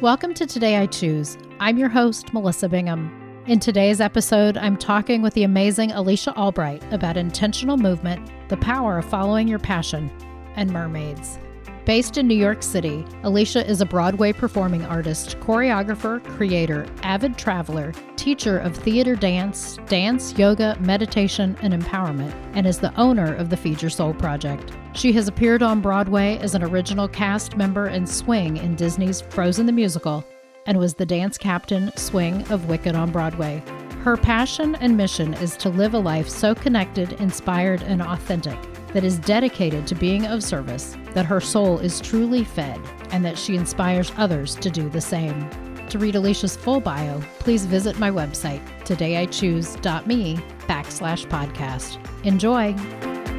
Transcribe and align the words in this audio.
Welcome 0.00 0.32
to 0.34 0.46
Today 0.46 0.76
I 0.76 0.86
Choose. 0.86 1.36
I'm 1.58 1.76
your 1.76 1.88
host, 1.88 2.32
Melissa 2.32 2.68
Bingham. 2.68 3.42
In 3.46 3.58
today's 3.58 4.00
episode, 4.00 4.56
I'm 4.56 4.76
talking 4.76 5.22
with 5.22 5.34
the 5.34 5.42
amazing 5.42 5.90
Alicia 5.90 6.32
Albright 6.36 6.84
about 6.92 7.16
intentional 7.16 7.76
movement, 7.76 8.30
the 8.48 8.58
power 8.58 8.98
of 8.98 9.06
following 9.06 9.48
your 9.48 9.58
passion, 9.58 10.08
and 10.54 10.70
mermaids. 10.70 11.40
Based 11.88 12.18
in 12.18 12.28
New 12.28 12.34
York 12.34 12.62
City, 12.62 13.02
Alicia 13.22 13.66
is 13.66 13.80
a 13.80 13.86
Broadway 13.86 14.34
performing 14.34 14.84
artist, 14.84 15.40
choreographer, 15.40 16.22
creator, 16.36 16.86
avid 17.02 17.38
traveler, 17.38 17.94
teacher 18.14 18.58
of 18.58 18.76
theater 18.76 19.16
dance, 19.16 19.78
dance, 19.86 20.36
yoga, 20.36 20.76
meditation, 20.80 21.56
and 21.62 21.72
empowerment, 21.72 22.34
and 22.52 22.66
is 22.66 22.78
the 22.78 22.94
owner 23.00 23.34
of 23.36 23.48
the 23.48 23.56
Feed 23.56 23.80
Your 23.80 23.88
Soul 23.88 24.12
Project. 24.12 24.70
She 24.92 25.12
has 25.12 25.28
appeared 25.28 25.62
on 25.62 25.80
Broadway 25.80 26.36
as 26.42 26.54
an 26.54 26.62
original 26.62 27.08
cast 27.08 27.56
member 27.56 27.86
in 27.88 28.06
Swing 28.06 28.58
in 28.58 28.74
Disney's 28.74 29.22
Frozen 29.22 29.64
the 29.64 29.72
Musical 29.72 30.22
and 30.66 30.78
was 30.78 30.92
the 30.92 31.06
dance 31.06 31.38
captain 31.38 31.90
Swing 31.96 32.42
of 32.52 32.68
Wicked 32.68 32.96
on 32.96 33.10
Broadway. 33.10 33.62
Her 34.02 34.18
passion 34.18 34.74
and 34.74 34.94
mission 34.94 35.32
is 35.32 35.56
to 35.56 35.70
live 35.70 35.94
a 35.94 35.98
life 35.98 36.28
so 36.28 36.54
connected, 36.54 37.14
inspired, 37.14 37.80
and 37.80 38.02
authentic 38.02 38.58
that 38.92 39.04
is 39.04 39.18
dedicated 39.18 39.86
to 39.86 39.94
being 39.94 40.26
of 40.26 40.42
service, 40.42 40.96
that 41.14 41.26
her 41.26 41.40
soul 41.40 41.78
is 41.78 42.00
truly 42.00 42.44
fed, 42.44 42.80
and 43.10 43.24
that 43.24 43.38
she 43.38 43.56
inspires 43.56 44.12
others 44.16 44.54
to 44.56 44.70
do 44.70 44.88
the 44.88 45.00
same. 45.00 45.48
To 45.90 45.98
read 45.98 46.16
Alicia's 46.16 46.56
full 46.56 46.80
bio, 46.80 47.20
please 47.38 47.64
visit 47.64 47.98
my 47.98 48.10
website, 48.10 48.60
todayichoose.me 48.84 50.36
backslash 50.66 51.26
podcast. 51.28 51.98
Enjoy. 52.24 52.74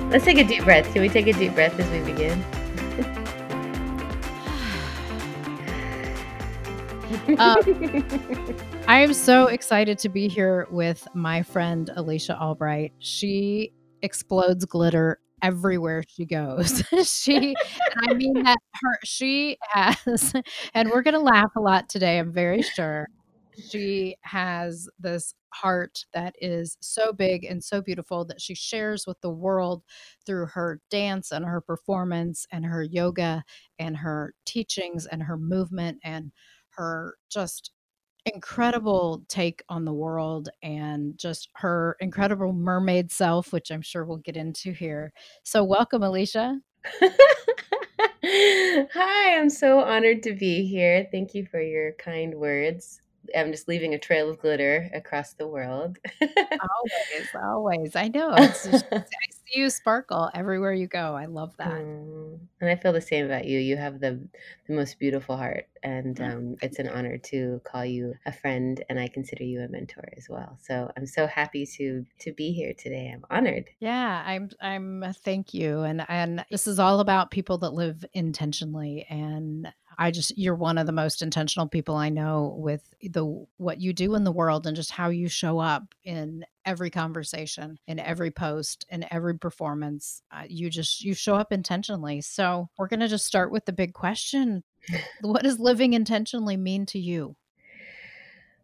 Let's 0.09 0.25
take 0.25 0.39
a 0.39 0.43
deep 0.43 0.63
breath. 0.63 0.91
Can 0.91 1.03
we 1.03 1.09
take 1.09 1.27
a 1.27 1.33
deep 1.33 1.53
breath 1.53 1.79
as 1.79 1.89
we 1.91 2.01
begin? 2.01 2.43
um, 7.37 7.57
I 8.87 9.01
am 9.01 9.13
so 9.13 9.45
excited 9.45 9.99
to 9.99 10.09
be 10.09 10.27
here 10.27 10.67
with 10.71 11.07
my 11.13 11.43
friend 11.43 11.91
Alicia 11.95 12.35
Albright. 12.41 12.93
She 12.97 13.73
explodes 14.01 14.65
glitter 14.65 15.19
everywhere 15.41 16.03
she 16.07 16.25
goes. 16.25 16.83
she, 17.09 17.55
I 17.97 18.13
mean 18.13 18.43
that 18.43 18.57
her, 18.81 18.99
she 19.03 19.57
has, 19.71 20.33
and 20.73 20.89
we're 20.89 21.03
going 21.03 21.13
to 21.13 21.19
laugh 21.19 21.51
a 21.57 21.61
lot 21.61 21.89
today, 21.89 22.19
I'm 22.19 22.31
very 22.31 22.61
sure. 22.61 23.07
She 23.69 24.15
has 24.21 24.87
this 24.99 25.33
heart 25.53 26.05
that 26.13 26.33
is 26.39 26.77
so 26.79 27.11
big 27.11 27.43
and 27.43 27.63
so 27.63 27.81
beautiful 27.81 28.23
that 28.25 28.41
she 28.41 28.55
shares 28.55 29.05
with 29.05 29.19
the 29.21 29.31
world 29.31 29.83
through 30.25 30.45
her 30.47 30.79
dance 30.89 31.31
and 31.31 31.45
her 31.45 31.59
performance 31.59 32.45
and 32.51 32.65
her 32.65 32.83
yoga 32.83 33.43
and 33.77 33.97
her 33.97 34.33
teachings 34.45 35.05
and 35.05 35.23
her 35.23 35.37
movement 35.37 35.99
and 36.03 36.31
her 36.69 37.15
just 37.29 37.71
incredible 38.25 39.23
take 39.27 39.63
on 39.69 39.85
the 39.85 39.93
world 39.93 40.49
and 40.61 41.17
just 41.17 41.49
her 41.55 41.97
incredible 41.99 42.53
mermaid 42.53 43.11
self, 43.11 43.53
which 43.53 43.71
I'm 43.71 43.81
sure 43.81 44.05
we'll 44.05 44.17
get 44.17 44.37
into 44.37 44.71
here. 44.71 45.13
So, 45.43 45.63
welcome, 45.63 46.03
Alicia. 46.03 46.59
Hi, 48.23 49.37
I'm 49.37 49.49
so 49.49 49.79
honored 49.79 50.23
to 50.23 50.33
be 50.33 50.65
here. 50.65 51.07
Thank 51.11 51.33
you 51.33 51.45
for 51.45 51.61
your 51.61 51.93
kind 51.93 52.35
words. 52.35 53.01
I'm 53.35 53.51
just 53.51 53.67
leaving 53.67 53.93
a 53.93 53.99
trail 53.99 54.29
of 54.29 54.39
glitter 54.39 54.89
across 54.93 55.33
the 55.33 55.47
world. 55.47 55.97
always, 56.21 57.29
always. 57.35 57.95
I 57.95 58.07
know. 58.07 58.33
It's 58.37 58.63
just, 58.63 58.85
I 58.91 59.01
see 59.01 59.59
you 59.59 59.69
sparkle 59.69 60.29
everywhere 60.33 60.73
you 60.73 60.87
go. 60.87 61.15
I 61.15 61.25
love 61.25 61.55
that. 61.57 61.81
Mm, 61.81 62.39
and 62.61 62.69
I 62.69 62.75
feel 62.75 62.93
the 62.93 63.01
same 63.01 63.25
about 63.25 63.45
you. 63.45 63.59
You 63.59 63.77
have 63.77 63.99
the 63.99 64.19
the 64.67 64.73
most 64.73 64.99
beautiful 64.99 65.37
heart, 65.37 65.67
and 65.83 66.15
mm, 66.17 66.31
um, 66.31 66.55
it's 66.61 66.79
an 66.79 66.87
honor 66.87 67.17
to 67.17 67.61
call 67.63 67.85
you 67.85 68.15
a 68.25 68.31
friend, 68.31 68.83
and 68.89 68.99
I 68.99 69.07
consider 69.07 69.43
you 69.43 69.61
a 69.61 69.67
mentor 69.67 70.09
as 70.17 70.27
well. 70.29 70.57
So 70.61 70.91
I'm 70.97 71.05
so 71.05 71.27
happy 71.27 71.65
to 71.77 72.05
to 72.19 72.33
be 72.33 72.51
here 72.51 72.73
today. 72.73 73.11
I'm 73.13 73.25
honored. 73.29 73.69
Yeah, 73.79 74.23
I'm. 74.25 74.49
I'm. 74.61 75.13
Thank 75.23 75.53
you. 75.53 75.81
And 75.81 76.05
and 76.07 76.45
this 76.49 76.67
is 76.67 76.79
all 76.79 76.99
about 76.99 77.31
people 77.31 77.57
that 77.59 77.73
live 77.73 78.05
intentionally 78.13 79.05
and 79.09 79.67
I 79.99 80.11
just 80.11 80.37
you're 80.37 80.55
one 80.55 80.77
of 80.77 80.85
the 80.85 80.93
most 80.93 81.21
intentional 81.21 81.67
people 81.67 81.97
I 81.97 82.07
know 82.07 82.55
with 82.57 82.93
the 83.03 83.45
what 83.57 83.81
you 83.81 83.91
do 83.91 84.15
in 84.15 84.23
the 84.23 84.31
world 84.31 84.65
and 84.65 84.73
just 84.73 84.91
how 84.91 85.09
you 85.09 85.27
show 85.27 85.59
up 85.59 85.93
in 86.05 86.45
every 86.65 86.89
conversation, 86.89 87.77
in 87.85 87.99
every 87.99 88.31
post, 88.31 88.85
in 88.89 89.05
every 89.11 89.37
performance. 89.37 90.21
Uh, 90.31 90.43
you 90.47 90.69
just 90.69 91.03
you 91.03 91.13
show 91.13 91.35
up 91.35 91.51
intentionally. 91.51 92.21
So, 92.21 92.69
we're 92.77 92.87
going 92.87 93.01
to 93.01 93.09
just 93.09 93.25
start 93.25 93.51
with 93.51 93.65
the 93.65 93.73
big 93.73 93.93
question. 93.93 94.63
what 95.21 95.43
does 95.43 95.59
living 95.59 95.91
intentionally 95.91 96.55
mean 96.55 96.85
to 96.87 96.99
you? 96.99 97.35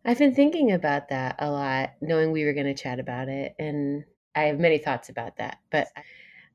I've 0.06 0.20
been 0.20 0.36
thinking 0.36 0.72
about 0.72 1.10
that 1.10 1.36
a 1.40 1.52
lot, 1.52 1.96
knowing 2.00 2.32
we 2.32 2.46
were 2.46 2.54
going 2.54 2.74
to 2.74 2.82
chat 2.82 3.00
about 3.00 3.28
it 3.28 3.56
and 3.60 4.06
I 4.36 4.44
have 4.44 4.60
many 4.60 4.78
thoughts 4.78 5.10
about 5.10 5.36
that, 5.38 5.58
but 5.70 5.88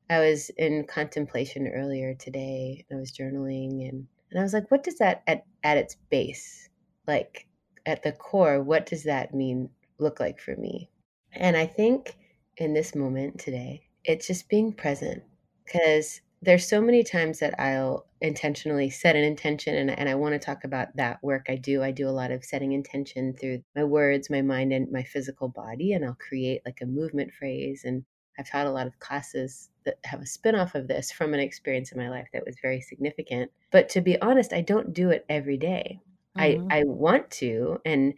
I 0.08 0.20
was 0.20 0.50
in 0.56 0.86
contemplation 0.86 1.68
earlier 1.68 2.14
today. 2.14 2.86
I 2.90 2.94
was 2.94 3.12
journaling 3.12 3.88
and 3.88 4.06
and 4.30 4.40
I 4.40 4.42
was 4.42 4.52
like, 4.52 4.70
what 4.70 4.84
does 4.84 4.98
that 4.98 5.22
at, 5.26 5.44
at 5.64 5.76
its 5.76 5.96
base, 6.10 6.68
like 7.06 7.46
at 7.86 8.02
the 8.02 8.12
core, 8.12 8.62
what 8.62 8.86
does 8.86 9.04
that 9.04 9.34
mean 9.34 9.70
look 9.98 10.20
like 10.20 10.40
for 10.40 10.56
me? 10.56 10.90
And 11.32 11.56
I 11.56 11.66
think 11.66 12.16
in 12.56 12.74
this 12.74 12.94
moment 12.94 13.38
today, 13.38 13.82
it's 14.04 14.26
just 14.26 14.48
being 14.48 14.72
present 14.72 15.22
because 15.64 16.20
there's 16.42 16.66
so 16.66 16.80
many 16.80 17.02
times 17.02 17.38
that 17.40 17.58
I'll 17.60 18.06
intentionally 18.22 18.88
set 18.88 19.16
an 19.16 19.24
intention 19.24 19.74
and, 19.74 19.90
and 19.90 20.08
I 20.08 20.14
want 20.14 20.32
to 20.34 20.38
talk 20.38 20.64
about 20.64 20.96
that 20.96 21.22
work 21.22 21.46
I 21.48 21.56
do. 21.56 21.82
I 21.82 21.90
do 21.90 22.08
a 22.08 22.10
lot 22.10 22.30
of 22.30 22.44
setting 22.44 22.72
intention 22.72 23.34
through 23.34 23.62
my 23.76 23.84
words, 23.84 24.30
my 24.30 24.42
mind, 24.42 24.72
and 24.72 24.90
my 24.90 25.02
physical 25.02 25.48
body. 25.48 25.92
And 25.92 26.04
I'll 26.04 26.16
create 26.18 26.62
like 26.64 26.78
a 26.82 26.86
movement 26.86 27.32
phrase 27.32 27.82
and 27.84 28.04
I've 28.40 28.50
taught 28.50 28.66
a 28.66 28.72
lot 28.72 28.86
of 28.86 28.98
classes 28.98 29.68
that 29.84 29.98
have 30.04 30.22
a 30.22 30.26
spin-off 30.26 30.74
of 30.74 30.88
this 30.88 31.12
from 31.12 31.34
an 31.34 31.40
experience 31.40 31.92
in 31.92 31.98
my 31.98 32.08
life 32.08 32.28
that 32.32 32.46
was 32.46 32.56
very 32.62 32.80
significant. 32.80 33.50
But 33.70 33.90
to 33.90 34.00
be 34.00 34.18
honest, 34.22 34.54
I 34.54 34.62
don't 34.62 34.94
do 34.94 35.10
it 35.10 35.26
every 35.28 35.58
day. 35.58 36.00
Mm-hmm. 36.38 36.68
I, 36.70 36.78
I 36.78 36.84
want 36.84 37.30
to 37.32 37.78
and 37.84 38.14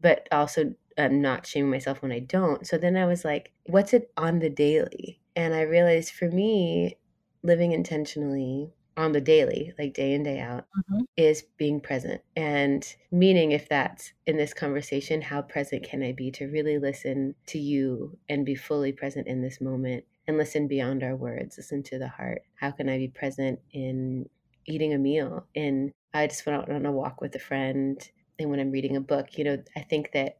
but 0.00 0.26
also 0.32 0.74
I'm 0.96 1.20
not 1.20 1.46
shaming 1.46 1.70
myself 1.70 2.00
when 2.00 2.12
I 2.12 2.20
don't. 2.20 2.66
So 2.66 2.78
then 2.78 2.96
I 2.96 3.04
was 3.04 3.24
like, 3.24 3.52
what's 3.66 3.92
it 3.92 4.10
on 4.16 4.38
the 4.38 4.48
daily? 4.48 5.20
And 5.36 5.54
I 5.54 5.62
realized 5.62 6.12
for 6.12 6.30
me, 6.30 6.96
living 7.42 7.72
intentionally 7.72 8.72
on 8.98 9.12
the 9.12 9.20
daily, 9.20 9.72
like 9.78 9.94
day 9.94 10.12
in, 10.12 10.24
day 10.24 10.40
out, 10.40 10.66
mm-hmm. 10.76 11.02
is 11.16 11.44
being 11.56 11.80
present. 11.80 12.20
And 12.34 12.84
meaning, 13.12 13.52
if 13.52 13.68
that's 13.68 14.12
in 14.26 14.36
this 14.36 14.52
conversation, 14.52 15.22
how 15.22 15.40
present 15.40 15.84
can 15.84 16.02
I 16.02 16.12
be 16.12 16.32
to 16.32 16.48
really 16.48 16.78
listen 16.78 17.36
to 17.46 17.60
you 17.60 18.18
and 18.28 18.44
be 18.44 18.56
fully 18.56 18.90
present 18.90 19.28
in 19.28 19.40
this 19.40 19.60
moment 19.60 20.04
and 20.26 20.36
listen 20.36 20.66
beyond 20.66 21.04
our 21.04 21.14
words, 21.14 21.56
listen 21.56 21.84
to 21.84 21.98
the 21.98 22.08
heart? 22.08 22.42
How 22.56 22.72
can 22.72 22.88
I 22.88 22.98
be 22.98 23.06
present 23.06 23.60
in 23.72 24.28
eating 24.66 24.92
a 24.92 24.98
meal? 24.98 25.46
And 25.54 25.92
I 26.12 26.26
just 26.26 26.44
went 26.44 26.60
out 26.60 26.70
on 26.70 26.84
a 26.84 26.92
walk 26.92 27.20
with 27.20 27.36
a 27.36 27.40
friend. 27.40 27.96
And 28.40 28.50
when 28.50 28.58
I'm 28.58 28.72
reading 28.72 28.96
a 28.96 29.00
book, 29.00 29.38
you 29.38 29.44
know, 29.44 29.62
I 29.76 29.80
think 29.80 30.10
that 30.14 30.38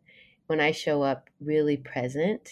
when 0.49 0.61
I 0.61 0.73
show 0.73 1.03
up 1.03 1.31
really 1.41 1.77
present, 1.77 2.51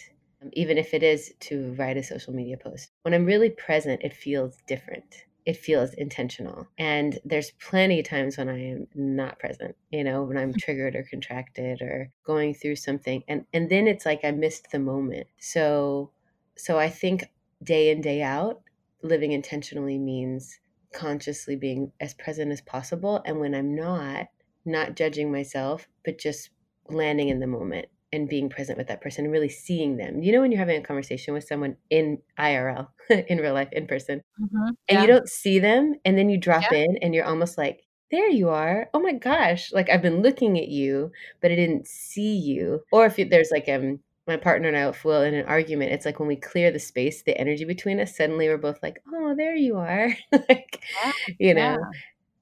even 0.53 0.79
if 0.79 0.95
it 0.95 1.03
is 1.03 1.35
to 1.41 1.75
write 1.77 1.97
a 1.97 2.03
social 2.05 2.33
media 2.33 2.57
post, 2.57 2.91
when 3.03 3.13
I'm 3.13 3.25
really 3.25 3.51
present, 3.51 4.03
it 4.05 4.15
feels 4.15 4.59
different 4.69 5.26
it 5.47 5.57
feels 5.57 5.95
intentional. 5.95 6.67
And 6.77 7.19
there's 7.25 7.53
plenty 7.53 8.01
of 8.01 8.09
times 8.09 8.37
when 8.37 8.49
I 8.49 8.71
am 8.73 8.89
not 8.95 9.39
present, 9.39 9.77
you 9.93 10.03
know, 10.03 10.25
when 10.25 10.37
I'm 10.37 10.53
mm. 10.53 10.59
triggered 10.59 10.97
or 10.97 11.07
contracted 11.09 11.81
or 11.81 12.11
going 12.25 12.53
through 12.53 12.77
something. 12.77 13.23
And 13.29 13.47
and 13.53 13.71
then 13.71 13.87
it's 13.87 14.05
like 14.05 14.25
I 14.25 14.33
missed 14.33 14.73
the 14.73 14.81
moment. 14.81 15.29
So 15.39 16.11
so 16.57 16.79
I 16.79 16.89
think 16.89 17.31
day 17.63 17.91
in, 17.91 18.01
day 18.01 18.23
out, 18.23 18.61
living 19.03 19.31
intentionally 19.31 19.99
means 19.99 20.59
consciously 20.93 21.55
being 21.55 21.93
as 22.01 22.15
present 22.15 22.51
as 22.51 22.61
possible. 22.61 23.23
And 23.25 23.39
when 23.39 23.55
I'm 23.55 23.75
not, 23.77 24.27
not 24.65 24.97
judging 24.97 25.31
myself, 25.31 25.87
but 26.05 26.19
just 26.19 26.51
landing 26.89 27.29
in 27.29 27.39
the 27.39 27.47
moment 27.47 27.87
and 28.17 28.29
being 28.29 28.49
present 28.49 28.79
with 28.79 28.89
that 28.89 29.01
person 29.01 29.25
and 29.25 29.33
really 29.33 29.49
seeing 29.49 29.97
them. 29.97 30.23
You 30.23 30.33
know, 30.33 30.41
when 30.41 30.51
you're 30.51 30.59
having 30.59 30.81
a 30.81 30.85
conversation 30.85 31.35
with 31.35 31.45
someone 31.45 31.77
in 31.91 32.19
IRL, 32.39 32.89
in 33.11 33.39
real 33.39 33.55
life, 33.55 33.69
in 33.73 33.87
person, 33.87 34.23
mm-hmm. 34.41 34.71
and 34.89 35.01
you 35.01 35.07
don't 35.07 35.29
see 35.29 35.59
them, 35.59 35.95
and 36.05 36.19
then 36.19 36.29
you 36.29 36.39
drop 36.39 36.65
yeah. 36.73 36.79
in 36.79 36.99
and 37.03 37.15
you're 37.15 37.25
almost 37.25 37.57
like, 37.57 37.85
there 38.11 38.29
you 38.29 38.49
are. 38.49 38.89
Oh 38.95 39.01
my 39.01 39.13
gosh. 39.13 39.73
Like 39.73 39.91
I've 39.91 40.03
been 40.03 40.23
looking 40.23 40.59
at 40.59 40.69
you, 40.69 41.13
but 41.41 41.51
I 41.51 41.57
didn't 41.57 41.87
see 41.87 42.37
you. 42.37 42.83
Or 42.91 43.07
if 43.07 43.17
there's 43.17 43.51
like, 43.53 43.69
um, 43.69 44.01
my 44.27 44.37
partner 44.37 44.69
and 44.69 44.77
I 44.77 44.93
will 45.05 45.23
in 45.23 45.35
an 45.35 45.47
argument, 45.47 45.93
it's 45.93 46.07
like 46.07 46.19
when 46.19 46.29
we 46.29 46.37
clear 46.37 46.71
the 46.71 46.79
space, 46.79 47.23
the 47.23 47.39
energy 47.39 47.65
between 47.65 48.01
us, 48.01 48.17
suddenly 48.17 48.49
we're 48.49 48.59
both 48.59 48.83
like, 48.83 49.01
oh, 49.13 49.35
there 49.37 49.55
you 49.55 49.77
are. 49.77 50.17
like, 50.33 50.81
yeah. 51.05 51.13
you 51.39 51.55
know. 51.55 51.79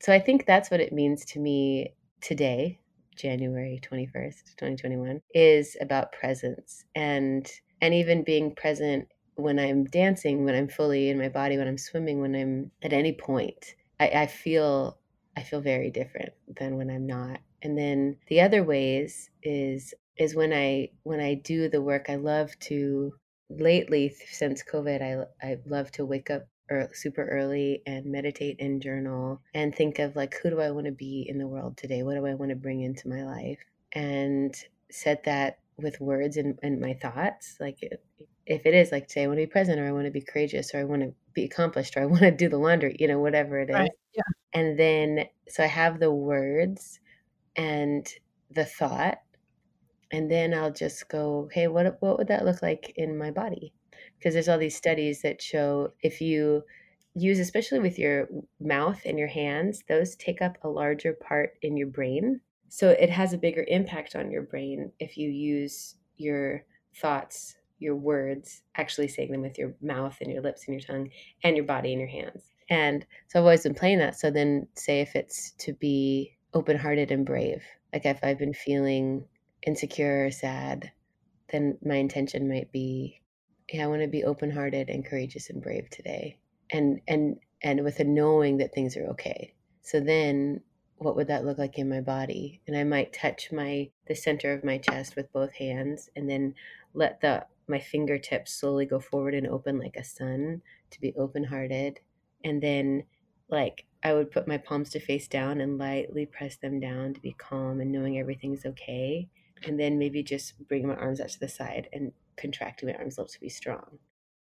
So 0.01 0.13
I 0.13 0.19
think 0.19 0.47
that's 0.47 0.71
what 0.71 0.81
it 0.81 0.93
means 0.93 1.25
to 1.27 1.39
me 1.39 1.95
today 2.21 2.79
January 3.17 3.81
21st, 3.83 4.57
2021, 4.57 5.21
is 5.35 5.77
about 5.81 6.13
presence 6.13 6.85
and 6.95 7.51
and 7.81 7.93
even 7.93 8.23
being 8.23 8.55
present 8.55 9.09
when 9.37 9.59
I'm 9.59 9.85
dancing, 9.85 10.45
when 10.45 10.55
I'm 10.55 10.69
fully 10.69 11.09
in 11.09 11.19
my 11.19 11.29
body, 11.29 11.59
when 11.59 11.69
I'm 11.69 11.79
swimming, 11.79 12.21
when 12.21 12.35
I'm 12.35 12.71
at 12.83 12.93
any 12.93 13.13
point. 13.13 13.75
I, 14.01 14.09
I 14.09 14.27
feel 14.27 14.99
I 15.37 15.43
feel 15.43 15.61
very 15.61 15.91
different 15.91 16.33
than 16.57 16.77
when 16.77 16.91
I'm 16.91 17.07
not. 17.07 17.41
And 17.63 17.77
then 17.77 18.17
the 18.29 18.41
other 18.41 18.63
ways 18.63 19.31
is 19.43 19.95
is 20.17 20.35
when 20.35 20.53
I 20.53 20.91
when 21.03 21.21
I 21.21 21.35
do 21.35 21.69
the 21.69 21.83
work 21.83 22.07
I 22.09 22.17
love 22.17 22.57
to 22.61 23.15
lately 23.51 24.15
since 24.31 24.63
COVID 24.63 25.03
I 25.03 25.47
I 25.47 25.59
love 25.67 25.91
to 25.93 26.05
wake 26.05 26.31
up 26.31 26.47
er, 26.71 26.89
super 26.93 27.27
early 27.27 27.83
and 27.87 28.07
meditate 28.07 28.57
and 28.61 28.83
journal 28.83 29.41
and 29.55 29.75
think 29.75 29.99
of 29.99 30.17
like 30.17 30.35
who 30.43 30.51
do 30.51 30.61
I 30.61 30.71
want 30.71 30.87
to 30.87 30.93
be 30.93 31.27
in 31.29 31.39
the 31.39 31.47
world 31.47 31.77
today? 31.77 32.03
What 32.03 32.15
do 32.15 32.27
I 32.27 32.35
want 32.35 32.51
to 32.51 32.57
bring 32.57 32.83
into 32.83 33.09
my 33.09 33.25
life? 33.25 33.59
And 33.93 34.55
set 34.91 35.25
that 35.25 35.59
with 35.77 36.01
words 36.01 36.37
and, 36.37 36.59
and 36.63 36.81
my 36.81 36.95
thoughts. 36.95 37.57
Like 37.61 37.79
if 38.47 38.67
it 38.67 38.75
is 38.75 38.93
like 38.93 39.11
say 39.11 39.25
I 39.25 39.27
want 39.27 39.39
to 39.39 39.47
be 39.47 39.51
present 39.51 39.81
or 39.81 39.87
I 39.87 39.93
want 39.93 40.07
to 40.07 40.11
be 40.11 40.21
courageous 40.21 40.75
or 40.75 40.79
I 40.79 40.85
want 40.85 41.03
to 41.03 41.15
be 41.33 41.45
accomplished 41.45 41.97
or 41.97 42.03
I 42.03 42.07
want 42.15 42.23
to 42.23 42.31
do 42.31 42.49
the 42.49 42.59
laundry, 42.59 42.97
you 42.99 43.09
know, 43.09 43.19
whatever 43.19 43.59
it 43.59 43.71
is. 43.71 43.75
Right. 43.75 43.91
Yeah. 44.15 44.23
And 44.53 44.79
then 44.79 45.27
so 45.49 45.65
I 45.65 45.67
have 45.67 46.01
the 46.01 46.13
words 46.13 47.01
and 47.57 48.07
the 48.51 48.65
thought 48.65 49.19
and 50.15 50.31
then 50.31 50.55
I'll 50.55 50.73
just 50.73 51.09
go, 51.09 51.49
hey, 51.53 51.67
what 51.67 52.01
what 52.01 52.19
would 52.19 52.29
that 52.29 52.45
look 52.45 52.63
like 52.63 52.93
in 52.97 53.19
my 53.19 53.31
body? 53.31 53.73
Because 54.25 54.33
there's 54.33 54.49
all 54.49 54.59
these 54.59 54.75
studies 54.75 55.21
that 55.21 55.43
show 55.43 55.93
if 56.01 56.23
you 56.23 56.63
use 57.15 57.39
especially 57.39 57.79
with 57.79 57.99
your 57.99 58.27
mouth 58.59 59.03
and 59.05 59.19
your 59.19 59.29
hands, 59.29 59.85
those 59.87 60.17
take 60.17 60.41
up 60.41 60.57
a 60.63 60.69
larger 60.69 61.13
part 61.13 61.59
in 61.61 61.77
your 61.77 61.89
brain. 61.89 62.41
So 62.71 62.89
it 62.89 63.11
has 63.11 63.35
a 63.35 63.39
bigger 63.39 63.67
impact 63.69 64.17
on 64.17 64.31
your 64.31 64.43
brain 64.43 64.91
if 64.99 65.19
you 65.19 65.29
use 65.29 65.97
your 66.17 66.65
thoughts 66.97 67.57
your 67.79 67.97
words, 67.97 68.63
actually 68.77 69.09
saying 69.09 69.31
them 69.31 69.43
with 69.43 69.59
your 69.59 69.75
mouth 69.83 70.17
and 70.21 70.33
your 70.33 70.43
lips 70.43 70.65
and 70.67 70.75
your 70.75 70.81
tongue 70.81 71.11
and 71.43 71.57
your 71.57 71.67
body 71.67 71.93
and 71.93 72.01
your 72.01 72.09
hands. 72.09 72.45
And 72.71 73.07
so 73.29 73.39
I've 73.39 73.45
always 73.45 73.63
been 73.63 73.75
playing 73.75 73.99
that. 73.99 74.19
So 74.19 74.31
then, 74.31 74.67
say 74.75 75.01
if 75.01 75.15
it's 75.15 75.53
to 75.59 75.75
be 75.75 76.35
open 76.55 76.79
hearted 76.79 77.11
and 77.11 77.27
brave, 77.27 77.63
like 77.93 78.07
if 78.07 78.19
I've 78.23 78.39
been 78.39 78.55
feeling 78.55 79.27
insecure 79.67 80.27
or 80.27 80.31
sad, 80.31 80.91
then 81.53 81.77
my 81.85 81.97
intention 81.97 82.49
might 82.49 82.73
be, 82.73 83.21
yeah, 83.71 83.85
I 83.85 83.89
want 83.89 84.03
to 84.03 84.09
be 84.09 84.25
open 84.25 84.51
hearted 84.51 84.89
and 84.89 85.05
courageous 85.05 85.51
and 85.51 85.63
brave 85.63 85.89
today. 85.91 86.39
And, 86.71 87.01
and, 87.09 87.37
and 87.63 87.85
with 87.85 88.01
a 88.01 88.05
knowing 88.05 88.59
that 88.59 88.75
things 88.75 88.97
are 88.97 89.07
okay. 89.09 89.55
So 89.83 90.01
then 90.01 90.61
what 90.97 91.17
would 91.17 91.29
that 91.29 91.45
look 91.45 91.59
like 91.59 91.79
in 91.79 91.89
my 91.89 92.01
body? 92.01 92.61
And 92.67 92.77
I 92.77 92.85
might 92.85 93.13
touch 93.13 93.53
my, 93.53 93.91
the 94.07 94.15
center 94.15 94.53
of 94.53 94.65
my 94.65 94.79
chest 94.79 95.17
with 95.17 95.33
both 95.33 95.55
hands 95.55 96.11
and 96.17 96.29
then 96.29 96.55
let 96.95 97.21
the 97.21 97.47
my 97.69 97.79
fingertips 97.79 98.53
slowly 98.53 98.87
go 98.87 99.01
forward 99.01 99.35
and 99.35 99.47
open 99.47 99.79
like 99.79 99.97
a 99.97 100.05
sun 100.05 100.63
to 100.91 101.01
be 101.01 101.15
open 101.17 101.45
hearted. 101.45 102.01
And 102.45 102.63
then, 102.63 103.05
like, 103.49 103.87
I 104.03 104.13
would 104.13 104.31
put 104.31 104.47
my 104.47 104.59
palms 104.59 104.91
to 104.91 105.01
face 105.01 105.29
down 105.29 105.61
and 105.61 105.79
lightly 105.79 106.27
press 106.27 106.57
them 106.57 106.79
down 106.79 107.15
to 107.15 107.21
be 107.21 107.33
calm 107.33 107.81
and 107.81 107.91
knowing 107.91 108.19
everything's 108.19 108.67
okay. 108.67 109.29
And 109.67 109.81
then 109.81 109.99
maybe 109.99 110.23
just 110.23 110.55
bring 110.69 110.87
my 110.87 110.95
arms 110.95 111.21
out 111.21 111.31
to 111.31 111.41
the 111.41 111.49
side 111.49 111.89
and 111.93 112.13
contracting 112.37 112.89
my 112.89 112.95
arms 112.95 113.19
a 113.19 113.25
to 113.25 113.41
be 113.41 113.49
strong. 113.49 113.99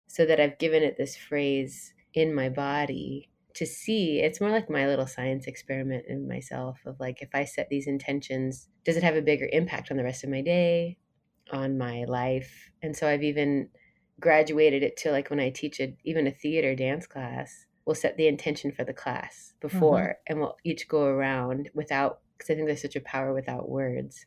So 0.08 0.26
that 0.26 0.40
I've 0.40 0.60
given 0.60 0.84
it 0.84 0.98
this 0.98 1.16
phrase 1.16 1.94
in 2.14 2.36
my 2.36 2.50
body 2.50 3.30
to 3.56 3.66
see. 3.66 4.20
It's 4.20 4.42
more 4.42 4.50
like 4.50 4.70
my 4.70 4.88
little 4.88 5.08
science 5.08 5.48
experiment 5.48 6.06
in 6.08 6.28
myself 6.28 6.80
of 6.86 7.00
like, 7.00 7.22
if 7.22 7.30
I 7.34 7.46
set 7.46 7.70
these 7.70 7.88
intentions, 7.88 8.68
does 8.84 8.98
it 8.98 9.04
have 9.04 9.16
a 9.16 9.22
bigger 9.22 9.48
impact 9.52 9.92
on 9.92 9.98
the 9.98 10.04
rest 10.04 10.24
of 10.24 10.30
my 10.30 10.42
day? 10.42 10.98
on 11.52 11.78
my 11.78 12.06
life. 12.06 12.72
And 12.82 12.96
so 12.96 13.08
I've 13.08 13.24
even 13.24 13.70
graduated 14.20 14.84
it 14.84 14.98
to 14.98 15.12
like 15.12 15.30
when 15.30 15.40
I 15.40 15.50
teach 15.50 15.80
a, 15.80 15.96
even 16.04 16.28
a 16.28 16.32
theater 16.32 16.76
dance 16.76 17.08
class, 17.08 17.66
we'll 17.86 17.96
set 17.96 18.18
the 18.18 18.28
intention 18.28 18.72
for 18.72 18.84
the 18.84 18.94
class 18.94 19.54
before 19.60 20.00
mm-hmm. 20.00 20.32
and 20.32 20.40
we'll 20.40 20.58
each 20.64 20.88
go 20.88 21.06
around 21.06 21.70
without, 21.74 22.20
because 22.38 22.52
I 22.52 22.56
think 22.56 22.68
there's 22.68 22.82
such 22.82 22.96
a 22.96 23.02
power 23.02 23.34
without 23.34 23.70
words. 23.70 24.26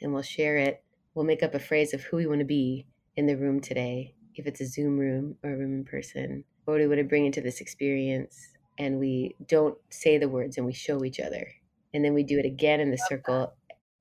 And 0.00 0.12
we'll 0.12 0.22
share 0.22 0.56
it. 0.56 0.82
We'll 1.14 1.24
make 1.24 1.42
up 1.42 1.54
a 1.54 1.60
phrase 1.60 1.94
of 1.94 2.02
who 2.02 2.16
we 2.16 2.26
want 2.26 2.40
to 2.40 2.46
be 2.46 2.86
in 3.16 3.26
the 3.26 3.36
room 3.36 3.60
today, 3.60 4.14
if 4.34 4.46
it's 4.46 4.60
a 4.60 4.66
Zoom 4.66 4.98
room 4.98 5.36
or 5.42 5.52
a 5.52 5.56
room 5.56 5.74
in 5.74 5.84
person. 5.84 6.44
What 6.64 6.78
do 6.78 6.82
we 6.82 6.88
want 6.88 6.98
to 6.98 7.04
bring 7.04 7.26
into 7.26 7.40
this 7.40 7.60
experience? 7.60 8.38
And 8.78 8.98
we 8.98 9.36
don't 9.46 9.76
say 9.90 10.18
the 10.18 10.28
words 10.28 10.56
and 10.56 10.66
we 10.66 10.72
show 10.72 11.04
each 11.04 11.20
other. 11.20 11.46
And 11.92 12.04
then 12.04 12.14
we 12.14 12.22
do 12.22 12.38
it 12.38 12.46
again 12.46 12.80
in 12.80 12.90
the 12.90 12.98
circle. 12.98 13.54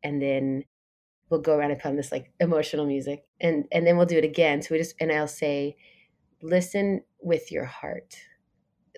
And 0.03 0.21
then 0.21 0.63
we'll 1.31 1.41
go 1.41 1.57
around 1.57 1.71
and 1.71 1.79
put 1.79 1.89
on 1.89 1.95
this 1.95 2.11
like 2.11 2.31
emotional 2.39 2.85
music 2.85 3.23
and 3.39 3.65
and 3.71 3.87
then 3.87 3.97
we'll 3.97 4.05
do 4.05 4.17
it 4.17 4.23
again 4.23 4.61
so 4.61 4.67
we 4.71 4.77
just 4.77 4.93
and 4.99 5.11
i'll 5.11 5.27
say 5.27 5.75
listen 6.43 7.01
with 7.21 7.51
your 7.51 7.65
heart 7.65 8.17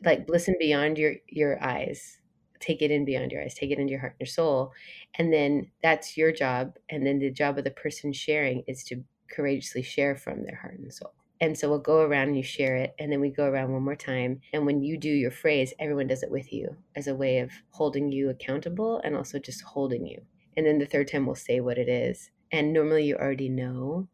like 0.04 0.28
listen 0.28 0.56
beyond 0.60 0.98
your 0.98 1.14
your 1.30 1.64
eyes 1.64 2.18
take 2.60 2.82
it 2.82 2.92
in 2.92 3.06
beyond 3.06 3.32
your 3.32 3.42
eyes 3.42 3.54
take 3.54 3.72
it 3.72 3.78
into 3.78 3.92
your 3.92 4.00
heart 4.00 4.14
and 4.20 4.28
your 4.28 4.34
soul 4.34 4.72
and 5.16 5.32
then 5.32 5.70
that's 5.84 6.18
your 6.18 6.32
job 6.32 6.74
and 6.90 7.06
then 7.06 7.20
the 7.20 7.30
job 7.30 7.58
of 7.58 7.64
the 7.64 7.72
person 7.72 8.12
sharing 8.12 8.64
is 8.68 8.84
to 8.84 9.04
courageously 9.34 9.82
share 9.82 10.16
from 10.16 10.44
their 10.44 10.56
heart 10.56 10.78
and 10.80 10.94
soul 10.94 11.14
and 11.42 11.58
so 11.58 11.70
we'll 11.70 11.80
go 11.80 12.02
around 12.02 12.30
and 12.30 12.38
you 12.38 12.44
share 12.44 12.76
it 12.76 12.96
and 13.00 13.12
then 13.12 13.20
we 13.20 13.30
go 13.30 13.46
around 13.46 13.72
one 13.72 13.84
more 13.84 13.96
time 13.96 14.40
and 14.54 14.66
when 14.66 14.82
you 14.82 14.98
do 14.98 15.10
your 15.10 15.32
phrase 15.32 15.74
everyone 15.80 16.08
does 16.08 16.24
it 16.24 16.32
with 16.32 16.54
you 16.54 16.76
as 16.96 17.08
a 17.08 17.16
way 17.16 17.40
of 17.40 17.52
holding 17.72 18.12
you 18.12 18.30
accountable 18.30 19.02
and 19.04 19.16
also 19.16 19.40
just 19.40 19.62
holding 19.62 20.06
you 20.06 20.22
and 20.56 20.66
then 20.66 20.80
the 20.80 20.86
third 20.86 21.10
time 21.10 21.26
we'll 21.26 21.36
say 21.36 21.60
what 21.60 21.78
it 21.78 21.90
is 21.90 22.30
and 22.52 22.72
normally 22.72 23.06
you 23.06 23.16
already 23.16 23.50
know 23.50 24.08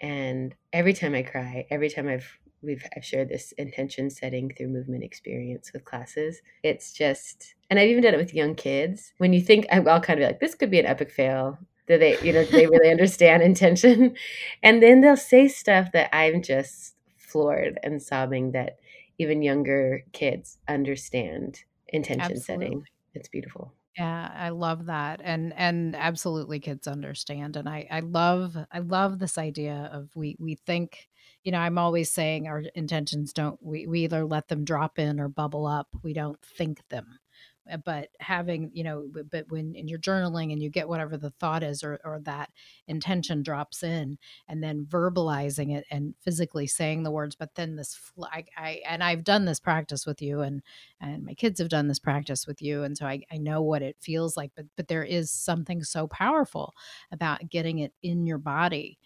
and 0.00 0.54
every 0.72 0.92
time 0.92 1.14
i 1.14 1.22
cry 1.22 1.66
every 1.70 1.88
time 1.88 2.06
i've 2.08 2.38
we've 2.62 2.84
I've 2.96 3.04
shared 3.04 3.28
this 3.28 3.52
intention 3.52 4.10
setting 4.10 4.50
through 4.50 4.68
movement 4.68 5.04
experience 5.04 5.72
with 5.72 5.84
classes. 5.84 6.40
It's 6.62 6.92
just, 6.92 7.54
and 7.70 7.78
I've 7.78 7.88
even 7.88 8.02
done 8.02 8.14
it 8.14 8.18
with 8.18 8.34
young 8.34 8.54
kids. 8.54 9.12
When 9.18 9.32
you 9.32 9.40
think, 9.40 9.66
I'll 9.70 10.00
kind 10.00 10.18
of 10.18 10.18
be 10.18 10.26
like, 10.26 10.40
this 10.40 10.54
could 10.54 10.70
be 10.70 10.80
an 10.80 10.86
epic 10.86 11.10
fail. 11.10 11.58
Do 11.86 11.98
they, 11.98 12.18
you 12.20 12.32
know, 12.32 12.44
do 12.44 12.50
they 12.52 12.66
really 12.66 12.90
understand 12.90 13.42
intention? 13.44 14.16
And 14.62 14.82
then 14.82 15.00
they'll 15.00 15.16
say 15.16 15.48
stuff 15.48 15.92
that 15.92 16.14
I'm 16.14 16.42
just 16.42 16.94
floored 17.16 17.78
and 17.82 18.02
sobbing 18.02 18.52
that 18.52 18.78
even 19.18 19.42
younger 19.42 20.04
kids 20.12 20.58
understand 20.68 21.60
intention 21.88 22.36
Absolutely. 22.36 22.66
setting. 22.66 22.84
It's 23.14 23.28
beautiful. 23.28 23.72
Yeah, 23.96 24.30
I 24.34 24.50
love 24.50 24.86
that. 24.86 25.22
And 25.24 25.54
and 25.56 25.96
absolutely 25.96 26.60
kids 26.60 26.86
understand. 26.86 27.56
And 27.56 27.68
I 27.68 27.86
I 27.90 28.00
love 28.00 28.56
I 28.70 28.80
love 28.80 29.18
this 29.18 29.38
idea 29.38 29.88
of 29.92 30.10
we 30.14 30.36
we 30.38 30.54
think, 30.54 31.08
you 31.44 31.52
know, 31.52 31.58
I'm 31.58 31.78
always 31.78 32.10
saying 32.10 32.46
our 32.46 32.62
intentions 32.74 33.32
don't 33.32 33.58
we 33.62 33.86
we 33.86 34.04
either 34.04 34.26
let 34.26 34.48
them 34.48 34.64
drop 34.64 34.98
in 34.98 35.18
or 35.18 35.28
bubble 35.28 35.66
up. 35.66 35.88
We 36.02 36.12
don't 36.12 36.40
think 36.42 36.86
them. 36.90 37.18
Uh, 37.70 37.76
but 37.78 38.08
having 38.20 38.70
you 38.72 38.84
know 38.84 39.08
but 39.30 39.44
when 39.48 39.74
in 39.74 39.88
your 39.88 39.98
journaling 39.98 40.52
and 40.52 40.62
you 40.62 40.70
get 40.70 40.88
whatever 40.88 41.16
the 41.16 41.30
thought 41.30 41.62
is 41.62 41.82
or, 41.82 41.98
or 42.04 42.20
that 42.20 42.50
intention 42.86 43.42
drops 43.42 43.82
in 43.82 44.18
and 44.48 44.62
then 44.62 44.86
verbalizing 44.88 45.74
it 45.76 45.84
and 45.90 46.14
physically 46.20 46.66
saying 46.66 47.02
the 47.02 47.10
words 47.10 47.34
but 47.34 47.54
then 47.54 47.76
this 47.76 47.98
I, 48.22 48.44
I 48.56 48.80
and 48.86 49.02
i've 49.02 49.24
done 49.24 49.44
this 49.44 49.60
practice 49.60 50.06
with 50.06 50.22
you 50.22 50.40
and 50.40 50.62
and 51.00 51.24
my 51.24 51.34
kids 51.34 51.58
have 51.60 51.68
done 51.68 51.88
this 51.88 51.98
practice 51.98 52.46
with 52.46 52.62
you 52.62 52.82
and 52.82 52.96
so 52.96 53.06
I, 53.06 53.22
I 53.30 53.38
know 53.38 53.62
what 53.62 53.82
it 53.82 53.96
feels 54.00 54.36
like 54.36 54.52
but 54.54 54.66
but 54.76 54.88
there 54.88 55.04
is 55.04 55.30
something 55.30 55.82
so 55.82 56.06
powerful 56.06 56.74
about 57.10 57.48
getting 57.50 57.80
it 57.80 57.92
in 58.02 58.26
your 58.26 58.38
body 58.38 58.98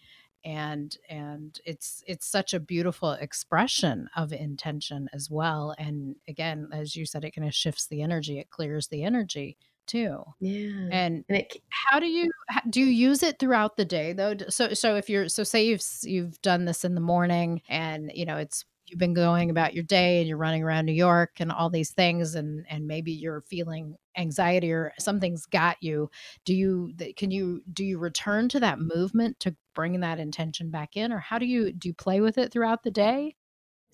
and 0.44 0.97
and 1.09 1.61
it's 1.64 2.02
it's 2.06 2.26
such 2.26 2.54
a 2.54 2.61
beautiful 2.61 3.12
expression 3.12 4.09
of 4.16 4.32
intention 4.32 5.09
as 5.12 5.30
well 5.30 5.75
and 5.78 6.16
again 6.28 6.68
as 6.73 6.97
you 6.97 7.04
said 7.04 7.25
it 7.25 7.35
kind 7.35 7.47
of 7.47 7.54
shifts 7.54 7.87
the 7.87 8.00
energy 8.02 8.38
it 8.38 8.50
clears 8.50 8.88
the 8.88 9.04
energy 9.04 9.56
too. 9.87 10.23
Yeah 10.38 10.88
and, 10.92 11.25
and 11.28 11.38
it, 11.38 11.56
how 11.70 11.99
do 11.99 12.06
you 12.06 12.30
do 12.70 12.80
you 12.80 12.87
use 12.87 13.23
it 13.23 13.38
throughout 13.38 13.76
the 13.76 13.85
day 13.85 14.12
though? 14.12 14.37
So 14.49 14.73
so 14.73 14.94
if 14.97 15.11
you're 15.11 15.28
so 15.28 15.42
say 15.42 15.66
you've 15.66 15.82
you've 16.02 16.40
done 16.42 16.64
this 16.64 16.85
in 16.85 16.94
the 16.94 17.00
morning 17.00 17.62
and 17.68 18.11
you 18.14 18.25
know 18.25 18.37
it's 18.37 18.64
you've 18.90 18.99
been 18.99 19.14
going 19.14 19.50
about 19.50 19.75
your 19.75 19.85
day 19.85 20.18
and 20.18 20.28
you're 20.28 20.37
running 20.37 20.62
around 20.62 20.87
New 20.87 20.92
York 20.92 21.37
and 21.38 21.50
all 21.52 21.70
these 21.70 21.90
things 21.90 22.35
and 22.35 22.64
and 22.68 22.87
maybe 22.87 23.12
you're 23.12 23.42
feeling 23.42 23.97
anxiety 24.16 24.73
or 24.73 24.92
something's 24.99 25.47
got 25.47 25.76
you 25.80 26.11
do 26.44 26.54
you 26.54 26.92
can 27.16 27.30
you 27.30 27.62
do 27.73 27.85
you 27.85 27.99
return 27.99 28.49
to 28.49 28.61
that 28.61 28.80
movement 28.80 29.38
to 29.40 29.54
bring 29.75 30.00
that 30.00 30.18
intention 30.18 30.70
back 30.70 30.97
in 30.97 31.12
or 31.12 31.18
how 31.18 31.38
do 31.38 31.47
you 31.47 31.73
do 31.73 31.88
you 31.88 31.94
play 31.94 32.20
with 32.20 32.37
it 32.37 32.52
throughout 32.52 32.82
the 32.82 32.90
day 32.90 33.37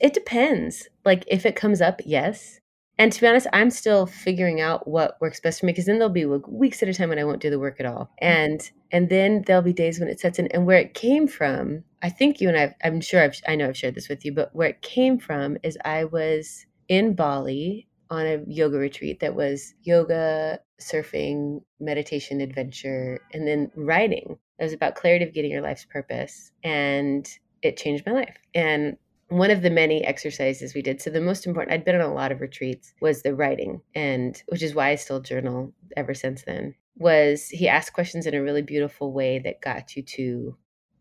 it 0.01 0.15
depends 0.15 0.89
like 1.05 1.23
if 1.29 1.45
it 1.45 1.55
comes 1.55 1.81
up 1.81 2.01
yes 2.05 2.61
and 2.99 3.13
to 3.13 3.21
be 3.21 3.27
honest, 3.27 3.47
I'm 3.53 3.71
still 3.71 4.07
figuring 4.07 4.61
out 4.61 4.89
what 4.89 5.21
works 5.21 5.41
best 5.41 5.61
for 5.61 5.67
me 5.67 5.73
because 5.73 5.85
then 5.85 5.99
there'll 5.99 6.13
be 6.13 6.25
weeks 6.25 6.83
at 6.83 6.89
a 6.89 6.95
time 6.95 7.11
when 7.11 7.19
I 7.19 7.25
won't 7.25 7.43
do 7.43 7.51
the 7.51 7.59
work 7.59 7.79
at 7.79 7.87
all. 7.87 8.11
Mm-hmm. 8.23 8.25
And 8.25 8.71
and 8.91 9.09
then 9.09 9.43
there'll 9.47 9.63
be 9.63 9.73
days 9.73 10.01
when 10.01 10.09
it 10.09 10.21
sets 10.21 10.39
in 10.39 10.47
and 10.49 10.65
where 10.65 10.79
it 10.79 10.95
came 10.95 11.29
from, 11.29 11.85
I 12.07 12.09
think 12.09 12.41
you 12.41 12.49
and 12.49 12.57
I 12.57 12.73
I'm 12.85 13.01
sure 13.01 13.21
I've, 13.21 13.35
I 13.49 13.57
know 13.57 13.69
I've 13.69 13.77
shared 13.77 13.97
this 13.97 14.09
with 14.09 14.25
you, 14.25 14.33
but 14.33 14.55
where 14.55 14.69
it 14.69 14.81
came 14.81 15.19
from 15.19 15.59
is 15.65 15.77
I 15.85 16.05
was 16.05 16.65
in 16.87 17.17
Bali 17.17 17.89
on 18.11 18.25
a 18.25 18.45
yoga 18.47 18.79
retreat 18.79 19.19
that 19.19 19.35
was 19.35 19.75
yoga, 19.83 20.61
surfing, 20.81 21.63
meditation, 21.81 22.41
adventure, 22.41 23.19
and 23.33 23.45
then 23.45 23.73
writing. 23.75 24.39
It 24.61 24.63
was 24.63 24.73
about 24.73 24.95
clarity 24.95 25.25
of 25.25 25.35
getting 25.35 25.51
your 25.51 25.63
life's 25.63 25.85
purpose. 25.85 26.53
And 26.63 27.29
it 27.63 27.77
changed 27.77 28.07
my 28.07 28.13
life. 28.13 28.37
And 28.55 28.97
one 29.27 29.51
of 29.51 29.63
the 29.63 29.71
many 29.71 30.05
exercises 30.05 30.75
we 30.77 30.83
did. 30.83 31.03
So 31.03 31.11
the 31.11 31.21
most 31.21 31.45
important, 31.45 31.75
I'd 31.75 31.85
been 31.85 31.97
on 31.97 32.09
a 32.09 32.15
lot 32.15 32.31
of 32.31 32.41
retreats, 32.41 32.95
was 33.01 33.23
the 33.23 33.35
writing, 33.35 33.81
and 33.97 34.41
which 34.47 34.63
is 34.63 34.77
why 34.77 34.91
I 34.91 34.95
still 34.95 35.19
journal 35.19 35.75
ever 35.97 36.15
since 36.15 36.45
then. 36.45 36.77
Was 36.99 37.49
he 37.49 37.67
asked 37.67 37.95
questions 37.95 38.27
in 38.27 38.35
a 38.35 38.43
really 38.43 38.63
beautiful 38.63 39.13
way 39.13 39.41
that 39.41 39.61
got 39.61 39.97
you 39.97 40.05
to 40.05 40.57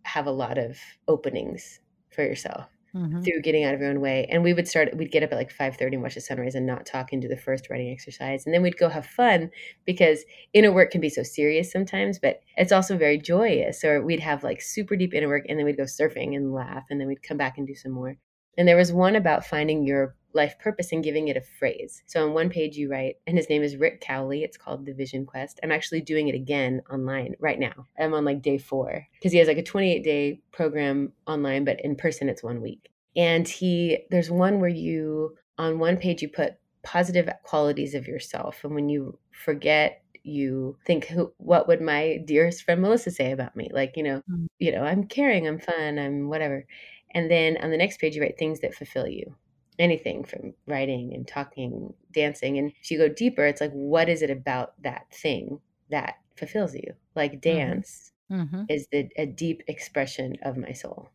have 0.05 0.27
a 0.27 0.31
lot 0.31 0.57
of 0.57 0.77
openings 1.07 1.79
for 2.09 2.23
yourself 2.23 2.67
mm-hmm. 2.95 3.21
through 3.21 3.41
getting 3.41 3.63
out 3.63 3.73
of 3.73 3.81
your 3.81 3.89
own 3.89 4.01
way. 4.01 4.27
And 4.29 4.43
we 4.43 4.53
would 4.53 4.67
start, 4.67 4.95
we'd 4.95 5.11
get 5.11 5.23
up 5.23 5.31
at 5.31 5.37
like 5.37 5.53
5.30 5.53 5.93
and 5.93 6.01
watch 6.01 6.15
the 6.15 6.21
sunrise 6.21 6.55
and 6.55 6.65
not 6.65 6.85
talk 6.85 7.11
into 7.11 7.27
the 7.27 7.37
first 7.37 7.69
writing 7.69 7.91
exercise. 7.91 8.45
And 8.45 8.53
then 8.53 8.61
we'd 8.61 8.77
go 8.77 8.89
have 8.89 9.05
fun 9.05 9.51
because 9.85 10.23
inner 10.53 10.71
work 10.71 10.91
can 10.91 11.01
be 11.01 11.09
so 11.09 11.23
serious 11.23 11.71
sometimes, 11.71 12.19
but 12.19 12.39
it's 12.57 12.71
also 12.71 12.97
very 12.97 13.17
joyous. 13.17 13.83
Or 13.83 14.01
we'd 14.01 14.21
have 14.21 14.43
like 14.43 14.61
super 14.61 14.95
deep 14.95 15.13
inner 15.13 15.27
work 15.27 15.45
and 15.49 15.59
then 15.59 15.65
we'd 15.65 15.77
go 15.77 15.83
surfing 15.83 16.35
and 16.35 16.53
laugh 16.53 16.85
and 16.89 16.99
then 16.99 17.07
we'd 17.07 17.23
come 17.23 17.37
back 17.37 17.57
and 17.57 17.67
do 17.67 17.75
some 17.75 17.91
more. 17.91 18.15
And 18.57 18.67
there 18.67 18.77
was 18.77 18.93
one 18.93 19.15
about 19.15 19.45
finding 19.45 19.83
your 19.83 20.15
life 20.35 20.59
purpose 20.59 20.91
and 20.91 21.03
giving 21.03 21.27
it 21.27 21.37
a 21.37 21.41
phrase. 21.41 22.03
So 22.05 22.25
on 22.25 22.33
one 22.33 22.49
page 22.49 22.77
you 22.77 22.91
write, 22.91 23.15
and 23.25 23.37
his 23.37 23.49
name 23.49 23.63
is 23.63 23.77
Rick 23.77 24.01
Cowley. 24.01 24.43
It's 24.43 24.57
called 24.57 24.85
The 24.85 24.93
Vision 24.93 25.25
Quest. 25.25 25.59
I'm 25.63 25.71
actually 25.71 26.01
doing 26.01 26.27
it 26.27 26.35
again 26.35 26.81
online 26.91 27.35
right 27.39 27.59
now. 27.59 27.87
I'm 27.99 28.13
on 28.13 28.25
like 28.25 28.41
day 28.41 28.57
four 28.57 29.07
because 29.13 29.31
he 29.31 29.39
has 29.39 29.47
like 29.47 29.57
a 29.57 29.63
28 29.63 30.03
day 30.03 30.41
program 30.51 31.13
online, 31.25 31.65
but 31.65 31.79
in 31.83 31.95
person 31.95 32.29
it's 32.29 32.43
one 32.43 32.61
week. 32.61 32.89
And 33.15 33.47
he, 33.47 33.99
there's 34.11 34.29
one 34.29 34.59
where 34.59 34.69
you, 34.69 35.37
on 35.57 35.79
one 35.79 35.97
page, 35.97 36.21
you 36.21 36.27
put 36.27 36.55
positive 36.83 37.29
qualities 37.43 37.95
of 37.95 38.07
yourself. 38.07 38.63
And 38.63 38.75
when 38.75 38.89
you 38.89 39.17
forget 39.31 40.01
you 40.25 40.75
think 40.85 41.05
who, 41.05 41.31
what 41.37 41.67
would 41.67 41.81
my 41.81 42.17
dearest 42.25 42.63
friend 42.63 42.81
melissa 42.81 43.11
say 43.11 43.31
about 43.31 43.55
me 43.55 43.69
like 43.71 43.95
you 43.95 44.01
know 44.01 44.23
mm. 44.29 44.47
you 44.57 44.71
know 44.71 44.81
i'm 44.81 45.03
caring 45.03 45.47
i'm 45.47 45.59
fun 45.59 45.99
i'm 45.99 46.29
whatever 46.29 46.65
and 47.11 47.29
then 47.29 47.57
on 47.61 47.69
the 47.69 47.77
next 47.77 47.99
page 47.99 48.15
you 48.15 48.21
write 48.21 48.37
things 48.37 48.59
that 48.59 48.73
fulfill 48.73 49.07
you 49.07 49.35
anything 49.79 50.23
from 50.23 50.53
writing 50.67 51.13
and 51.13 51.27
talking, 51.27 51.93
dancing. 52.11 52.57
And 52.57 52.71
if 52.81 52.91
you 52.91 52.97
go 52.97 53.09
deeper, 53.09 53.45
it's 53.45 53.61
like, 53.61 53.71
what 53.71 54.09
is 54.09 54.21
it 54.21 54.29
about 54.29 54.73
that 54.83 55.05
thing 55.11 55.59
that 55.89 56.15
fulfills 56.35 56.73
you? 56.73 56.93
Like 57.15 57.33
mm-hmm. 57.33 57.57
dance 57.57 58.11
mm-hmm. 58.31 58.63
is 58.69 58.87
the, 58.91 59.09
a 59.17 59.25
deep 59.25 59.63
expression 59.67 60.37
of 60.43 60.57
my 60.57 60.71
soul. 60.71 61.09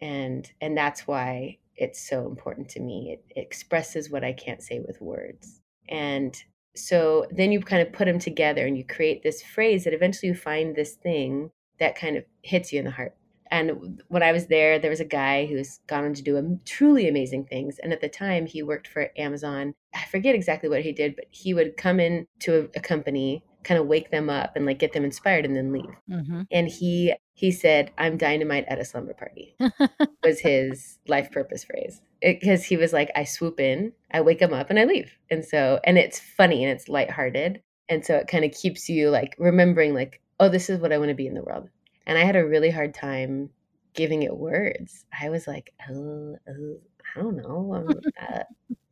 And 0.00 0.50
and 0.60 0.76
that's 0.76 1.06
why 1.06 1.58
it's 1.76 2.08
so 2.08 2.26
important 2.26 2.68
to 2.70 2.80
me. 2.80 3.12
It, 3.12 3.36
it 3.36 3.40
expresses 3.40 4.10
what 4.10 4.24
I 4.24 4.32
can't 4.32 4.62
say 4.62 4.80
with 4.80 5.00
words. 5.00 5.60
And 5.88 6.36
so 6.74 7.26
then 7.30 7.52
you 7.52 7.60
kind 7.60 7.86
of 7.86 7.92
put 7.92 8.06
them 8.06 8.18
together 8.18 8.66
and 8.66 8.76
you 8.76 8.84
create 8.84 9.22
this 9.22 9.42
phrase 9.42 9.84
that 9.84 9.94
eventually 9.94 10.30
you 10.30 10.34
find 10.34 10.74
this 10.74 10.94
thing 10.94 11.50
that 11.78 11.96
kind 11.96 12.16
of 12.16 12.24
hits 12.42 12.72
you 12.72 12.78
in 12.78 12.84
the 12.84 12.90
heart 12.90 13.16
and 13.52 14.02
when 14.08 14.22
I 14.22 14.32
was 14.32 14.46
there, 14.46 14.78
there 14.78 14.90
was 14.90 15.00
a 15.00 15.04
guy 15.04 15.44
who's 15.44 15.78
gone 15.86 16.04
on 16.04 16.14
to 16.14 16.22
do 16.22 16.58
truly 16.64 17.06
amazing 17.06 17.44
things. 17.44 17.78
And 17.78 17.92
at 17.92 18.00
the 18.00 18.08
time, 18.08 18.46
he 18.46 18.62
worked 18.62 18.88
for 18.88 19.10
Amazon. 19.18 19.74
I 19.94 20.06
forget 20.06 20.34
exactly 20.34 20.70
what 20.70 20.80
he 20.80 20.90
did, 20.90 21.14
but 21.14 21.26
he 21.30 21.52
would 21.52 21.76
come 21.76 22.00
in 22.00 22.26
to 22.40 22.60
a, 22.60 22.78
a 22.78 22.80
company, 22.80 23.44
kind 23.62 23.78
of 23.78 23.86
wake 23.86 24.10
them 24.10 24.30
up 24.30 24.56
and 24.56 24.64
like 24.64 24.78
get 24.78 24.94
them 24.94 25.04
inspired, 25.04 25.44
and 25.44 25.54
then 25.54 25.70
leave. 25.70 25.94
Mm-hmm. 26.10 26.42
And 26.50 26.66
he 26.66 27.14
he 27.34 27.50
said, 27.50 27.90
"I'm 27.98 28.16
dynamite 28.16 28.64
at 28.68 28.80
a 28.80 28.86
slumber 28.86 29.12
party." 29.12 29.54
was 30.24 30.40
his 30.40 30.98
life 31.06 31.30
purpose 31.30 31.62
phrase 31.62 32.00
because 32.22 32.64
he 32.64 32.78
was 32.78 32.94
like, 32.94 33.10
"I 33.14 33.24
swoop 33.24 33.60
in, 33.60 33.92
I 34.12 34.22
wake 34.22 34.38
them 34.38 34.54
up, 34.54 34.70
and 34.70 34.78
I 34.78 34.86
leave." 34.86 35.12
And 35.30 35.44
so, 35.44 35.78
and 35.84 35.98
it's 35.98 36.18
funny 36.18 36.64
and 36.64 36.72
it's 36.72 36.88
lighthearted, 36.88 37.60
and 37.90 38.02
so 38.02 38.16
it 38.16 38.28
kind 38.28 38.46
of 38.46 38.52
keeps 38.52 38.88
you 38.88 39.10
like 39.10 39.34
remembering, 39.38 39.92
like, 39.92 40.22
"Oh, 40.40 40.48
this 40.48 40.70
is 40.70 40.80
what 40.80 40.90
I 40.90 40.96
want 40.96 41.10
to 41.10 41.14
be 41.14 41.26
in 41.26 41.34
the 41.34 41.42
world." 41.42 41.68
And 42.06 42.18
I 42.18 42.24
had 42.24 42.36
a 42.36 42.46
really 42.46 42.70
hard 42.70 42.94
time 42.94 43.50
giving 43.94 44.22
it 44.22 44.36
words. 44.36 45.04
I 45.18 45.28
was 45.28 45.46
like, 45.46 45.72
oh, 45.90 46.36
oh 46.48 46.76
I 47.14 47.20
don't 47.20 47.36
know. 47.36 47.88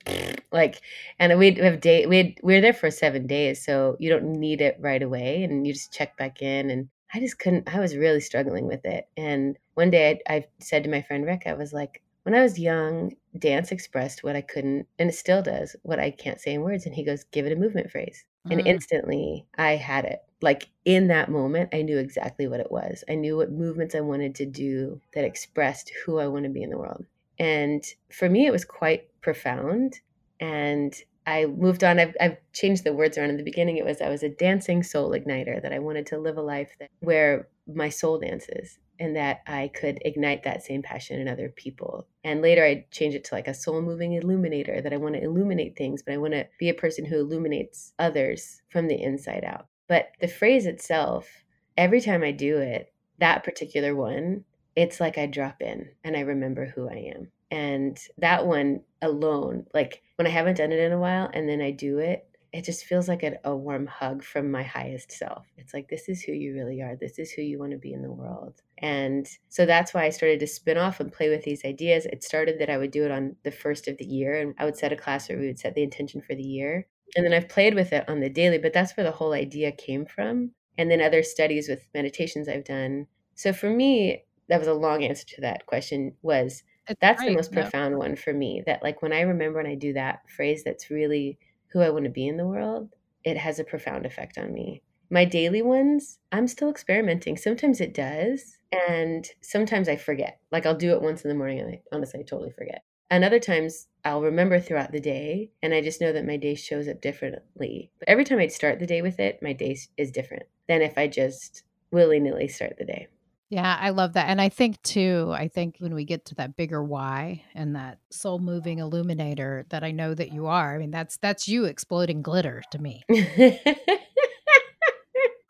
like, 0.52 0.80
and 1.18 1.38
we'd 1.38 1.58
have 1.58 1.80
day, 1.80 2.06
we'd, 2.06 2.38
we 2.42 2.54
were 2.54 2.60
there 2.60 2.72
for 2.72 2.90
seven 2.90 3.26
days. 3.26 3.64
So 3.64 3.96
you 3.98 4.10
don't 4.10 4.32
need 4.32 4.60
it 4.60 4.76
right 4.80 5.02
away. 5.02 5.44
And 5.44 5.66
you 5.66 5.72
just 5.72 5.92
check 5.92 6.16
back 6.16 6.42
in. 6.42 6.70
And 6.70 6.88
I 7.14 7.20
just 7.20 7.38
couldn't, 7.38 7.72
I 7.72 7.80
was 7.80 7.96
really 7.96 8.20
struggling 8.20 8.66
with 8.66 8.84
it. 8.84 9.08
And 9.16 9.58
one 9.74 9.90
day 9.90 10.20
I, 10.28 10.34
I 10.34 10.44
said 10.60 10.84
to 10.84 10.90
my 10.90 11.02
friend 11.02 11.24
Rick, 11.24 11.42
I 11.46 11.54
was 11.54 11.72
like, 11.72 12.02
when 12.24 12.34
I 12.34 12.42
was 12.42 12.58
young, 12.58 13.14
dance 13.38 13.72
expressed 13.72 14.22
what 14.22 14.36
I 14.36 14.42
couldn't, 14.42 14.86
and 14.98 15.08
it 15.08 15.14
still 15.14 15.42
does, 15.42 15.74
what 15.82 15.98
I 15.98 16.10
can't 16.10 16.40
say 16.40 16.52
in 16.52 16.60
words. 16.60 16.84
And 16.84 16.94
he 16.94 17.02
goes, 17.02 17.24
give 17.32 17.46
it 17.46 17.52
a 17.52 17.56
movement 17.56 17.90
phrase. 17.90 18.24
Mm. 18.46 18.52
And 18.52 18.66
instantly 18.66 19.46
I 19.56 19.76
had 19.76 20.04
it 20.04 20.20
like 20.42 20.68
in 20.85 21.09
that 21.09 21.30
moment, 21.30 21.70
I 21.75 21.82
knew 21.82 21.99
exactly 21.99 22.49
what 22.49 22.61
it 22.61 22.70
was. 22.70 23.04
I 23.09 23.14
knew 23.14 23.37
what 23.37 23.52
movements 23.52 23.94
I 23.94 24.00
wanted 24.00 24.35
to 24.37 24.47
do 24.47 25.00
that 25.14 25.25
expressed 25.25 25.92
who 26.04 26.18
I 26.18 26.26
want 26.28 26.44
to 26.44 26.50
be 26.50 26.62
in 26.62 26.70
the 26.70 26.78
world. 26.78 27.04
And 27.38 27.85
for 28.12 28.28
me, 28.28 28.47
it 28.47 28.52
was 28.52 28.64
quite 28.64 29.09
profound. 29.20 30.00
And 30.40 30.94
I 31.26 31.47
moved 31.47 31.85
on. 31.85 31.99
I've, 31.99 32.14
I've 32.20 32.38
changed 32.52 32.85
the 32.85 32.94
words 32.94 33.16
around. 33.16 33.30
In 33.30 33.37
the 33.37 33.42
beginning, 33.42 33.76
it 33.76 33.85
was 33.85 34.00
I 34.00 34.09
was 34.09 34.23
a 34.23 34.28
dancing 34.28 34.82
soul 34.82 35.11
igniter, 35.11 35.61
that 35.62 35.73
I 35.73 35.78
wanted 35.78 36.06
to 36.06 36.18
live 36.18 36.37
a 36.37 36.42
life 36.42 36.70
that, 36.80 36.90
where 37.00 37.49
my 37.66 37.88
soul 37.88 38.18
dances 38.18 38.78
and 38.99 39.16
that 39.16 39.40
I 39.47 39.70
could 39.75 39.99
ignite 40.04 40.42
that 40.42 40.62
same 40.62 40.82
passion 40.82 41.20
in 41.20 41.28
other 41.28 41.49
people. 41.49 42.06
And 42.23 42.42
later 42.42 42.64
I 42.64 42.87
changed 42.90 43.16
it 43.16 43.25
to 43.25 43.35
like 43.35 43.49
a 43.49 43.54
soul 43.54 43.80
moving 43.80 44.12
illuminator, 44.12 44.82
that 44.82 44.92
I 44.92 44.99
want 44.99 45.14
to 45.14 45.23
illuminate 45.23 45.76
things, 45.76 46.02
but 46.02 46.12
I 46.12 46.18
want 46.18 46.35
to 46.35 46.47
be 46.59 46.68
a 46.68 46.75
person 46.75 47.06
who 47.06 47.18
illuminates 47.18 47.94
others 47.99 48.61
from 48.68 48.88
the 48.88 49.00
inside 49.00 49.44
out. 49.44 49.66
But 49.90 50.12
the 50.20 50.28
phrase 50.28 50.66
itself, 50.66 51.28
every 51.76 52.00
time 52.00 52.23
I 52.23 52.30
do 52.30 52.59
it, 52.59 52.94
that 53.18 53.42
particular 53.42 53.97
one, 53.97 54.44
it's 54.76 55.00
like 55.00 55.18
I 55.18 55.26
drop 55.26 55.61
in 55.61 55.88
and 56.04 56.16
I 56.16 56.20
remember 56.20 56.66
who 56.66 56.88
I 56.88 57.12
am. 57.16 57.32
And 57.50 57.99
that 58.18 58.47
one 58.47 58.82
alone, 59.02 59.66
like 59.75 60.00
when 60.14 60.28
I 60.28 60.30
haven't 60.30 60.59
done 60.59 60.70
it 60.70 60.78
in 60.78 60.92
a 60.92 60.99
while 61.00 61.28
and 61.35 61.49
then 61.49 61.61
I 61.61 61.73
do 61.73 61.99
it, 61.99 62.25
it 62.52 62.64
just 62.64 62.85
feels 62.85 63.09
like 63.09 63.25
a, 63.25 63.38
a, 63.42 63.56
warm 63.56 63.88
hug 63.88 64.23
from 64.23 64.52
my 64.52 64.62
highest 64.62 65.11
self. 65.11 65.44
It's 65.56 65.75
like, 65.75 65.88
this 65.88 66.09
is 66.09 66.23
who 66.23 66.32
you 66.32 66.54
really 66.54 66.80
are. 66.82 66.94
This 66.94 67.18
is 67.18 67.32
who 67.32 67.42
you 67.42 67.59
want 67.59 67.73
to 67.73 67.78
be 67.78 67.92
in 67.92 68.02
the 68.02 68.12
world. 68.12 68.62
And 68.78 69.28
so 69.49 69.66
that's 69.66 69.92
why 69.92 70.04
I 70.04 70.11
started 70.11 70.38
to 70.38 70.47
spin 70.47 70.78
off 70.78 71.00
and 71.00 71.12
play 71.12 71.30
with 71.30 71.42
these 71.42 71.64
ideas. 71.64 72.06
It 72.06 72.23
started 72.23 72.61
that 72.61 72.70
I 72.70 72.78
would 72.78 72.92
do 72.92 73.04
it 73.04 73.11
on 73.11 73.35
the 73.42 73.50
first 73.50 73.88
of 73.88 73.99
the 73.99 74.04
year, 74.04 74.40
and 74.40 74.54
I 74.56 74.66
would 74.66 74.76
set 74.76 74.92
a 74.92 74.97
class 74.97 75.28
where 75.28 75.38
we 75.38 75.47
would 75.47 75.59
set 75.59 75.75
the 75.75 75.82
intention 75.82 76.20
for 76.20 76.37
the 76.37 76.44
year 76.44 76.87
and 77.16 77.24
then 77.24 77.32
I've 77.32 77.48
played 77.48 77.74
with 77.74 77.92
it 77.92 78.08
on 78.08 78.20
the 78.20 78.28
daily, 78.28 78.58
but 78.58 78.72
that's 78.72 78.96
where 78.96 79.04
the 79.04 79.10
whole 79.10 79.32
idea 79.32 79.72
came 79.72 80.06
from. 80.06 80.52
And 80.78 80.90
then 80.90 81.00
other 81.00 81.22
studies 81.22 81.68
with 81.68 81.88
meditations 81.94 82.48
I've 82.48 82.64
done. 82.64 83.06
So 83.34 83.52
for 83.52 83.68
me, 83.68 84.24
that 84.48 84.58
was 84.58 84.68
a 84.68 84.74
long 84.74 85.04
answer 85.04 85.24
to 85.26 85.40
that 85.42 85.66
question 85.66 86.14
was 86.22 86.62
it's 86.88 86.98
that's 87.00 87.20
right. 87.20 87.28
the 87.28 87.34
most 87.36 87.52
profound 87.52 87.96
one 87.96 88.16
for 88.16 88.32
me 88.32 88.62
that 88.66 88.82
like 88.82 89.00
when 89.00 89.12
I 89.12 89.20
remember 89.20 89.58
when 89.58 89.66
I 89.66 89.76
do 89.76 89.92
that 89.92 90.20
phrase 90.28 90.64
that's 90.64 90.90
really 90.90 91.38
who 91.68 91.80
I 91.80 91.90
want 91.90 92.04
to 92.04 92.10
be 92.10 92.26
in 92.26 92.36
the 92.36 92.46
world, 92.46 92.90
it 93.24 93.36
has 93.36 93.58
a 93.58 93.64
profound 93.64 94.06
effect 94.06 94.38
on 94.38 94.52
me. 94.52 94.82
My 95.08 95.24
daily 95.24 95.62
ones, 95.62 96.18
I'm 96.32 96.48
still 96.48 96.70
experimenting. 96.70 97.36
Sometimes 97.36 97.80
it 97.80 97.94
does, 97.94 98.58
and 98.88 99.28
sometimes 99.40 99.88
I 99.88 99.96
forget. 99.96 100.40
Like 100.50 100.66
I'll 100.66 100.76
do 100.76 100.92
it 100.92 101.02
once 101.02 101.22
in 101.22 101.28
the 101.28 101.34
morning 101.34 101.60
and 101.60 101.70
I 101.70 101.82
honestly 101.92 102.20
I 102.20 102.22
totally 102.24 102.52
forget. 102.56 102.82
And 103.10 103.24
other 103.24 103.40
times 103.40 103.88
I'll 104.04 104.22
remember 104.22 104.60
throughout 104.60 104.92
the 104.92 105.00
day, 105.00 105.50
and 105.62 105.74
I 105.74 105.82
just 105.82 106.00
know 106.00 106.12
that 106.12 106.26
my 106.26 106.36
day 106.36 106.54
shows 106.54 106.88
up 106.88 107.00
differently. 107.00 107.90
But 107.98 108.08
every 108.08 108.24
time 108.24 108.38
I 108.38 108.46
start 108.46 108.78
the 108.78 108.86
day 108.86 109.02
with 109.02 109.18
it, 109.18 109.42
my 109.42 109.52
day 109.52 109.76
is 109.96 110.10
different 110.10 110.44
than 110.68 110.80
if 110.80 110.96
I 110.96 111.08
just 111.08 111.64
willy 111.90 112.20
nilly 112.20 112.48
start 112.48 112.76
the 112.78 112.84
day. 112.84 113.08
Yeah, 113.50 113.76
I 113.80 113.90
love 113.90 114.12
that. 114.12 114.28
And 114.28 114.40
I 114.40 114.48
think 114.48 114.80
too, 114.82 115.32
I 115.34 115.48
think 115.48 115.76
when 115.80 115.92
we 115.92 116.04
get 116.04 116.24
to 116.26 116.36
that 116.36 116.54
bigger 116.54 116.84
why 116.84 117.42
and 117.52 117.74
that 117.74 117.98
soul 118.10 118.38
moving 118.38 118.78
illuminator 118.78 119.66
that 119.70 119.82
I 119.82 119.90
know 119.90 120.14
that 120.14 120.32
you 120.32 120.46
are, 120.46 120.72
I 120.72 120.78
mean 120.78 120.92
that's 120.92 121.16
that's 121.16 121.48
you 121.48 121.64
exploding 121.64 122.22
glitter 122.22 122.62
to 122.70 122.78
me. 122.78 123.02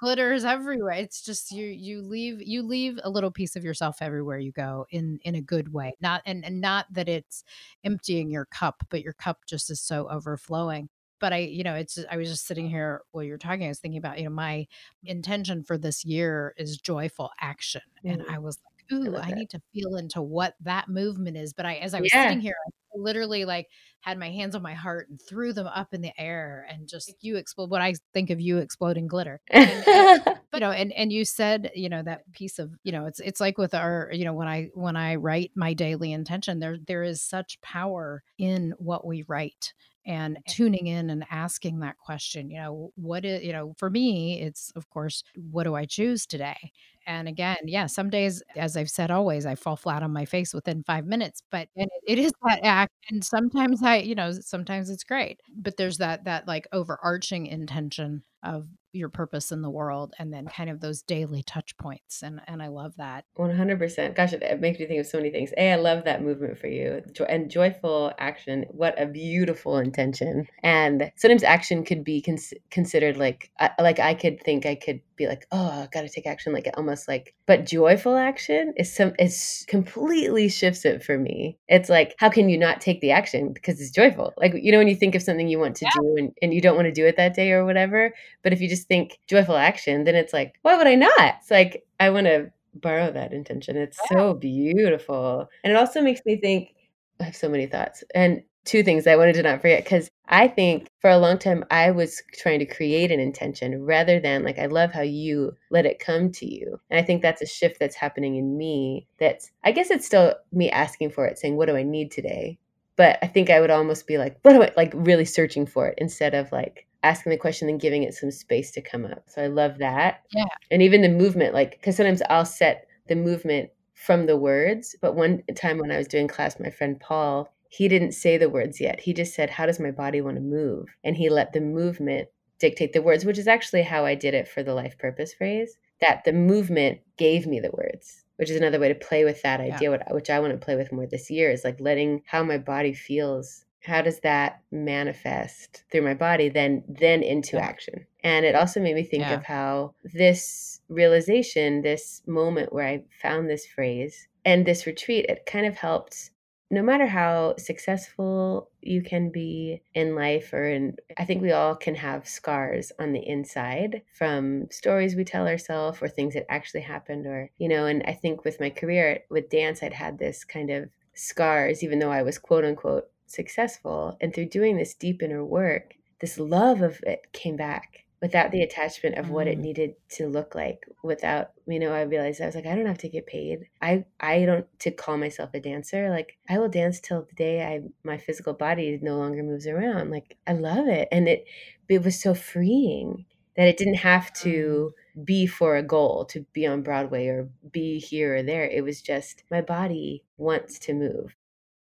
glitters 0.01 0.45
everywhere 0.45 0.93
it's 0.93 1.23
just 1.23 1.53
you 1.53 1.67
you 1.67 2.01
leave 2.01 2.41
you 2.41 2.63
leave 2.63 2.99
a 3.05 3.11
little 3.11 3.31
piece 3.31 3.55
of 3.55 3.63
yourself 3.63 3.99
everywhere 4.01 4.39
you 4.39 4.51
go 4.51 4.87
in 4.91 5.19
in 5.25 5.35
a 5.35 5.43
good 5.43 5.73
way 5.73 5.95
not 6.01 6.23
and, 6.25 6.43
and 6.43 6.59
not 6.59 6.87
that 6.91 7.07
it's 7.07 7.45
emptying 7.85 8.31
your 8.31 8.47
cup 8.47 8.83
but 8.89 9.03
your 9.03 9.13
cup 9.13 9.41
just 9.47 9.71
is 9.71 9.79
so 9.79 10.09
overflowing 10.09 10.89
but 11.21 11.35
i 11.35 11.37
you 11.37 11.63
know 11.63 11.75
it's 11.75 11.99
i 12.11 12.17
was 12.17 12.31
just 12.31 12.47
sitting 12.47 12.69
here 12.69 13.03
while 13.11 13.23
you're 13.23 13.37
talking 13.37 13.67
i 13.67 13.69
was 13.69 13.79
thinking 13.79 13.99
about 13.99 14.17
you 14.17 14.25
know 14.25 14.31
my 14.31 14.67
intention 15.05 15.63
for 15.63 15.77
this 15.77 16.03
year 16.03 16.55
is 16.57 16.79
joyful 16.79 17.31
action 17.39 17.83
mm. 18.03 18.11
and 18.11 18.25
i 18.31 18.39
was 18.39 18.59
like 18.65 18.99
ooh 18.99 19.17
i, 19.17 19.29
I 19.29 19.31
need 19.33 19.51
to 19.51 19.61
feel 19.75 19.97
into 19.97 20.23
what 20.23 20.55
that 20.63 20.89
movement 20.89 21.37
is 21.37 21.53
but 21.53 21.67
i 21.67 21.75
as 21.75 21.93
i 21.93 22.01
was 22.01 22.11
yeah. 22.13 22.25
sitting 22.25 22.41
here 22.41 22.57
I 22.67 22.71
literally 22.95 23.45
like 23.45 23.69
had 24.01 24.19
my 24.19 24.31
hands 24.31 24.55
on 24.55 24.63
my 24.63 24.75
heart 24.75 25.09
and 25.11 25.21
threw 25.29 25.53
them 25.53 25.67
up 25.67 25.93
in 25.93 26.01
the 26.01 26.13
air 26.19 26.67
and 26.71 26.89
just 26.89 27.15
you 27.21 27.37
explode 27.37 27.71
what 27.71 27.83
I 27.83 27.95
think 28.15 28.31
of 28.31 28.41
you 28.41 28.59
exploding 28.59 29.07
glitter. 29.07 29.41
And, 29.51 29.85
and, 29.87 30.39
you 30.55 30.61
know, 30.61 30.71
and 30.71 30.93
and 30.93 31.13
you 31.13 31.25
said, 31.25 31.71
you 31.75 31.89
know, 31.89 32.03
that 32.03 32.31
piece 32.33 32.59
of, 32.59 32.73
you 32.83 32.93
know, 32.93 33.07
it's 33.07 33.21
it's 33.21 33.41
like 33.41 33.59
with 33.59 33.75
our, 33.75 34.11
you 34.13 34.25
know, 34.25 34.35
when 34.35 34.49
I 34.49 34.71
when 34.75 34.97
I 34.97 35.17
write 35.17 35.53
my 35.55 35.75
daily 35.75 36.13
intention, 36.13 36.61
there 36.61 36.79
there 36.87 37.03
is 37.03 37.23
such 37.23 37.61
power 37.61 38.23
in 38.39 38.75
what 38.79 39.07
we 39.07 39.25
write 39.29 39.73
and 40.07 40.39
tuning 40.49 40.87
in 40.87 41.11
and 41.11 41.25
asking 41.31 41.81
that 41.81 41.99
question 41.99 42.51
you 42.51 42.59
know 42.59 42.91
what 42.97 43.25
is 43.25 43.45
you 43.45 43.53
know 43.53 43.75
for 43.77 43.91
me 43.91 44.41
it's 44.41 44.73
of 44.75 44.89
course 44.89 45.23
what 45.51 45.65
do 45.65 45.75
i 45.75 45.85
choose 45.85 46.25
today 46.27 46.73
and 47.07 47.29
again, 47.29 47.57
yeah, 47.65 47.87
some 47.87 48.11
days, 48.11 48.43
as 48.57 48.77
I've 48.77 48.91
said 48.91 49.11
always, 49.11 49.47
I 49.47 49.55
fall 49.55 49.77
flat 49.77 50.03
on 50.03 50.13
my 50.13 50.25
face 50.25 50.53
within 50.55 50.83
5 50.85 51.07
minutes, 51.07 51.43
but 51.51 51.69
it 51.77 52.19
is 52.19 52.33
that 52.47 52.61
act, 52.65 52.93
and 53.11 53.25
sometimes 53.25 53.83
I 53.83 53.97
you 53.97 54.15
know, 54.15 54.33
sometimes 54.33 54.91
it's 54.91 55.05
great, 55.05 55.41
but 55.57 55.77
there's 55.77 55.99
that 55.99 56.25
that, 56.25 56.47
like, 56.49 56.67
overarching 56.73 57.47
intention 57.47 58.23
of 58.43 58.67
your 58.93 59.09
purpose 59.09 59.53
in 59.53 59.63
the 59.63 59.71
world 59.71 60.13
and 60.19 60.33
then 60.33 60.47
kind 60.47 60.69
of 60.71 60.81
those 60.81 61.03
daily 61.03 61.43
touch 61.45 61.77
points 61.77 62.23
and 62.23 62.41
and 62.49 62.63
I 62.63 62.69
love 62.69 62.95
that. 62.97 63.25
100%. 63.35 64.17
Gosh, 64.17 64.33
it, 64.33 64.43
it 64.43 64.61
makes 64.61 64.79
me 64.81 64.87
think 64.87 65.01
of 65.01 65.07
so 65.07 65.19
many 65.19 65.31
things. 65.31 65.51
A, 65.57 65.73
I 65.73 65.77
love 65.77 66.05
that 66.05 66.23
movement 66.23 66.59
for 66.59 66.67
you. 66.67 67.03
And 67.29 67.51
joyful 67.51 68.13
action, 68.19 68.65
what 68.71 69.01
a 69.01 69.07
beautiful 69.07 69.79
intention. 69.79 70.47
And 70.63 71.13
sometimes 71.17 71.45
action 71.45 71.85
could 71.85 72.03
be 72.05 72.21
cons- 72.23 72.55
considered 72.71 73.17
like 73.17 73.51
I, 73.61 73.71
like 73.81 74.01
I 74.01 74.15
could 74.15 74.43
think 74.43 74.67
I 74.67 74.75
could 74.75 75.01
be 75.17 75.27
like, 75.29 75.47
"Oh, 75.53 75.67
I 75.71 75.89
got 75.93 76.03
to 76.03 76.09
take 76.09 76.27
action," 76.27 76.53
like 76.53 76.69
oh 76.77 76.83
almost 76.91 77.09
like 77.09 77.35
but 77.47 77.65
joyful 77.67 78.17
action 78.17 78.73
is 78.77 78.93
some 78.93 79.13
it's 79.19 79.65
completely 79.67 80.49
shifts 80.49 80.85
it 80.85 81.03
for 81.03 81.19
me. 81.19 81.57
It's 81.69 81.89
like, 81.89 82.15
how 82.19 82.29
can 82.29 82.49
you 82.49 82.59
not 82.59 82.81
take 82.81 83.01
the 83.01 83.11
action 83.13 83.53
because 83.53 83.81
it's 83.81 83.91
joyful? 83.91 84.35
Like, 84.37 84.55
you 84.55 84.73
know 84.73 84.79
when 84.79 84.89
you 84.89 84.97
think 84.97 85.15
of 85.15 85.23
something 85.23 85.49
you 85.49 85.59
want 85.59 85.77
to 85.77 85.85
Yeah. 85.87 85.91
do 86.01 86.17
and, 86.19 86.33
and 86.43 86.53
you 86.55 86.61
don't 86.61 86.77
want 86.77 86.87
to 86.87 86.93
do 86.93 87.07
it 87.07 87.17
that 87.17 87.35
day 87.35 87.53
or 87.53 87.65
whatever, 87.65 88.13
but 88.43 88.53
if 88.53 88.61
you 88.61 88.69
just 88.69 88.89
think 88.89 89.19
joyful 89.27 89.57
action, 89.57 90.05
then 90.05 90.15
it's 90.15 90.33
like, 90.33 90.55
why 90.63 90.77
would 90.77 90.87
I 90.87 90.95
not? 90.97 91.35
It's 91.41 91.51
like, 91.51 91.85
I 91.99 92.11
want 92.11 92.27
to 92.27 92.51
borrow 92.75 93.11
that 93.13 93.33
intention. 93.33 93.77
It's 93.77 93.99
Yeah. 94.11 94.19
so 94.19 94.35
beautiful. 94.35 95.49
And 95.65 95.73
it 95.73 95.77
also 95.77 96.03
makes 96.03 96.21
me 96.27 96.37
think, 96.37 96.75
I 97.21 97.25
have 97.25 97.37
so 97.37 97.49
many 97.49 97.67
thoughts. 97.67 98.03
And 98.15 98.43
two 98.71 98.85
things 98.85 99.05
I 99.05 99.17
wanted 99.17 99.35
to 99.35 99.43
not 99.43 99.61
forget 99.61 99.83
because 99.83 100.09
I 100.29 100.47
think 100.47 100.87
for 101.01 101.11
a 101.11 101.19
long 101.19 101.39
time 101.39 101.65
I 101.73 101.91
was 101.91 102.23
trying 102.35 102.61
to 102.61 102.65
create 102.65 103.11
an 103.11 103.19
intention 103.19 103.85
rather 103.85 104.21
than 104.21 104.45
like 104.45 104.61
I 104.61 104.67
love 104.67 104.93
how 104.93 105.01
you 105.01 105.57
let 105.73 105.87
it 105.87 105.99
come 105.99 106.31
to 106.31 106.47
you. 106.47 106.81
And 106.89 107.01
I 107.01 107.03
think 107.03 107.21
that's 107.21 107.43
a 107.43 107.47
shift 107.47 107.81
that's 107.81 107.97
happening 107.97 108.37
in 108.37 108.57
me. 108.57 109.09
That's 109.19 109.51
I 109.65 109.73
guess 109.73 109.91
it's 109.91 110.07
still 110.07 110.37
me 110.53 110.71
asking 110.71 111.11
for 111.11 111.27
it, 111.27 111.37
saying, 111.37 111.57
What 111.57 111.67
do 111.67 111.75
I 111.75 111.83
need 111.83 112.13
today? 112.13 112.61
But 112.95 113.19
I 113.23 113.27
think 113.27 113.51
I 113.51 113.61
would 113.61 113.71
almost 113.71 114.07
be 114.07 114.19
like, 114.19 114.39
what 114.43 114.53
do 114.53 114.63
I 114.63 114.71
like 114.77 114.93
really 114.95 115.25
searching 115.25 115.67
for 115.67 115.89
it 115.89 115.95
instead 115.99 116.35
of 116.35 116.53
like 116.53 116.87
asking 117.03 117.31
the 117.31 117.39
question 117.39 117.69
and 117.69 117.81
giving 117.81 118.05
it 118.05 118.15
some 118.15 118.31
space 118.31 118.71
to 118.73 118.83
come 118.83 119.05
up. 119.05 119.25
So 119.27 119.43
I 119.43 119.49
love 119.49 119.79
that. 119.79 120.23
Yeah. 120.33 120.45
And 120.71 120.81
even 120.83 121.03
the 121.03 121.09
movement, 121.09 121.55
like, 121.55 121.73
because 121.73 121.97
sometimes 121.97 122.23
I'll 122.29 122.45
set 122.45 122.87
the 123.09 123.17
movement 123.17 123.71
from 123.95 124.27
the 124.27 124.37
words. 124.37 124.95
But 125.01 125.17
one 125.17 125.43
time 125.57 125.79
when 125.79 125.91
I 125.91 125.97
was 125.97 126.09
doing 126.09 126.29
class, 126.29 126.61
my 126.61 126.71
friend 126.71 127.01
Paul, 127.01 127.53
he 127.73 127.87
didn't 127.89 128.13
say 128.13 128.37
the 128.37 128.51
words 128.51 128.81
yet. 128.81 129.01
He 129.01 129.15
just 129.15 129.33
said, 129.33 129.49
How 129.49 129.65
does 129.65 129.79
my 129.81 129.93
body 129.93 130.21
want 130.21 130.37
to 130.37 130.43
move? 130.43 130.89
And 131.05 131.17
he 131.17 131.31
let 131.31 131.53
the 131.53 131.61
movement 131.61 132.29
dictate 132.59 132.93
the 132.93 133.01
words, 133.01 133.25
which 133.25 133.39
is 133.39 133.49
actually 133.49 133.83
how 133.83 134.05
I 134.05 134.15
did 134.17 134.35
it 134.35 134.47
for 134.49 134.63
the 134.63 134.75
life 134.75 134.99
purpose 134.99 135.33
phrase. 135.33 135.79
That 136.01 136.25
the 136.25 136.33
movement 136.33 136.99
gave 137.17 137.47
me 137.47 137.61
the 137.61 137.71
words, 137.71 138.25
which 138.37 138.51
is 138.51 138.57
another 138.57 138.81
way 138.81 138.89
to 138.89 138.95
play 138.95 139.25
with 139.25 139.41
that 139.43 139.61
idea, 139.61 139.91
what- 139.91 140.13
which 140.13 140.29
I 140.31 140.41
want 140.41 140.53
to 140.53 140.65
play 140.65 140.75
with 140.77 140.91
more 140.93 141.07
this 141.07 141.31
year 141.31 141.51
is 141.51 141.65
like 141.65 141.81
letting 141.81 142.23
how 142.27 142.43
my 142.43 142.59
body 142.59 142.93
feels. 142.93 143.65
How 143.85 144.03
does 144.03 144.21
that 144.21 144.61
manifest 144.73 145.85
through 145.91 146.03
my 146.03 146.13
body, 146.15 146.49
then 146.49 146.83
then 146.89 147.23
into 147.23 147.57
Yeah. 147.57 147.65
action? 147.65 148.07
And 148.23 148.45
it 148.45 148.55
also 148.55 148.81
made 148.81 148.95
me 148.97 149.05
think 149.05 149.23
Yeah. 149.23 149.35
of 149.37 149.45
how 149.45 149.95
this 150.05 150.81
realization, 150.89 151.83
this 151.83 152.23
moment 152.27 152.73
where 152.73 152.87
I 152.87 153.05
found 153.23 153.49
this 153.49 153.65
phrase 153.67 154.27
and 154.45 154.67
this 154.67 154.87
retreat, 154.87 155.27
it 155.29 155.47
kind 155.47 155.67
of 155.67 155.77
helped 155.77 156.31
no 156.71 156.83
matter 156.83 157.07
how 157.07 157.55
successful 157.57 158.71
you 158.81 159.03
can 159.03 159.31
be 159.31 159.83
in 159.95 160.15
life 160.15 160.53
or 160.53 160.69
in 160.69 160.97
i 161.19 161.25
think 161.25 161.43
we 161.43 161.53
all 161.53 161.75
can 161.75 161.95
have 161.95 162.29
scars 162.29 162.93
on 162.99 163.13
the 163.13 163.27
inside 163.29 164.03
from 164.15 164.71
stories 164.71 165.15
we 165.15 165.25
tell 165.25 165.47
ourselves 165.47 165.99
or 166.01 166.09
things 166.09 166.35
that 166.35 166.51
actually 166.51 166.81
happened 166.81 167.27
or 167.27 167.51
you 167.59 167.69
know 167.69 167.87
and 167.87 168.03
i 168.07 168.13
think 168.13 168.45
with 168.45 168.61
my 168.61 168.71
career 168.71 169.21
with 169.31 169.51
dance 169.51 169.83
i'd 169.83 169.93
had 169.93 170.19
this 170.19 170.45
kind 170.45 170.71
of 170.71 170.89
scars 171.15 171.83
even 171.83 171.99
though 171.99 172.13
i 172.13 172.23
was 172.23 172.39
quote 172.39 172.65
unquote 172.65 173.11
successful. 173.31 174.17
And 174.21 174.35
through 174.35 174.47
doing 174.47 174.77
this 174.77 174.95
deep 174.95 175.23
inner 175.23 175.45
work 175.45 175.95
this 176.21 176.39
love 176.39 176.83
of 176.83 177.01
it 177.05 177.33
came 177.33 177.57
back 177.57 178.05
without 178.21 178.51
the 178.51 178.63
attachment 178.63 179.17
of 179.17 179.31
what 179.31 179.47
it 179.49 179.59
Mm. 179.59 179.63
needed 179.63 179.95
to 180.11 180.29
look 180.29 180.55
like 180.55 180.87
without 181.03 181.53
you 181.67 181.79
know 181.79 181.93
i 181.93 182.03
realized 182.03 182.41
i 182.41 182.47
was 182.47 182.55
like 182.55 182.67
i 182.67 182.75
don't 182.75 182.87
have 182.87 182.99
to 182.99 183.09
get 183.09 183.27
paid. 183.27 183.69
I 183.81 184.05
i 184.21 184.45
don't 184.45 184.67
to 184.81 184.91
call 184.91 185.17
myself 185.17 185.51
a 185.55 185.61
dancer 185.61 186.11
like 186.11 186.37
i 186.49 186.59
will 186.59 186.69
dance 186.69 187.01
till 187.01 187.23
the 187.23 187.35
day 187.35 187.63
i 187.65 187.81
my 188.05 188.19
physical 188.19 188.53
body 188.53 188.99
no 189.03 189.17
longer 189.19 189.43
moves 189.43 189.67
around. 189.67 190.11
Like 190.11 190.37
i 190.47 190.53
love 190.53 190.87
it. 190.89 191.09
And 191.13 191.29
it 191.29 191.45
it 191.89 192.05
was 192.05 192.21
so 192.21 192.35
freeing 192.35 193.25
that 193.57 193.67
it 193.69 193.77
didn't 193.77 193.95
have 193.97 194.33
to 194.33 194.95
be 195.25 195.47
for 195.47 195.77
a 195.77 195.83
goal 195.83 196.25
to 196.27 196.47
be 196.53 196.67
on 196.67 196.83
broadway 196.83 197.27
or 197.27 197.49
be 197.73 197.99
here 197.99 198.37
or 198.37 198.43
there. 198.43 198.65
It 198.65 198.85
was 198.85 199.03
just 199.03 199.43
my 199.51 199.61
body 199.61 200.25
wants 200.39 200.79
to 200.81 200.95
move 200.95 201.35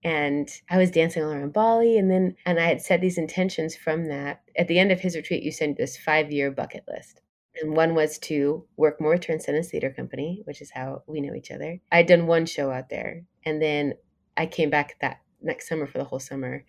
and 0.04 0.50
I 0.70 0.78
was 0.78 0.92
dancing 0.92 1.24
all 1.24 1.32
around 1.32 1.54
Bali, 1.54 1.98
and 1.98 2.10
then 2.10 2.36
and 2.46 2.60
I 2.60 2.68
had 2.68 2.82
set 2.82 3.02
these 3.02 3.18
intentions 3.18 3.76
from 3.76 4.08
that. 4.08 4.42
At 4.58 4.68
the 4.68 4.80
end 4.80 4.92
of 4.92 5.02
his 5.02 5.16
retreat, 5.16 5.44
you 5.44 5.52
sent 5.52 5.78
this 5.78 5.98
five 5.98 6.32
year 6.32 6.52
bucket 6.52 6.84
list, 6.88 7.22
and 7.62 7.76
one 7.76 7.96
was 7.96 8.18
to 8.20 8.66
work 8.78 9.02
more 9.02 9.12
with 9.12 9.22
Transcendence 9.22 9.70
Theater 9.70 9.90
Company, 9.90 10.42
which 10.46 10.62
is 10.62 10.72
how 10.72 11.04
we 11.08 11.22
know 11.22 11.36
each 11.36 11.52
other. 11.52 11.80
I'd 11.92 12.08
done 12.08 12.28
one 12.28 12.46
show 12.46 12.72
out 12.72 12.90
there, 12.90 13.24
and 13.46 13.62
then 13.62 13.94
I 14.38 14.46
came 14.46 14.70
back 14.70 14.96
that 15.02 15.22
next 15.42 15.68
summer 15.68 15.88
for 15.88 15.98
the 15.98 16.06
whole 16.06 16.20
summer, 16.20 16.66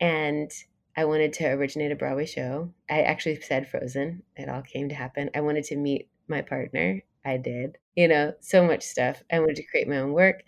and 0.00 0.50
I 0.96 1.04
wanted 1.06 1.32
to 1.34 1.46
originate 1.46 1.92
a 1.92 1.96
Broadway 1.96 2.26
show. 2.26 2.72
I 2.90 3.02
actually 3.02 3.40
said 3.40 3.68
Frozen. 3.68 4.22
It 4.36 4.48
all 4.48 4.62
came 4.62 4.88
to 4.88 4.94
happen. 4.94 5.30
I 5.34 5.40
wanted 5.40 5.64
to 5.64 5.76
meet 5.76 6.08
my 6.28 6.42
partner. 6.42 7.02
I 7.24 7.36
did. 7.36 7.78
You 7.96 8.08
know, 8.08 8.34
so 8.40 8.66
much 8.66 8.82
stuff. 8.82 9.22
I 9.30 9.40
wanted 9.40 9.56
to 9.56 9.66
create 9.66 9.88
my 9.88 9.98
own 9.98 10.12
work. 10.12 10.42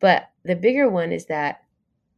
But 0.00 0.30
the 0.44 0.56
bigger 0.56 0.88
one 0.88 1.12
is 1.12 1.26
that 1.26 1.63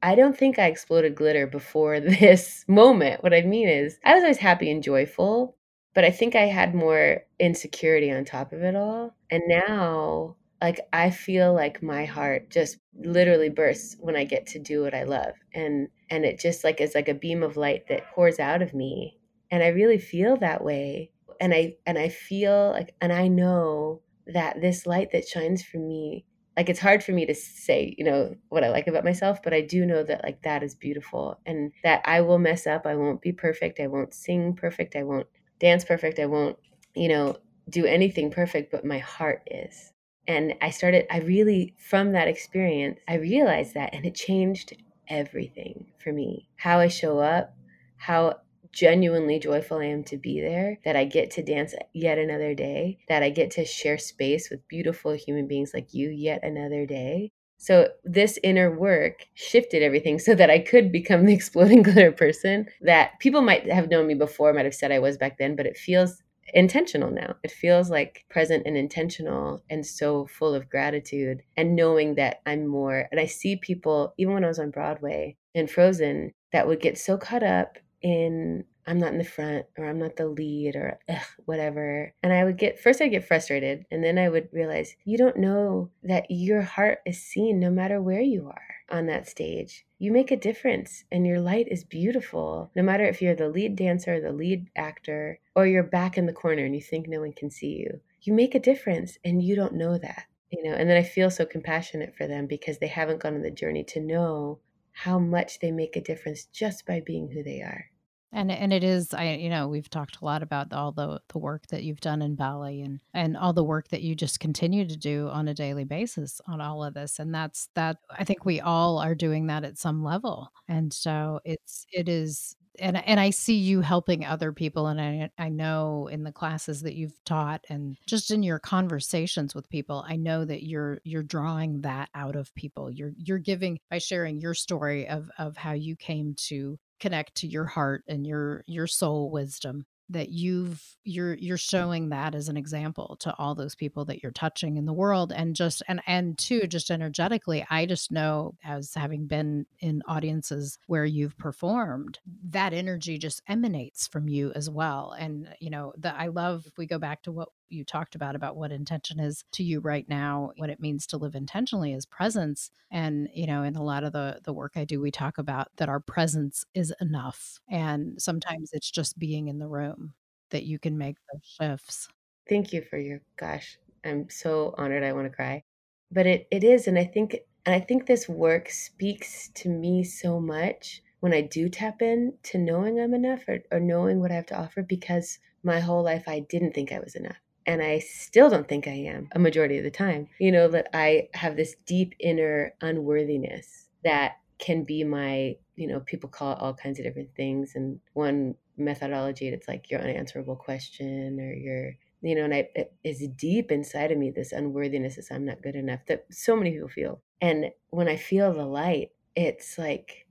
I 0.07 0.14
don't 0.14 0.38
think 0.38 0.57
I 0.57 0.66
exploded 0.66 1.16
glitter 1.16 1.49
before 1.49 1.99
this 2.21 2.64
moment. 2.69 3.25
What 3.25 3.35
I 3.35 3.42
mean 3.42 3.69
is, 3.69 3.99
I 4.05 4.14
was 4.14 4.23
always 4.23 4.38
happy 4.38 4.71
and 4.71 4.81
joyful, 4.81 5.57
but 5.97 6.05
I 6.05 6.12
think 6.12 6.37
I 6.37 6.47
had 6.47 6.77
more 6.77 7.25
insecurity 7.40 8.12
on 8.12 8.25
top 8.25 8.53
of 8.53 8.62
it 8.62 8.77
all. 8.77 9.16
And 9.33 9.42
now, 9.49 10.37
like, 10.62 10.79
I 10.92 11.11
feel 11.11 11.53
like 11.53 11.83
my 11.83 12.05
heart 12.05 12.51
just 12.51 12.79
literally 12.95 13.49
bursts 13.49 13.97
when 13.99 14.14
I 14.14 14.23
get 14.23 14.47
to 14.49 14.61
do 14.61 14.83
what 14.83 14.95
I 14.95 15.03
love. 15.03 15.35
And 15.53 15.88
and 16.09 16.25
it 16.25 16.38
just 16.38 16.62
like 16.62 16.81
is 16.81 16.95
like 16.95 17.09
a 17.09 17.14
beam 17.14 17.42
of 17.42 17.57
light 17.57 17.88
that 17.88 18.09
pours 18.14 18.38
out 18.38 18.62
of 18.62 18.75
me. 18.75 19.19
And 19.51 19.61
I 19.61 19.69
really 19.69 19.99
feel 19.99 20.37
that 20.37 20.62
way. 20.62 21.11
And 21.40 21.53
I 21.53 21.79
and 21.85 21.99
I 21.99 22.11
feel 22.11 22.71
like 22.71 22.95
and 23.01 23.12
I 23.12 23.27
know 23.27 24.03
that 24.29 24.61
this 24.61 24.87
light 24.87 25.11
that 25.11 25.27
shines 25.27 25.64
from 25.64 25.88
me 25.88 26.27
like 26.57 26.69
it's 26.69 26.81
hard 26.81 27.03
for 27.03 27.12
me 27.12 27.27
to 27.27 27.35
say 27.35 27.95
you 27.99 28.05
know 28.05 28.35
what 28.49 28.64
i 28.64 28.69
like 28.71 28.87
about 28.87 29.05
myself 29.05 29.42
but 29.42 29.53
i 29.53 29.61
do 29.61 29.85
know 29.85 30.03
that 30.03 30.25
like 30.25 30.42
that 30.42 30.62
is 30.62 30.75
beautiful 30.75 31.38
and 31.47 31.73
that 31.83 32.01
i 32.05 32.21
will 32.21 32.38
mess 32.38 32.66
up. 32.66 32.87
I 32.87 32.97
won't 32.97 33.21
be 33.21 33.33
perfect. 33.33 33.81
I 33.81 33.87
won't 33.87 34.14
sing 34.14 34.55
perfect. 34.55 34.97
I 34.97 35.03
won't 35.03 35.27
dance 35.59 35.85
perfect. 35.85 36.19
I 36.19 36.27
won't 36.27 36.59
you 36.95 37.09
know 37.09 37.37
do 37.69 37.85
anything 37.85 38.31
perfect 38.31 38.71
but 38.71 38.85
my 38.85 38.99
heart 38.99 39.42
is. 39.51 39.92
And 40.29 40.55
i 40.61 40.71
started 40.71 41.07
i 41.11 41.19
really 41.19 41.75
from 41.79 42.12
that 42.12 42.29
experience 42.29 42.99
i 43.09 43.14
realized 43.14 43.75
that 43.75 43.95
and 43.95 44.05
it 44.05 44.14
changed 44.14 44.73
everything 45.09 45.92
for 46.03 46.12
me. 46.12 46.49
How 46.57 46.79
i 46.79 46.88
show 46.88 47.19
up 47.19 47.55
how 47.99 48.37
genuinely 48.77 49.39
joyful 49.39 49.79
I 49.79 49.87
am 49.87 50.05
to 50.05 50.19
be 50.19 50.41
there, 50.41 50.79
that 50.85 50.97
I 50.97 51.07
get 51.07 51.31
to 51.33 51.43
dance 51.43 51.75
yet 51.95 52.19
another 52.19 52.55
day, 52.55 52.99
that 53.09 53.23
I 53.23 53.31
get 53.31 53.51
to 53.53 53.65
share 53.65 53.97
space 53.97 54.51
with 54.51 54.69
beautiful 54.69 55.12
human 55.12 55.49
beings 55.49 55.73
like 55.73 55.95
you 55.95 56.11
yet 56.11 56.45
another 56.45 56.85
day. 56.85 57.33
So, 57.57 57.89
this 58.05 58.39
inner 58.43 58.71
work 58.71 59.27
shifted 59.33 59.83
everything 59.83 60.19
so 60.27 60.35
that 60.35 60.51
I 60.51 60.59
could 60.59 60.93
become 60.93 61.25
the 61.25 61.33
exploding 61.33 61.83
glitter 61.85 62.12
person 62.12 62.67
that 62.83 63.19
people 63.19 63.41
might 63.41 63.67
have 63.73 63.89
known 63.89 64.07
me 64.07 64.15
before, 64.15 64.53
might 64.53 64.67
have 64.67 64.75
said 64.75 64.93
I 64.93 64.99
was 64.99 65.17
back 65.17 65.39
then, 65.39 65.57
but 65.57 65.67
it 65.67 65.79
feels 65.79 66.23
intentional 66.53 67.11
now. 67.11 67.35
It 67.43 67.51
feels 67.51 67.91
like 67.91 68.25
present 68.29 68.65
and 68.67 68.77
intentional 68.77 69.65
and 69.71 69.85
so 69.85 70.27
full 70.27 70.55
of 70.55 70.69
gratitude 70.69 71.43
and 71.57 71.75
knowing 71.75 72.15
that 72.17 72.41
I'm 72.47 72.67
more. 72.67 73.09
And 73.11 73.19
I 73.19 73.27
see 73.27 73.57
people, 73.57 74.15
even 74.19 74.35
when 74.35 74.45
I 74.45 74.49
was 74.49 74.59
on 74.59 74.71
Broadway 74.71 75.37
in 75.55 75.67
Frozen, 75.67 76.33
that 76.53 76.69
would 76.69 76.81
get 76.81 76.99
so 76.99 77.17
caught 77.17 77.43
up 77.43 77.79
in 78.03 78.65
I'm 78.89 78.99
not 78.99 79.13
in 79.13 79.19
the 79.19 79.25
front 79.25 79.67
or 79.77 79.89
I'm 79.89 79.99
not 79.99 80.17
the 80.17 80.29
lead 80.29 80.77
or 80.77 80.99
ugh, 81.09 81.27
whatever. 81.45 82.15
And 82.23 82.33
I 82.33 82.45
would 82.45 82.57
get 82.57 82.79
first 82.79 83.01
I'd 83.01 83.09
get 83.09 83.27
frustrated 83.27 83.85
and 83.91 84.03
then 84.03 84.19
I 84.19 84.29
would 84.29 84.49
realize 84.53 84.95
you 85.05 85.19
don't 85.19 85.39
know 85.39 85.91
that 86.05 86.27
your 86.31 86.63
heart 86.63 87.01
is 87.05 87.21
seen 87.21 87.59
no 87.59 87.71
matter 87.71 88.01
where 88.01 88.21
you 88.21 88.49
are 88.49 88.77
on 88.91 89.07
that 89.07 89.29
stage. 89.29 89.85
You 89.99 90.13
make 90.13 90.31
a 90.31 90.37
difference 90.37 91.05
and 91.11 91.27
your 91.27 91.41
light 91.41 91.67
is 91.69 91.83
beautiful. 91.83 92.71
No 92.77 92.83
matter 92.83 93.05
if 93.05 93.21
you're 93.21 93.35
the 93.35 93.49
lead 93.49 93.75
dancer, 93.75 94.21
the 94.21 94.33
lead 94.33 94.71
actor, 94.77 95.41
or 95.55 95.67
you're 95.67 95.83
back 95.83 96.17
in 96.17 96.27
the 96.27 96.33
corner 96.33 96.65
and 96.65 96.75
you 96.75 96.83
think 96.83 97.09
no 97.09 97.21
one 97.21 97.33
can 97.33 97.51
see 97.51 97.79
you. 97.79 98.01
You 98.23 98.35
make 98.35 98.55
a 98.55 98.61
difference 98.61 99.19
and 99.25 99.43
you 99.43 99.57
don't 99.57 99.75
know 99.75 99.99
that. 99.99 100.27
You 100.51 100.63
know, 100.63 100.77
and 100.77 100.89
then 100.89 100.97
I 100.97 101.03
feel 101.03 101.31
so 101.31 101.45
compassionate 101.45 102.15
for 102.17 102.29
them 102.29 102.47
because 102.47 102.79
they 102.79 102.87
haven't 102.87 103.21
gone 103.21 103.35
on 103.35 103.43
the 103.43 103.51
journey 103.51 103.83
to 103.85 104.01
know 104.01 104.61
how 105.01 105.19
much 105.19 105.61
they 105.61 105.71
make 105.71 105.95
a 105.97 106.01
difference 106.01 106.47
just 106.47 106.87
by 106.87 107.01
being 107.01 107.29
who 107.29 107.43
they 107.43 107.61
are. 107.61 107.91
And 108.33 108.51
and 108.51 108.73
it 108.73 108.85
is 108.85 109.15
i 109.15 109.33
you 109.35 109.49
know 109.49 109.69
we've 109.69 109.91
talked 109.91 110.19
a 110.21 110.25
lot 110.25 110.43
about 110.43 110.73
all 110.73 110.93
the 110.93 111.21
the 111.33 111.39
work 111.39 111.67
that 111.69 111.83
you've 111.85 112.01
done 112.01 112.23
in 112.23 112.35
bali 112.35 112.83
and 112.83 113.01
and 113.15 113.37
all 113.37 113.53
the 113.53 113.65
work 113.65 113.89
that 113.89 114.03
you 114.03 114.15
just 114.15 114.41
continue 114.41 114.87
to 114.87 114.97
do 114.97 115.29
on 115.29 115.49
a 115.49 115.55
daily 115.55 115.85
basis 115.85 116.41
on 116.47 116.61
all 116.61 116.85
of 116.85 116.95
this. 116.95 117.19
And 117.19 117.35
that's 117.35 117.69
that 117.75 117.99
i 118.11 118.25
think 118.25 118.45
we 118.45 118.61
all 118.61 118.99
are 118.99 119.15
doing 119.15 119.47
that 119.47 119.65
at 119.65 119.79
some 119.79 120.03
level. 120.03 120.49
And 120.69 120.93
so 120.93 121.41
it's 121.45 121.87
it 121.93 122.09
is 122.09 122.57
and 122.79 122.97
and 123.07 123.19
I 123.21 123.31
see 123.31 123.57
you 123.57 123.81
helping 123.81 124.25
other 124.25 124.53
people 124.53 124.87
and 124.89 125.01
I 125.01 125.31
I 125.39 125.49
know 125.49 126.09
in 126.09 126.25
the 126.25 126.33
classes 126.33 126.83
that 126.83 126.95
you've 126.95 127.23
taught 127.25 127.65
and 127.71 127.97
just 128.07 128.31
in 128.31 128.43
your 128.43 128.59
conversations 128.59 129.55
with 129.55 129.69
people 129.71 130.05
I 130.09 130.17
know 130.17 130.45
that 130.45 130.65
you're 130.65 131.01
you're 131.05 131.23
drawing 131.23 131.83
that 131.83 132.11
out 132.15 132.37
of 132.37 132.55
people. 132.55 132.91
You're 132.91 133.12
you're 133.17 133.39
giving 133.39 133.79
by 133.91 133.99
sharing 133.99 134.41
your 134.41 134.55
story 134.55 135.09
of 135.09 135.31
of 135.39 135.57
how 135.57 135.73
you 135.73 135.97
came 135.97 136.35
to 136.49 136.79
connect 137.01 137.35
to 137.37 137.47
your 137.47 137.65
heart 137.65 138.05
and 138.09 138.27
your 138.27 138.65
your 138.67 138.87
soul 138.87 139.31
wisdom 139.31 139.85
that 140.09 140.29
you've 140.29 140.83
you're 141.05 141.35
you're 141.35 141.57
showing 141.57 142.11
that 142.11 142.35
as 142.35 142.49
an 142.49 142.57
example 142.57 143.17
to 143.19 143.35
all 143.39 143.55
those 143.55 143.75
people 143.75 144.05
that 144.05 144.23
you're 144.23 144.33
touching 144.33 144.77
in 144.77 144.87
the 144.87 144.93
world 144.93 145.33
and 145.33 145.57
just 145.57 145.83
and 145.89 146.01
and 146.07 146.39
too 146.39 146.67
just 146.69 146.91
energetically 146.91 147.67
i 147.71 147.85
just 147.85 148.13
know 148.13 148.55
as 148.65 148.95
having 148.95 149.27
been 149.27 149.67
in 149.81 150.03
audiences 150.07 150.79
where 150.87 151.05
you've 151.05 151.37
performed 151.39 152.21
that 152.51 152.73
energy 152.73 153.19
just 153.19 153.43
emanates 153.49 154.07
from 154.07 154.29
you 154.29 154.53
as 154.55 154.71
well. 154.71 155.15
And 155.19 155.49
you 155.61 155.71
know 155.71 155.93
that 155.99 156.17
i 156.19 156.29
love 156.29 156.65
if 156.67 156.79
we 156.79 156.87
go 156.87 156.99
back 156.99 157.23
to 157.23 157.33
what 157.33 157.49
you 157.68 157.85
talked 157.85 158.14
about 158.14 158.37
about 158.37 158.57
what 158.57 158.72
intention 158.72 159.20
is 159.20 159.44
to 159.52 159.62
you 159.62 159.81
right 159.81 160.09
now 160.09 160.52
what 160.57 160.70
it 160.70 160.81
means 160.81 161.07
to 161.07 161.16
live 161.16 161.35
intentionally 161.35 161.92
is 161.92 162.07
presence. 162.07 162.70
And 162.90 163.29
you 163.35 163.46
know 163.46 163.62
in 163.62 163.76
a 163.76 163.83
lot 163.83 164.05
of 164.05 164.12
the 164.12 164.40
the 164.44 164.52
work 164.52 164.72
i 164.76 164.85
do 164.85 165.00
we 165.00 165.11
talk 165.11 165.38
about 165.38 165.68
that 165.76 165.88
our 165.88 166.00
presence 166.00 166.64
is 166.74 166.92
enough. 167.00 167.59
And 167.68 168.20
sometimes 168.20 168.70
it's 168.72 168.90
just 168.90 169.18
being 169.18 169.48
in 169.48 169.59
the 169.59 169.68
room 169.68 170.14
that 170.50 170.64
you 170.64 170.79
can 170.79 170.96
make 170.96 171.16
those 171.33 171.42
shifts. 171.44 172.09
Thank 172.48 172.72
you 172.72 172.83
for 172.83 172.98
your 172.98 173.20
gosh 173.37 173.79
i'm 174.05 174.31
so 174.31 174.74
honored 174.79 175.02
i 175.02 175.12
want 175.12 175.26
to 175.26 175.35
cry. 175.35 175.64
But 176.11 176.26
it 176.26 176.46
it 176.50 176.62
is 176.64 176.87
and 176.87 176.98
i 176.98 177.05
think 177.05 177.37
and 177.64 177.74
i 177.74 177.81
think 177.81 178.07
this 178.07 178.29
work 178.29 178.70
speaks 178.70 179.48
to 179.55 179.68
me 179.68 180.05
so 180.05 180.40
much 180.40 181.02
when 181.20 181.35
i 181.35 181.40
do 181.40 181.68
tap 181.68 182.00
in 182.00 182.35
to 182.44 182.59
knowing 182.59 183.00
i'm 183.00 183.14
enough 183.14 183.42
or, 183.48 183.59
or 183.72 183.81
knowing 183.81 184.20
what 184.20 184.31
i 184.31 184.35
have 184.35 184.46
to 184.46 184.59
offer 184.59 184.83
because 184.83 185.38
my 185.64 185.81
whole 185.81 186.05
life 186.05 186.24
i 186.29 186.38
didn't 186.40 186.72
think 186.72 186.92
i 186.92 187.00
was 187.00 187.16
enough 187.16 187.40
and 187.66 187.83
I 187.83 187.98
still 187.98 188.48
don't 188.48 188.68
think 188.68 188.87
I 188.87 188.92
am 188.92 189.29
a 189.33 189.38
majority 189.38 189.76
of 189.76 189.85
the 189.85 189.90
time. 189.90 190.29
You 190.38 190.52
know, 190.52 190.68
that 190.68 190.88
I 190.94 191.29
have 191.35 191.57
this 191.57 191.74
deep 191.85 192.14
inner 192.20 192.74
unworthiness 192.81 193.88
that 194.05 194.37
can 194.59 194.85
be 194.85 195.05
my, 195.05 195.57
you 195.74 195.87
know, 195.88 196.00
people 196.00 196.31
call 196.31 196.52
it 196.52 196.59
all 196.61 196.74
kinds 196.74 196.98
of 196.98 197.05
different 197.05 197.35
things. 197.35 197.72
And 197.74 198.00
one 198.14 198.55
methodology, 198.76 199.48
it's 199.48 199.68
like 199.68 199.90
your 199.90 200.00
unanswerable 200.00 200.57
question 200.57 201.38
or 201.40 201.52
your, 201.52 201.92
you 202.22 202.35
know, 202.35 202.44
and 202.44 202.55
I, 202.55 202.68
it 202.74 202.94
is 203.05 203.26
deep 203.37 203.72
inside 203.72 204.12
of 204.12 204.18
me, 204.18 204.31
this 204.31 204.52
unworthiness 204.52 205.18
is 205.18 205.31
I'm 205.31 205.44
not 205.44 205.62
good 205.62 205.76
enough 205.76 206.00
that 206.07 206.26
so 206.31 206.57
many 206.57 206.70
people 206.70 206.88
feel. 206.88 207.20
And 207.40 207.66
when 207.90 208.09
I 208.09 208.16
feel 208.16 208.52
the 208.52 208.64
light, 208.64 209.11
it's 209.35 209.76
like, 209.76 210.26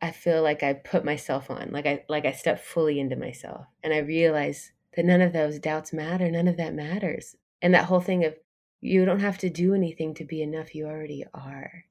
I 0.00 0.12
feel 0.12 0.42
like 0.42 0.62
I 0.62 0.74
put 0.74 1.04
myself 1.04 1.50
on, 1.50 1.70
like 1.72 1.86
I, 1.86 2.04
like 2.08 2.24
I 2.24 2.32
step 2.32 2.60
fully 2.62 3.00
into 3.00 3.16
myself 3.16 3.66
and 3.82 3.92
I 3.92 3.98
realize 3.98 4.72
that 4.96 5.04
none 5.04 5.20
of 5.20 5.32
those 5.32 5.58
doubts 5.58 5.92
matter. 5.92 6.30
None 6.30 6.48
of 6.48 6.56
that 6.56 6.74
matters. 6.74 7.36
And 7.62 7.74
that 7.74 7.84
whole 7.84 8.00
thing 8.00 8.24
of 8.24 8.34
you 8.80 9.04
don't 9.04 9.20
have 9.20 9.38
to 9.38 9.50
do 9.50 9.74
anything 9.74 10.14
to 10.14 10.24
be 10.24 10.42
enough. 10.42 10.74
You 10.74 10.86
already 10.86 11.24
are. 11.34 11.84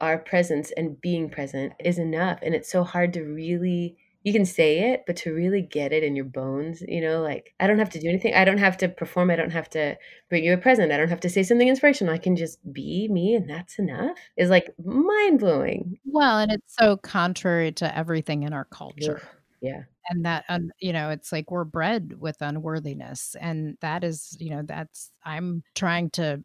Our 0.00 0.18
presence 0.18 0.70
and 0.76 1.00
being 1.00 1.30
present 1.30 1.72
is 1.82 1.98
enough. 1.98 2.40
And 2.42 2.54
it's 2.54 2.70
so 2.70 2.84
hard 2.84 3.12
to 3.14 3.22
really, 3.22 3.96
you 4.22 4.32
can 4.32 4.44
say 4.44 4.92
it, 4.92 5.04
but 5.06 5.16
to 5.18 5.32
really 5.32 5.62
get 5.62 5.92
it 5.92 6.02
in 6.02 6.16
your 6.16 6.24
bones, 6.24 6.82
you 6.86 7.00
know, 7.00 7.22
like 7.22 7.54
I 7.60 7.66
don't 7.66 7.78
have 7.78 7.90
to 7.90 8.00
do 8.00 8.08
anything. 8.08 8.34
I 8.34 8.44
don't 8.44 8.58
have 8.58 8.76
to 8.78 8.88
perform. 8.88 9.30
I 9.30 9.36
don't 9.36 9.52
have 9.52 9.70
to 9.70 9.96
bring 10.28 10.44
you 10.44 10.52
a 10.52 10.58
present. 10.58 10.92
I 10.92 10.96
don't 10.96 11.08
have 11.08 11.20
to 11.20 11.30
say 11.30 11.42
something 11.42 11.68
inspirational. 11.68 12.12
I 12.12 12.18
can 12.18 12.36
just 12.36 12.58
be 12.72 13.08
me 13.08 13.34
and 13.34 13.48
that's 13.48 13.78
enough 13.78 14.18
is 14.36 14.50
like 14.50 14.74
mind 14.84 15.38
blowing. 15.38 15.98
Well, 16.04 16.40
and 16.40 16.52
it's 16.52 16.74
so 16.76 16.96
contrary 16.96 17.72
to 17.72 17.96
everything 17.96 18.42
in 18.42 18.52
our 18.52 18.64
culture. 18.64 19.20
Yeah 19.22 19.28
and 20.10 20.24
that 20.24 20.44
um, 20.48 20.70
you 20.80 20.92
know 20.92 21.10
it's 21.10 21.32
like 21.32 21.50
we're 21.50 21.64
bred 21.64 22.14
with 22.18 22.36
unworthiness 22.40 23.36
and 23.40 23.76
that 23.80 24.04
is 24.04 24.36
you 24.38 24.50
know 24.50 24.62
that's 24.62 25.10
i'm 25.24 25.62
trying 25.74 26.10
to 26.10 26.42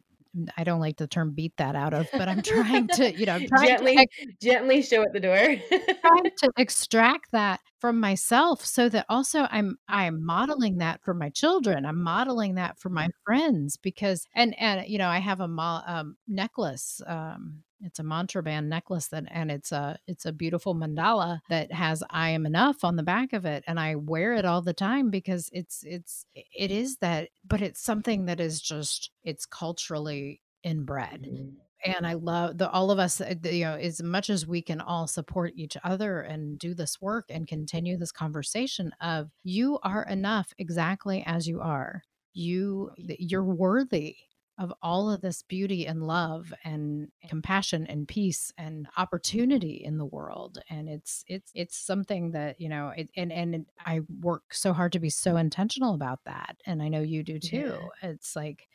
I 0.56 0.64
don't 0.64 0.80
like 0.80 0.96
the 0.96 1.06
term 1.06 1.32
beat 1.32 1.56
that 1.56 1.74
out 1.74 1.92
of, 1.92 2.08
but 2.12 2.28
I'm 2.28 2.42
trying 2.42 2.86
to, 2.94 3.12
you 3.12 3.26
know, 3.26 3.40
gently, 3.60 3.96
to 3.96 4.06
gently 4.40 4.82
show 4.82 5.02
at 5.02 5.12
the 5.12 5.20
door. 5.20 5.34
trying 5.34 6.30
to 6.38 6.50
extract 6.56 7.32
that 7.32 7.60
from 7.80 7.98
myself 7.98 8.64
so 8.64 8.88
that 8.90 9.06
also 9.08 9.46
I'm 9.50 9.76
I'm 9.88 10.24
modeling 10.24 10.78
that 10.78 11.02
for 11.02 11.14
my 11.14 11.30
children. 11.30 11.84
I'm 11.84 12.02
modeling 12.02 12.54
that 12.56 12.78
for 12.78 12.90
my 12.90 13.08
friends 13.24 13.76
because 13.76 14.26
and 14.34 14.54
and 14.60 14.86
you 14.86 14.98
know, 14.98 15.08
I 15.08 15.18
have 15.18 15.40
a 15.40 15.48
mo- 15.48 15.82
um, 15.86 16.16
necklace 16.28 17.00
um 17.06 17.62
it's 17.82 17.98
a 17.98 18.04
mantra 18.04 18.42
band 18.42 18.68
necklace 18.68 19.08
that 19.08 19.24
and 19.30 19.50
it's 19.50 19.72
a 19.72 19.98
it's 20.06 20.26
a 20.26 20.32
beautiful 20.32 20.74
mandala 20.74 21.40
that 21.48 21.72
has 21.72 22.02
i 22.10 22.30
am 22.30 22.46
enough 22.46 22.84
on 22.84 22.96
the 22.96 23.02
back 23.02 23.32
of 23.32 23.44
it 23.44 23.64
and 23.66 23.78
i 23.78 23.94
wear 23.94 24.34
it 24.34 24.44
all 24.44 24.62
the 24.62 24.74
time 24.74 25.10
because 25.10 25.50
it's 25.52 25.82
it's 25.84 26.24
it 26.34 26.70
is 26.70 26.96
that 26.98 27.28
but 27.46 27.62
it's 27.62 27.82
something 27.82 28.26
that 28.26 28.40
is 28.40 28.60
just 28.60 29.10
it's 29.24 29.46
culturally 29.46 30.40
inbred 30.62 31.22
mm-hmm. 31.22 31.48
and 31.84 32.06
i 32.06 32.14
love 32.14 32.58
the 32.58 32.70
all 32.70 32.90
of 32.90 32.98
us 32.98 33.20
uh, 33.20 33.34
you 33.44 33.64
know 33.64 33.74
as 33.74 34.02
much 34.02 34.30
as 34.30 34.46
we 34.46 34.60
can 34.62 34.80
all 34.80 35.06
support 35.06 35.52
each 35.56 35.76
other 35.84 36.20
and 36.20 36.58
do 36.58 36.74
this 36.74 37.00
work 37.00 37.26
and 37.30 37.46
continue 37.46 37.96
this 37.96 38.12
conversation 38.12 38.92
of 39.00 39.30
you 39.42 39.78
are 39.82 40.04
enough 40.04 40.52
exactly 40.58 41.22
as 41.26 41.48
you 41.48 41.60
are 41.60 42.02
you 42.32 42.90
you're 42.96 43.44
worthy 43.44 44.16
of 44.60 44.72
all 44.82 45.10
of 45.10 45.22
this 45.22 45.42
beauty 45.42 45.86
and 45.86 46.06
love 46.06 46.52
and 46.64 47.08
compassion 47.28 47.86
and 47.86 48.06
peace 48.06 48.52
and 48.58 48.86
opportunity 48.98 49.82
in 49.82 49.96
the 49.96 50.04
world 50.04 50.58
and 50.68 50.86
it's 50.88 51.24
it's 51.26 51.50
it's 51.54 51.76
something 51.76 52.32
that 52.32 52.60
you 52.60 52.68
know 52.68 52.92
it, 52.94 53.08
and 53.16 53.32
and 53.32 53.64
i 53.86 54.00
work 54.20 54.52
so 54.52 54.74
hard 54.74 54.92
to 54.92 55.00
be 55.00 55.08
so 55.08 55.36
intentional 55.36 55.94
about 55.94 56.20
that 56.26 56.56
and 56.66 56.82
i 56.82 56.88
know 56.88 57.00
you 57.00 57.22
do 57.22 57.38
too 57.38 57.72
yeah. 58.02 58.10
it's 58.10 58.36
like 58.36 58.68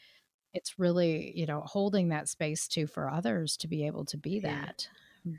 it's 0.53 0.79
really 0.79 1.31
you 1.35 1.45
know 1.45 1.61
holding 1.61 2.09
that 2.09 2.27
space 2.27 2.67
too 2.67 2.87
for 2.87 3.09
others 3.09 3.55
to 3.55 3.67
be 3.67 3.85
able 3.85 4.05
to 4.05 4.17
be 4.17 4.39
that 4.39 4.89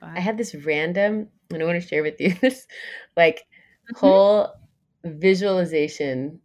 but, 0.01 0.11
i 0.11 0.21
had 0.21 0.39
this 0.39 0.55
random 0.55 1.27
and 1.51 1.61
i 1.61 1.67
want 1.67 1.81
to 1.81 1.87
share 1.87 2.05
with 2.05 2.21
you 2.21 2.33
this 2.41 2.69
like 3.17 3.39
mm-hmm. 3.39 3.97
whole 3.99 4.53
visualization 5.05 6.41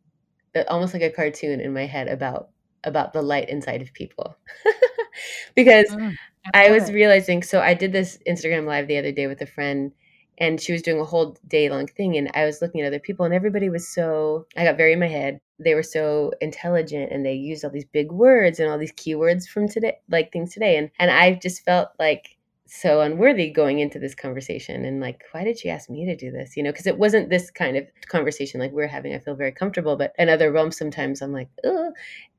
uh, 0.56 0.64
almost 0.68 0.94
like 0.94 1.04
a 1.04 1.10
cartoon 1.12 1.62
in 1.62 1.72
my 1.72 1.86
head 1.86 2.08
about 2.08 2.51
about 2.84 3.14
the 3.14 3.22
light 3.22 3.50
inside 3.50 3.82
of 3.82 3.94
people. 3.94 4.36
because 5.56 5.90
mm, 5.90 6.16
I, 6.54 6.68
I 6.68 6.72
was 6.72 6.90
it. 6.90 6.94
realizing 6.94 7.44
so 7.44 7.62
I 7.62 7.74
did 7.74 7.92
this 7.92 8.18
Instagram 8.28 8.66
live 8.66 8.88
the 8.88 8.98
other 8.98 9.12
day 9.12 9.28
with 9.28 9.42
a 9.42 9.46
friend 9.46 9.92
and 10.38 10.60
she 10.60 10.72
was 10.72 10.82
doing 10.82 11.00
a 11.00 11.06
whole 11.06 11.38
day 11.48 11.70
long 11.70 11.88
thing 11.88 12.18
and 12.18 12.32
I 12.34 12.46
was 12.46 12.62
looking 12.62 12.82
at 12.82 12.88
other 12.88 13.00
people 13.00 13.26
and 13.26 13.34
everybody 13.34 13.70
was 13.70 13.88
so 13.88 14.48
I 14.58 14.64
got 14.64 14.78
very 14.78 14.94
in 14.94 15.00
my 15.00 15.08
head. 15.08 15.40
They 15.60 15.76
were 15.76 15.84
so 15.84 16.32
intelligent 16.42 17.12
and 17.12 17.26
they 17.26 17.34
used 17.34 17.64
all 17.64 17.72
these 17.72 17.86
big 17.86 18.12
words 18.12 18.60
and 18.60 18.70
all 18.70 18.80
these 18.80 18.94
keywords 18.94 19.48
from 19.48 19.68
today 19.68 19.98
like 20.10 20.32
things 20.32 20.54
today 20.54 20.78
and 20.78 20.90
and 21.00 21.12
I 21.12 21.34
just 21.34 21.64
felt 21.64 21.90
like 22.00 22.38
so 22.74 23.02
unworthy 23.02 23.50
going 23.50 23.80
into 23.80 24.00
this 24.00 24.16
conversation 24.16 24.86
and 24.86 25.02
like 25.02 25.26
why 25.34 25.44
did 25.44 25.60
she 25.60 25.70
ask 25.70 25.90
me 25.90 26.06
to 26.06 26.16
do 26.16 26.32
this 26.32 26.56
you 26.56 26.64
know 26.64 26.72
because 26.72 26.88
it 26.88 26.98
wasn't 26.98 27.30
this 27.30 27.52
kind 27.52 27.76
of 27.76 27.86
conversation 28.08 28.62
like 28.62 28.72
we're 28.72 28.88
having 28.88 29.14
i 29.14 29.20
feel 29.20 29.36
very 29.36 29.52
comfortable 29.52 29.98
but 29.98 30.14
in 30.18 30.30
other 30.30 30.54
realms 30.54 30.78
sometimes 30.78 31.22
i'm 31.22 31.34
like 31.34 31.50
Ugh. 31.66 31.92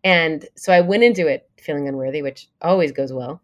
And 0.05 0.47
so 0.57 0.73
i 0.73 0.81
went 0.81 1.03
into 1.03 1.27
it 1.27 1.49
feeling 1.61 1.89
unworthy 1.89 2.23
which 2.23 2.49
always 2.61 2.93
goes 2.93 3.13
well. 3.13 3.41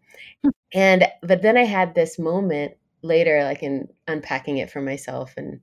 And 0.73 1.07
but 1.21 1.41
then 1.41 1.57
i 1.57 1.63
had 1.63 1.95
this 1.95 2.19
moment 2.19 2.73
later 3.01 3.43
like 3.43 3.63
in 3.63 3.87
unpacking 4.07 4.57
it 4.57 4.69
for 4.69 4.81
myself 4.81 5.33
and 5.37 5.61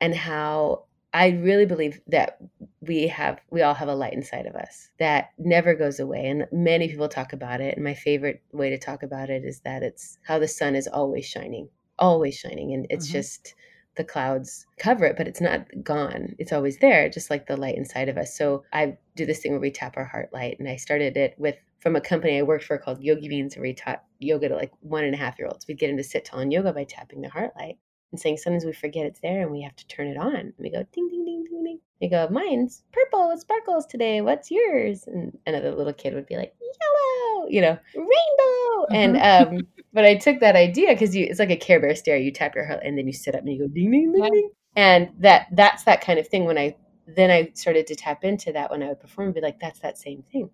and 0.00 0.14
how 0.14 0.84
I 1.12 1.30
really 1.30 1.66
believe 1.66 2.00
that 2.06 2.38
we 2.82 3.08
have 3.08 3.40
we 3.50 3.62
all 3.62 3.74
have 3.74 3.88
a 3.88 3.94
light 3.94 4.12
inside 4.12 4.46
of 4.46 4.54
us 4.54 4.90
that 5.00 5.30
never 5.38 5.74
goes 5.74 5.98
away. 5.98 6.28
And 6.28 6.46
many 6.52 6.86
people 6.86 7.08
talk 7.08 7.32
about 7.32 7.60
it. 7.60 7.74
And 7.74 7.82
my 7.82 7.94
favorite 7.94 8.40
way 8.52 8.70
to 8.70 8.78
talk 8.78 9.02
about 9.02 9.28
it 9.28 9.44
is 9.44 9.58
that 9.60 9.82
it's 9.82 10.18
how 10.22 10.38
the 10.38 10.46
sun 10.46 10.76
is 10.76 10.86
always 10.86 11.26
shining 11.26 11.68
always 12.00 12.36
shining. 12.36 12.72
And 12.72 12.86
it's 12.90 13.06
mm-hmm. 13.06 13.12
just 13.12 13.54
the 13.96 14.04
clouds 14.04 14.66
cover 14.78 15.04
it 15.04 15.16
but 15.16 15.28
it's 15.28 15.40
not 15.40 15.66
gone 15.82 16.34
it's 16.38 16.52
always 16.52 16.78
there 16.78 17.08
just 17.08 17.30
like 17.30 17.46
the 17.46 17.56
light 17.56 17.76
inside 17.76 18.08
of 18.08 18.16
us 18.16 18.36
so 18.36 18.62
i 18.72 18.96
do 19.16 19.26
this 19.26 19.40
thing 19.40 19.52
where 19.52 19.60
we 19.60 19.70
tap 19.70 19.96
our 19.96 20.04
heart 20.04 20.30
light 20.32 20.58
and 20.58 20.68
i 20.68 20.76
started 20.76 21.16
it 21.16 21.34
with 21.38 21.56
from 21.80 21.96
a 21.96 22.00
company 22.00 22.38
i 22.38 22.42
worked 22.42 22.64
for 22.64 22.78
called 22.78 23.02
yogi 23.02 23.28
beans 23.28 23.56
where 23.56 23.62
we 23.62 23.74
taught 23.74 24.04
yoga 24.18 24.48
to 24.48 24.54
like 24.54 24.72
one 24.80 25.04
and 25.04 25.14
a 25.14 25.18
half 25.18 25.38
year 25.38 25.48
olds 25.48 25.66
we'd 25.66 25.78
get 25.78 25.88
them 25.88 25.96
to 25.96 26.04
sit 26.04 26.24
tall 26.24 26.40
in 26.40 26.50
yoga 26.50 26.72
by 26.72 26.84
tapping 26.84 27.20
their 27.20 27.30
heart 27.30 27.52
light 27.58 27.76
and 28.12 28.20
saying 28.20 28.38
sometimes 28.38 28.64
we 28.64 28.72
forget 28.72 29.06
it's 29.06 29.20
there 29.20 29.42
and 29.42 29.50
we 29.50 29.62
have 29.62 29.76
to 29.76 29.86
turn 29.86 30.08
it 30.08 30.16
on. 30.16 30.34
And 30.34 30.54
we 30.58 30.70
go 30.70 30.84
ding 30.92 31.08
ding 31.08 31.24
ding 31.24 31.44
ding 31.44 31.64
ding. 31.64 31.80
We 32.00 32.08
go, 32.08 32.28
mine's 32.30 32.82
purple 32.92 33.28
with 33.28 33.40
sparkles 33.40 33.86
today. 33.86 34.20
What's 34.20 34.50
yours? 34.50 35.04
And 35.06 35.36
another 35.46 35.72
little 35.72 35.92
kid 35.92 36.14
would 36.14 36.26
be 36.26 36.36
like, 36.36 36.54
yellow, 36.60 37.48
you 37.48 37.60
know, 37.60 37.78
rainbow. 37.94 38.84
Uh-huh. 38.88 38.94
And 38.94 39.16
um, 39.16 39.66
but 39.92 40.04
I 40.04 40.16
took 40.16 40.40
that 40.40 40.56
idea 40.56 40.88
because 40.88 41.14
you 41.16 41.26
it's 41.26 41.38
like 41.38 41.50
a 41.50 41.56
Care 41.56 41.80
Bear 41.80 41.94
stare. 41.94 42.16
You 42.16 42.30
tap 42.32 42.54
your 42.54 42.66
heart 42.66 42.80
and 42.84 42.96
then 42.98 43.06
you 43.06 43.12
sit 43.12 43.34
up 43.34 43.40
and 43.42 43.52
you 43.52 43.58
go 43.60 43.68
ding 43.68 43.90
ding 43.90 44.12
ding 44.12 44.22
ding. 44.30 44.50
and 44.76 45.10
that 45.18 45.46
that's 45.52 45.84
that 45.84 46.00
kind 46.00 46.18
of 46.18 46.28
thing 46.28 46.44
when 46.44 46.58
i 46.58 46.74
then 47.06 47.30
i 47.30 47.50
started 47.54 47.86
to 47.88 47.94
tap 47.96 48.24
into 48.24 48.52
that 48.52 48.70
when 48.70 48.82
i 48.82 48.88
would 48.88 49.00
perform 49.00 49.28
and 49.28 49.34
be 49.34 49.40
like 49.40 49.58
that's 49.60 49.80
that 49.80 49.98
same 49.98 50.22
thing 50.32 50.50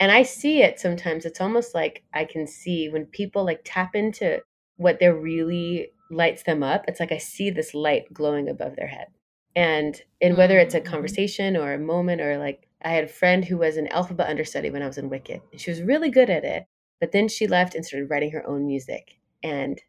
and 0.00 0.12
i 0.12 0.22
see 0.22 0.62
it 0.62 0.78
sometimes 0.80 1.24
it's 1.24 1.40
almost 1.40 1.74
like 1.74 2.02
i 2.14 2.24
can 2.24 2.46
see 2.46 2.88
when 2.88 3.06
people 3.06 3.44
like 3.44 3.60
tap 3.64 3.94
into 3.94 4.40
what 4.76 4.98
they're 5.00 5.16
really 5.18 5.90
lights 6.10 6.42
them 6.44 6.62
up 6.62 6.84
it's 6.88 7.00
like 7.00 7.12
i 7.12 7.18
see 7.18 7.50
this 7.50 7.74
light 7.74 8.12
glowing 8.12 8.48
above 8.48 8.76
their 8.76 8.86
head 8.86 9.08
and 9.56 10.02
and 10.20 10.36
whether 10.36 10.58
it's 10.58 10.74
a 10.74 10.80
Mm-hmm. 10.80 10.90
conversation 10.90 11.56
or 11.56 11.72
a 11.74 11.78
moment 11.78 12.20
or 12.20 12.38
like 12.38 12.68
i 12.82 12.90
had 12.90 13.04
a 13.04 13.08
friend 13.08 13.44
who 13.44 13.58
was 13.58 13.76
an 13.76 13.88
alphabet 13.88 14.28
understudy 14.28 14.70
when 14.70 14.82
i 14.82 14.86
was 14.86 14.98
in 14.98 15.08
wicked 15.08 15.40
and 15.52 15.60
she 15.60 15.70
was 15.70 15.82
really 15.82 16.10
good 16.10 16.30
at 16.30 16.44
it 16.44 16.66
but 17.00 17.12
then 17.12 17.28
she 17.28 17.46
left 17.46 17.74
and 17.74 17.84
started 17.84 18.10
writing 18.10 18.30
her 18.30 18.46
own 18.46 18.66
music 18.66 19.18
and 19.42 19.80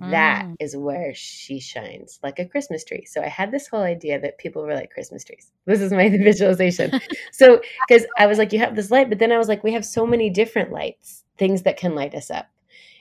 that 0.00 0.46
Mm. 0.46 0.54
is 0.60 0.74
where 0.74 1.12
she 1.14 1.60
shines 1.60 2.18
like 2.22 2.38
a 2.38 2.46
christmas 2.46 2.84
tree. 2.84 3.04
So 3.04 3.20
i 3.20 3.28
had 3.28 3.50
this 3.50 3.68
whole 3.68 3.82
idea 3.82 4.18
that 4.18 4.38
people 4.38 4.62
were 4.62 4.74
like 4.74 4.90
christmas 4.90 5.24
trees. 5.24 5.52
This 5.66 5.82
is 5.82 5.92
my 5.92 6.08
visualization. 6.30 6.90
So 7.32 7.60
because 7.88 8.06
i 8.18 8.26
was 8.26 8.38
like 8.38 8.52
you 8.54 8.58
have 8.60 8.76
this 8.76 8.90
light 8.90 9.10
but 9.10 9.18
then 9.18 9.30
i 9.30 9.36
was 9.36 9.46
like 9.48 9.62
we 9.62 9.74
have 9.74 9.84
so 9.84 10.06
many 10.06 10.30
different 10.30 10.72
lights 10.72 11.24
things 11.36 11.62
that 11.64 11.76
can 11.76 11.94
light 11.94 12.14
us 12.14 12.30
up. 12.30 12.46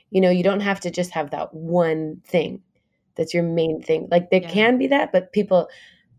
You 0.09 0.19
know 0.19 0.29
you 0.29 0.43
don't 0.43 0.59
have 0.59 0.81
to 0.81 0.91
just 0.91 1.11
have 1.11 1.29
that 1.31 1.53
one 1.53 2.21
thing 2.27 2.61
that's 3.15 3.33
your 3.33 3.43
main 3.43 3.81
thing. 3.81 4.07
Like 4.11 4.29
there 4.29 4.41
Yeah. 4.41 4.49
can 4.49 4.77
be 4.77 4.87
that 4.87 5.11
but 5.13 5.31
people 5.31 5.69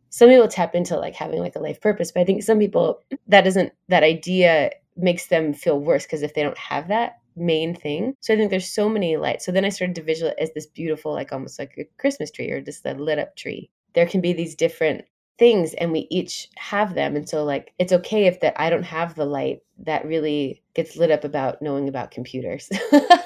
some 0.08 0.30
people 0.30 0.48
tap 0.48 0.74
into 0.74 0.96
like 0.96 1.14
having 1.14 1.40
like 1.40 1.56
a 1.56 1.60
life 1.60 1.80
purpose 1.80 2.10
but 2.12 2.20
i 2.20 2.24
think 2.24 2.42
some 2.42 2.58
people 2.58 3.00
that 3.26 3.46
isn't 3.46 3.72
that 3.88 4.02
idea 4.02 4.70
makes 4.96 5.26
them 5.26 5.52
feel 5.52 5.78
worse 5.78 6.04
because 6.04 6.22
if 6.22 6.32
they 6.34 6.42
don't 6.42 6.56
have 6.56 6.88
that 6.88 7.18
main 7.36 7.74
thing. 7.74 8.14
So 8.20 8.34
i 8.34 8.36
think 8.36 8.50
there's 8.50 8.68
so 8.72 8.88
many 8.88 9.16
lights. 9.16 9.44
So 9.44 9.52
then 9.52 9.64
i 9.64 9.68
started 9.68 9.96
to 9.96 10.02
visualize 10.02 10.36
as 10.38 10.52
this 10.54 10.66
beautiful 10.66 11.12
like 11.12 11.32
almost 11.32 11.58
like 11.58 11.74
a 11.78 11.84
christmas 11.98 12.30
tree 12.30 12.50
or 12.50 12.60
just 12.60 12.86
a 12.86 12.94
lit 12.94 13.18
up 13.18 13.36
tree. 13.36 13.70
There 13.94 14.06
can 14.06 14.20
be 14.20 14.32
these 14.32 14.54
different 14.54 15.04
things 15.38 15.74
and 15.74 15.90
we 15.92 16.06
each 16.10 16.48
have 16.56 16.94
them. 16.94 17.16
And 17.16 17.28
so 17.28 17.44
like 17.44 17.72
it's 17.78 17.92
okay 17.92 18.26
if 18.26 18.40
that 18.40 18.54
i 18.60 18.70
don't 18.70 18.84
have 18.84 19.14
the 19.14 19.26
light 19.26 19.60
that 19.78 20.06
really 20.06 20.62
gets 20.74 20.96
lit 20.96 21.10
up 21.10 21.24
about 21.24 21.60
knowing 21.60 21.88
about 21.88 22.10
computers 22.10 22.70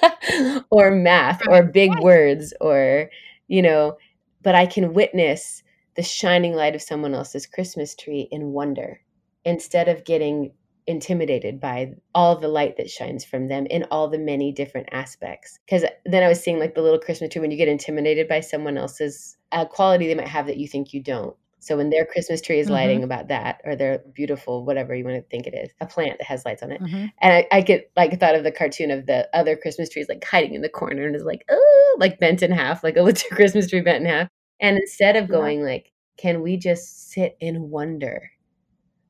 or 0.70 0.90
math 0.90 1.40
or 1.48 1.62
big 1.62 1.90
words 2.00 2.54
or 2.60 3.10
you 3.48 3.62
know 3.62 3.96
but 4.42 4.54
i 4.54 4.66
can 4.66 4.94
witness 4.94 5.62
the 5.94 6.02
shining 6.02 6.54
light 6.54 6.74
of 6.74 6.82
someone 6.82 7.14
else's 7.14 7.46
christmas 7.46 7.94
tree 7.94 8.28
in 8.30 8.52
wonder 8.52 9.00
instead 9.44 9.88
of 9.88 10.04
getting 10.04 10.50
intimidated 10.88 11.60
by 11.60 11.92
all 12.14 12.34
the 12.36 12.48
light 12.48 12.76
that 12.78 12.90
shines 12.90 13.24
from 13.24 13.46
them 13.48 13.66
in 13.66 13.84
all 13.90 14.08
the 14.08 14.18
many 14.18 14.50
different 14.50 14.88
aspects 14.92 15.58
because 15.66 15.84
then 16.06 16.22
i 16.22 16.28
was 16.28 16.42
seeing 16.42 16.58
like 16.58 16.74
the 16.74 16.82
little 16.82 16.98
christmas 16.98 17.30
tree 17.30 17.40
when 17.40 17.50
you 17.50 17.56
get 17.58 17.68
intimidated 17.68 18.26
by 18.26 18.40
someone 18.40 18.76
else's 18.78 19.36
uh, 19.52 19.64
quality 19.64 20.06
they 20.06 20.14
might 20.14 20.26
have 20.28 20.46
that 20.46 20.56
you 20.56 20.66
think 20.66 20.92
you 20.94 21.02
don't 21.02 21.36
so 21.60 21.76
when 21.76 21.90
their 21.90 22.06
christmas 22.06 22.40
tree 22.40 22.58
is 22.58 22.68
Mhm. 22.68 22.72
lighting 22.72 23.02
about 23.04 23.28
that 23.28 23.60
or 23.64 23.76
their 23.76 23.98
beautiful 24.14 24.64
whatever 24.64 24.94
you 24.94 25.04
want 25.04 25.16
to 25.16 25.28
think 25.30 25.46
it 25.46 25.54
is 25.54 25.70
a 25.80 25.86
plant 25.86 26.16
that 26.18 26.26
has 26.26 26.44
lights 26.46 26.62
on 26.62 26.72
it 26.72 26.80
Mhm. 26.80 27.12
and 27.20 27.34
I, 27.34 27.46
I 27.52 27.60
get 27.60 27.90
like 27.96 28.18
thought 28.18 28.34
of 28.34 28.44
the 28.44 28.52
cartoon 28.52 28.90
of 28.90 29.06
the 29.06 29.28
other 29.34 29.56
Christmas 29.56 29.88
trees 29.90 30.08
like 30.08 30.24
hiding 30.24 30.54
in 30.54 30.62
the 30.62 30.68
corner 30.68 31.06
and 31.06 31.14
is 31.16 31.24
like, 31.24 31.44
oh, 31.50 31.96
like 31.98 32.18
bent 32.20 32.42
in 32.42 32.52
half, 32.52 32.82
like 32.84 32.96
a 32.96 33.02
little 33.02 33.28
Christmas 33.36 33.68
tree 33.68 33.80
bent 33.80 34.04
in 34.04 34.10
half. 34.10 34.28
And 34.60 34.76
instead 34.78 35.16
of 35.16 35.24
Yeah. 35.24 35.36
going 35.36 35.62
like, 35.64 35.90
can 36.16 36.42
we 36.42 36.56
just 36.56 37.10
sit 37.10 37.36
in 37.40 37.70
wonder 37.70 38.30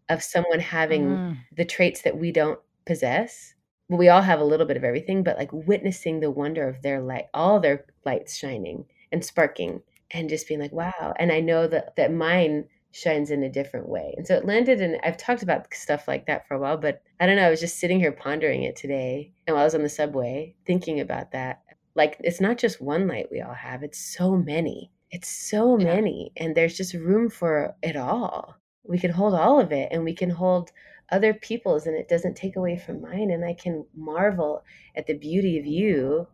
of 0.08 0.22
someone 0.22 0.60
having 0.60 1.20
Mm. 1.20 1.36
the 1.52 1.64
traits 1.64 2.02
that 2.02 2.18
we 2.18 2.32
don't 2.32 2.60
possess? 2.86 3.54
Well, 3.88 3.98
we 3.98 4.08
all 4.08 4.22
have 4.22 4.40
a 4.40 4.44
little 4.44 4.66
bit 4.66 4.76
of 4.76 4.84
everything, 4.84 5.22
but 5.22 5.38
like 5.38 5.52
witnessing 5.52 6.20
the 6.20 6.30
wonder 6.30 6.68
of 6.68 6.82
their 6.82 7.00
light, 7.00 7.26
all 7.34 7.60
their 7.60 7.86
lights 8.04 8.36
shining 8.36 8.86
and 9.12 9.24
sparking, 9.24 9.82
and 10.10 10.28
just 10.28 10.48
being 10.48 10.60
like, 10.60 10.72
wow. 10.72 11.14
And 11.18 11.32
I 11.32 11.40
know 11.40 11.66
that 11.66 11.96
that 11.96 12.12
mine 12.12 12.68
shines 12.92 13.30
in 13.30 13.42
a 13.42 13.50
different 13.50 13.88
way. 13.88 14.14
And 14.16 14.26
so 14.26 14.34
it 14.36 14.44
landed 14.46 14.80
and 14.80 14.98
I've 15.04 15.16
talked 15.18 15.42
about 15.42 15.72
stuff 15.74 16.08
like 16.08 16.26
that 16.26 16.46
for 16.48 16.54
a 16.54 16.58
while, 16.58 16.78
but 16.78 17.02
I 17.20 17.26
don't 17.26 17.36
know, 17.36 17.46
I 17.46 17.50
was 17.50 17.60
just 17.60 17.78
sitting 17.78 18.00
here 18.00 18.12
pondering 18.12 18.62
it 18.62 18.76
today 18.76 19.32
and 19.46 19.54
while 19.54 19.62
I 19.62 19.66
was 19.66 19.74
on 19.74 19.82
the 19.82 19.88
subway 19.90 20.54
thinking 20.66 20.98
about 21.00 21.32
that. 21.32 21.62
Like 21.94 22.16
it's 22.20 22.40
not 22.40 22.58
just 22.58 22.80
one 22.80 23.06
light 23.06 23.28
we 23.30 23.40
all 23.42 23.54
have, 23.54 23.82
it's 23.82 23.98
so 23.98 24.36
many. 24.36 24.90
It's 25.10 25.28
so 25.28 25.76
Yeah. 25.76 25.84
many 25.84 26.32
and 26.36 26.54
there's 26.54 26.76
just 26.76 26.94
room 26.94 27.28
for 27.30 27.74
it 27.82 27.96
all. 27.96 28.56
We 28.88 28.98
can 28.98 29.12
hold 29.12 29.34
all 29.34 29.60
of 29.60 29.72
it 29.72 29.90
and 29.92 30.04
we 30.04 30.14
can 30.14 30.30
hold 30.30 30.72
other 31.10 31.34
people's 31.34 31.86
and 31.86 31.96
it 31.96 32.08
doesn't 32.08 32.36
take 32.36 32.56
away 32.56 32.78
from 32.78 33.00
mine 33.02 33.30
and 33.30 33.44
I 33.44 33.54
can 33.54 33.86
marvel 33.94 34.64
at 34.96 35.06
the 35.06 35.14
beauty 35.18 35.58
of 35.58 35.66
you 35.66 36.28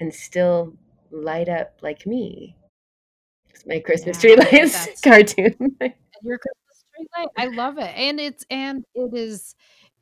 and 0.00 0.14
still 0.14 0.76
light 1.10 1.48
up 1.48 1.78
like 1.82 2.06
me. 2.06 2.56
It's 3.50 3.66
my 3.66 3.80
Christmas 3.80 4.18
Yeah, 4.18 4.20
tree 4.20 4.36
lights 4.36 4.88
cartoon. 5.02 5.76
your 6.22 6.38
Christmas 6.38 6.84
tree 6.94 7.06
light. 7.16 7.28
I 7.36 7.46
love 7.48 7.78
it. 7.78 7.94
And 7.96 8.20
it's 8.20 8.44
and 8.50 8.84
it 8.94 9.14
is 9.14 9.54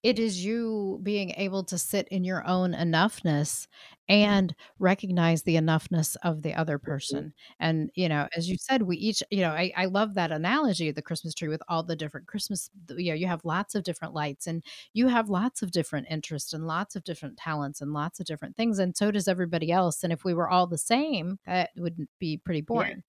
it 0.05 0.19
is 0.19 0.45
you 0.45 1.01
being 1.03 1.31
able 1.39 1.65
to 1.65 1.79
sit 1.79 2.07
in 2.09 2.25
your 2.25 2.47
own 2.47 2.75
enoughness 2.75 3.67
and 4.07 4.55
recognize 4.79 5.43
the 5.43 5.57
enoughness 5.57 6.15
of 6.23 6.43
the 6.43 6.53
other 6.53 6.79
mm-hmm. 6.79 6.91
person. 6.91 7.33
And 7.59 7.91
you 7.95 8.11
know, 8.11 8.29
as 8.37 8.49
you 8.49 8.59
said, 8.59 8.83
we 8.83 8.99
each, 8.99 9.23
you 9.31 9.41
know, 9.41 9.51
I, 9.51 9.73
I 9.75 9.87
love 9.87 10.13
that 10.15 10.31
analogy 10.31 10.91
of 10.91 10.95
the 10.95 11.03
Christmas 11.03 11.33
tree 11.33 11.49
with 11.49 11.63
all 11.69 11.83
the 11.83 11.97
different 11.97 12.27
Christmas, 12.27 12.69
you 12.91 13.13
know, 13.13 13.17
you 13.17 13.27
have 13.27 13.47
lots 13.47 13.75
of 13.75 13.83
different 13.83 14.13
lights 14.13 14.47
and 14.47 14.63
you 14.93 15.09
have 15.09 15.31
lots 15.31 15.63
of 15.63 15.71
different 15.71 16.07
interests 16.11 16.53
and 16.53 16.67
lots 16.67 16.97
of 16.97 17.05
different 17.05 17.39
talents 17.39 17.81
and 17.81 17.95
lots 17.95 18.21
of 18.21 18.27
different 18.27 18.57
things. 18.57 18.79
And 18.79 18.95
so 18.95 19.11
does 19.11 19.27
everybody 19.27 19.73
else. 19.73 20.05
And 20.05 20.13
if 20.13 20.23
we 20.23 20.35
were 20.35 20.51
all 20.51 20.67
the 20.67 20.77
same, 20.77 21.39
that 21.47 21.71
would 21.77 22.07
be 22.19 22.37
pretty 22.37 22.61
boring 22.61 23.03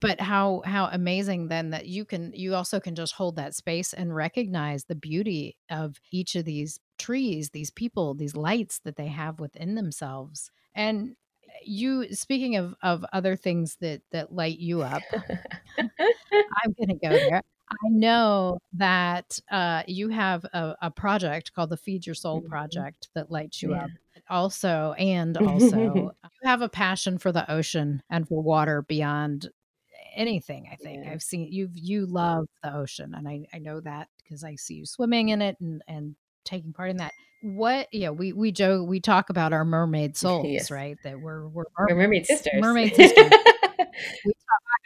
but 0.00 0.20
how 0.20 0.62
how 0.64 0.86
amazing 0.92 1.48
then 1.48 1.70
that 1.70 1.86
you 1.86 2.04
can 2.04 2.32
you 2.34 2.54
also 2.54 2.80
can 2.80 2.94
just 2.94 3.14
hold 3.14 3.36
that 3.36 3.54
space 3.54 3.92
and 3.92 4.14
recognize 4.14 4.84
the 4.84 4.94
beauty 4.94 5.56
of 5.70 5.96
each 6.12 6.34
of 6.36 6.44
these 6.44 6.78
trees 6.98 7.50
these 7.50 7.70
people 7.70 8.14
these 8.14 8.36
lights 8.36 8.80
that 8.80 8.96
they 8.96 9.06
have 9.06 9.40
within 9.40 9.74
themselves 9.74 10.50
and 10.74 11.16
you 11.64 12.12
speaking 12.14 12.56
of 12.56 12.74
of 12.82 13.04
other 13.12 13.36
things 13.36 13.76
that 13.80 14.02
that 14.10 14.32
light 14.32 14.58
you 14.58 14.82
up 14.82 15.10
i'm 16.62 16.72
gonna 16.78 16.98
go 17.02 17.18
there 17.28 17.42
i 17.70 17.88
know 17.90 18.58
that 18.72 19.38
uh 19.50 19.82
you 19.86 20.08
have 20.08 20.44
a, 20.46 20.74
a 20.82 20.90
project 20.90 21.52
called 21.52 21.70
the 21.70 21.76
feed 21.76 22.06
your 22.06 22.14
soul 22.14 22.40
Mhm. 22.40 22.48
project 22.48 23.08
that 23.14 23.30
lights 23.30 23.62
you 23.62 23.72
Yeah. 23.72 23.84
up 23.84 23.90
also 24.28 24.92
and 24.98 25.36
also 25.38 25.76
you 26.42 26.48
have 26.48 26.62
a 26.62 26.68
passion 26.68 27.18
for 27.18 27.32
the 27.32 27.50
ocean 27.50 28.02
and 28.10 28.26
for 28.28 28.42
water 28.42 28.82
beyond 28.82 29.48
anything 30.18 30.68
i 30.70 30.76
think 30.76 31.04
Yeah. 31.04 31.12
i've 31.12 31.22
seen 31.22 31.50
you 31.50 31.68
you 31.72 32.04
love 32.06 32.46
the 32.62 32.74
ocean 32.76 33.14
and 33.14 33.26
i, 33.28 33.46
I 33.54 33.58
know 33.58 33.80
that 33.80 34.08
because 34.22 34.44
i 34.44 34.56
see 34.56 34.74
you 34.74 34.84
swimming 34.86 35.30
in 35.30 35.40
it 35.40 35.56
and 35.60 35.80
and 35.88 36.14
taking 36.44 36.72
part 36.72 36.90
in 36.90 36.96
that 36.98 37.12
what 37.42 37.86
yeah 37.92 38.10
we 38.10 38.32
we 38.32 38.50
joke 38.52 38.86
we 38.88 39.00
talk 39.00 39.30
about 39.30 39.52
our 39.52 39.64
mermaid 39.64 40.16
souls 40.22 40.46
Yes. 40.46 40.70
right 40.70 40.98
that 41.04 41.20
we're 41.20 41.46
we're 41.48 41.64
We're 41.78 41.94
mermaid 41.94 42.26
sisters. 42.26 42.60
mermaid 42.60 42.94
sisters 42.96 43.32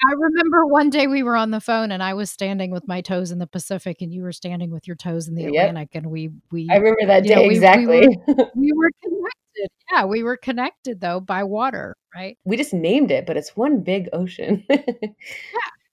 I 0.04 0.14
remember 0.14 0.66
one 0.66 0.90
day 0.90 1.06
we 1.06 1.22
were 1.22 1.36
on 1.36 1.52
the 1.52 1.60
phone 1.60 1.92
and 1.92 2.02
I 2.02 2.14
was 2.14 2.28
standing 2.30 2.72
with 2.72 2.88
my 2.88 3.00
toes 3.02 3.30
in 3.30 3.38
the 3.38 3.46
Pacific 3.46 3.98
and 4.02 4.12
you 4.12 4.22
were 4.22 4.32
standing 4.32 4.70
with 4.72 4.88
your 4.88 4.96
toes 4.96 5.28
in 5.28 5.36
the 5.36 5.42
Yep. 5.44 5.50
Atlantic 5.54 5.90
and 5.94 6.06
we 6.06 6.30
we 6.50 6.68
I 6.70 6.76
remember 6.76 7.06
that 7.06 7.22
day 7.22 7.34
know, 7.36 7.42
we- 7.42 7.48
we 7.50 7.54
exactly. 7.54 8.18
we 8.56 8.72
were 8.72 8.90
connected. 9.54 9.70
Yeah, 9.92 10.04
we 10.04 10.22
were 10.22 10.36
connected 10.36 11.00
though 11.00 11.20
by 11.20 11.44
water, 11.44 11.96
right? 12.14 12.38
we 12.44 12.56
just 12.56 12.74
named 12.74 13.10
it, 13.10 13.26
but 13.26 13.36
it's 13.36 13.56
one 13.56 13.80
big 13.80 14.08
ocean. 14.12 14.64
yeah, 14.70 14.78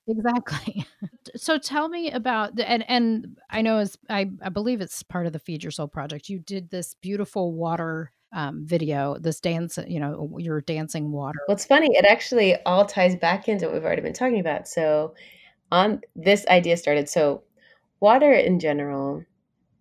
Exactly. 0.09 0.85
so 1.35 1.57
tell 1.57 1.87
me 1.87 2.11
about 2.11 2.55
the, 2.55 2.69
and 2.69 2.83
and 2.89 3.37
I 3.49 3.61
know 3.61 3.77
as 3.77 3.97
I 4.09 4.29
I 4.41 4.49
believe 4.49 4.81
it's 4.81 5.03
part 5.03 5.27
of 5.27 5.33
the 5.33 5.39
Feed 5.39 5.63
Your 5.63 5.71
Soul 5.71 5.87
project. 5.87 6.29
You 6.29 6.39
did 6.39 6.69
this 6.69 6.95
beautiful 6.95 7.53
water 7.53 8.11
um, 8.33 8.65
video, 8.65 9.17
this 9.19 9.39
dance, 9.39 9.79
you 9.87 9.99
know, 9.99 10.35
you're 10.37 10.61
dancing 10.61 11.11
water. 11.11 11.39
Well, 11.47 11.55
it's 11.55 11.65
funny. 11.65 11.89
It 11.91 12.05
actually 12.05 12.55
all 12.63 12.85
ties 12.85 13.15
back 13.15 13.47
into 13.47 13.65
what 13.65 13.73
we've 13.73 13.85
already 13.85 14.01
been 14.01 14.13
talking 14.13 14.39
about. 14.39 14.67
So, 14.67 15.13
on 15.71 16.01
this 16.15 16.45
idea 16.47 16.77
started. 16.77 17.07
So, 17.07 17.43
water 17.99 18.33
in 18.33 18.59
general 18.59 19.23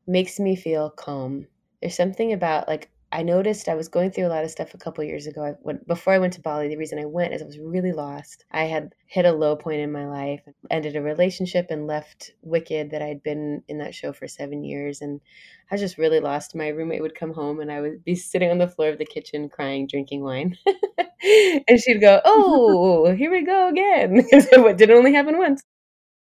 makes 0.07 0.39
me 0.39 0.57
feel 0.57 0.91
calm. 0.91 1.47
There's 1.81 1.97
something 1.97 2.33
about 2.33 2.69
like 2.69 2.91
I 3.11 3.23
noticed 3.23 3.69
I 3.69 3.75
was 3.75 3.89
going 3.89 4.11
through 4.11 4.27
a 4.27 4.29
lot 4.29 4.45
of 4.45 4.51
stuff 4.51 4.75
a 4.75 4.79
couple 4.79 5.03
years 5.03 5.27
ago. 5.27 5.43
I 5.43 5.55
went, 5.63 5.87
before 5.87 6.13
I 6.13 6.19
went 6.19 6.35
to 6.35 6.43
Bali, 6.43 6.69
the 6.69 6.77
reason 6.77 6.99
I 6.99 7.07
went 7.07 7.33
is 7.33 7.41
I 7.41 7.47
was 7.47 7.59
really 7.59 7.93
lost. 7.93 8.45
I 8.51 8.65
had 8.65 8.95
hit 9.07 9.25
a 9.25 9.33
low 9.33 9.57
point 9.57 9.81
in 9.81 9.91
my 9.91 10.07
life, 10.07 10.43
ended 10.71 10.95
a 10.95 11.01
relationship, 11.01 11.69
and 11.71 11.87
left 11.87 12.33
Wicked 12.43 12.91
that 12.91 13.01
I'd 13.01 13.23
been 13.23 13.63
in 13.67 13.79
that 13.79 13.95
show 13.95 14.13
for 14.13 14.29
seven 14.29 14.63
years, 14.63 15.01
and 15.01 15.23
I 15.71 15.75
was 15.75 15.81
just 15.81 15.97
really 15.97 16.21
lost. 16.21 16.55
My 16.55 16.69
roommate 16.69 17.01
would 17.01 17.15
come 17.15 17.33
home, 17.33 17.61
and 17.61 17.73
I 17.73 17.81
would 17.81 18.05
be 18.05 18.15
sitting 18.15 18.51
on 18.51 18.59
the 18.59 18.69
floor 18.69 18.91
of 18.91 18.99
the 18.99 19.07
kitchen 19.07 19.49
crying, 19.49 19.87
drinking 19.87 20.23
wine, 20.23 20.59
and 21.67 21.81
she'd 21.81 22.03
go, 22.03 22.21
"Oh, 22.27 23.15
here 23.15 23.31
we 23.31 23.43
go 23.45 23.69
again." 23.69 24.17
Because 24.29 24.49
it 24.53 24.77
didn't 24.77 24.97
only 24.97 25.15
happen 25.15 25.39
once, 25.39 25.63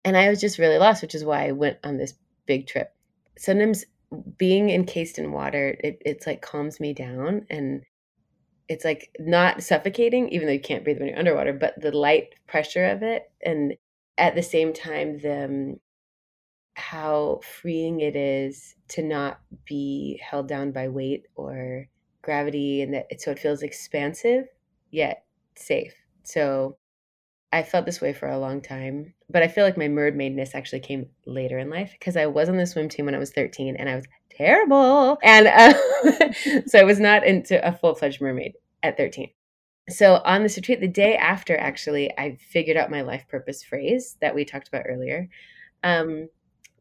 and 0.04 0.16
I 0.16 0.30
was 0.30 0.40
just 0.40 0.60
really 0.60 0.78
lost, 0.78 1.02
which 1.02 1.16
is 1.16 1.26
why 1.26 1.48
I 1.48 1.52
went 1.52 1.80
on 1.84 1.98
this 1.98 2.14
big 2.46 2.68
trip. 2.68 2.94
Sometimes 3.38 3.86
being 4.38 4.70
encased 4.70 5.18
in 5.20 5.32
water, 5.32 5.78
it, 5.80 6.02
it's 6.06 6.28
like 6.28 6.42
calms 6.42 6.80
me 6.80 6.94
down 6.94 7.46
and 7.50 7.84
it's 8.68 8.86
like 8.86 9.16
not 9.20 9.64
suffocating, 9.64 10.30
even 10.30 10.48
though 10.48 10.54
you 10.54 10.60
can't 10.60 10.84
breathe 10.84 11.00
when 11.00 11.10
you're 11.10 11.20
underwater, 11.20 11.54
but 11.54 11.80
the 11.80 11.92
light 11.92 12.30
pressure 12.48 12.86
of 12.86 13.04
it. 13.04 13.32
And 13.44 13.76
at 14.18 14.36
the 14.36 14.44
same 14.44 14.74
time, 14.74 15.20
the 15.20 15.46
um, 15.46 15.80
how 16.76 17.40
freeing 17.44 18.02
it 18.02 18.16
is 18.16 18.76
to 18.90 19.02
not 19.02 19.40
be 19.66 20.22
held 20.24 20.48
down 20.48 20.72
by 20.72 20.90
weight 20.90 21.26
or 21.36 21.88
gravity 22.22 22.82
and 22.82 22.94
that 22.94 23.22
so 23.22 23.32
it 23.32 23.40
feels 23.40 23.64
expansive 23.64 24.46
yet 24.92 25.26
safe. 25.56 25.94
So 26.24 26.78
I 27.52 27.64
felt 27.64 27.86
this 27.86 28.02
way 28.02 28.14
for 28.14 28.28
a 28.28 28.40
long 28.40 28.62
time, 28.62 29.14
but 29.30 29.42
I 29.42 29.48
feel 29.48 29.64
like 29.64 29.78
my 29.78 29.88
mermaidness 29.88 30.54
actually 30.54 30.82
came 30.82 31.08
later 31.26 31.58
in 31.58 31.70
life 31.70 31.92
because 31.98 32.16
I 32.16 32.28
was 32.28 32.48
on 32.48 32.58
the 32.58 32.68
swim 32.68 32.90
team 32.90 33.06
when 33.06 33.16
I 33.16 33.20
was 33.20 33.32
13 33.32 33.76
and 33.76 33.90
I 33.90 33.96
was 33.96 34.06
terrible. 34.30 35.18
And 35.24 35.48
uh, 35.48 36.62
so 36.68 36.80
I 36.80 36.84
was 36.84 37.00
not 37.00 37.26
into 37.26 37.66
a 37.68 37.72
full 37.72 37.96
fledged 37.96 38.22
mermaid 38.22 38.54
at 38.84 38.98
13. 38.98 39.30
So 39.90 40.16
on 40.26 40.44
this 40.44 40.58
retreat, 40.58 40.80
the 40.80 40.88
day 40.88 41.16
after, 41.16 41.58
actually, 41.58 42.12
I 42.18 42.38
figured 42.40 42.78
out 42.78 42.90
my 42.90 43.02
life 43.02 43.26
purpose 43.28 43.64
phrase 43.64 44.18
that 44.22 44.34
we 44.34 44.46
talked 44.46 44.68
about 44.68 44.86
earlier. 44.88 45.30
Um, 45.84 46.28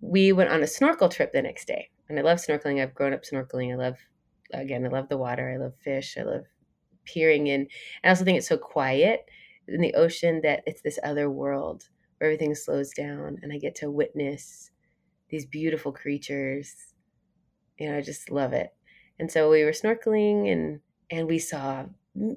we 0.01 0.33
went 0.33 0.51
on 0.51 0.63
a 0.63 0.67
snorkel 0.67 1.09
trip 1.09 1.33
the 1.33 1.43
next 1.43 1.67
day. 1.67 1.91
And 2.09 2.19
I 2.19 2.23
love 2.23 2.39
snorkeling. 2.39 2.83
I've 2.83 2.95
grown 2.95 3.15
up 3.15 3.25
snorkeling. 3.25 3.73
I 3.73 3.77
love, 3.77 3.97
again, 4.53 4.85
I 4.85 4.89
love 4.89 5.09
the 5.09 5.19
water. 5.19 5.51
I 5.51 5.63
love 5.63 5.75
fish. 5.83 6.17
I 6.19 6.23
love 6.23 6.45
peering 7.05 7.47
in. 7.47 7.61
And 7.63 7.69
I 8.05 8.09
also 8.09 8.25
think 8.25 8.39
it's 8.39 8.49
so 8.49 8.59
quiet 8.59 9.27
in 9.69 9.81
the 9.81 9.95
ocean 9.95 10.41
that 10.43 10.63
it's 10.67 10.83
this 10.83 10.99
other 11.03 11.31
world 11.31 11.89
where 12.25 12.33
everything 12.33 12.55
slows 12.55 12.91
down 12.91 13.37
and 13.43 13.53
I 13.53 13.59
get 13.59 13.75
to 13.77 13.91
witness 13.91 14.71
these 15.29 15.45
beautiful 15.45 15.93
creatures. 15.93 16.75
You 17.79 17.91
know, 17.91 17.99
I 17.99 18.01
just 18.01 18.31
love 18.31 18.55
it. 18.55 18.73
And 19.19 19.31
so 19.31 19.51
we 19.51 19.63
were 19.63 19.73
snorkeling 19.73 20.51
and 20.51 20.81
and 21.11 21.29
we 21.29 21.39
saw 21.39 21.85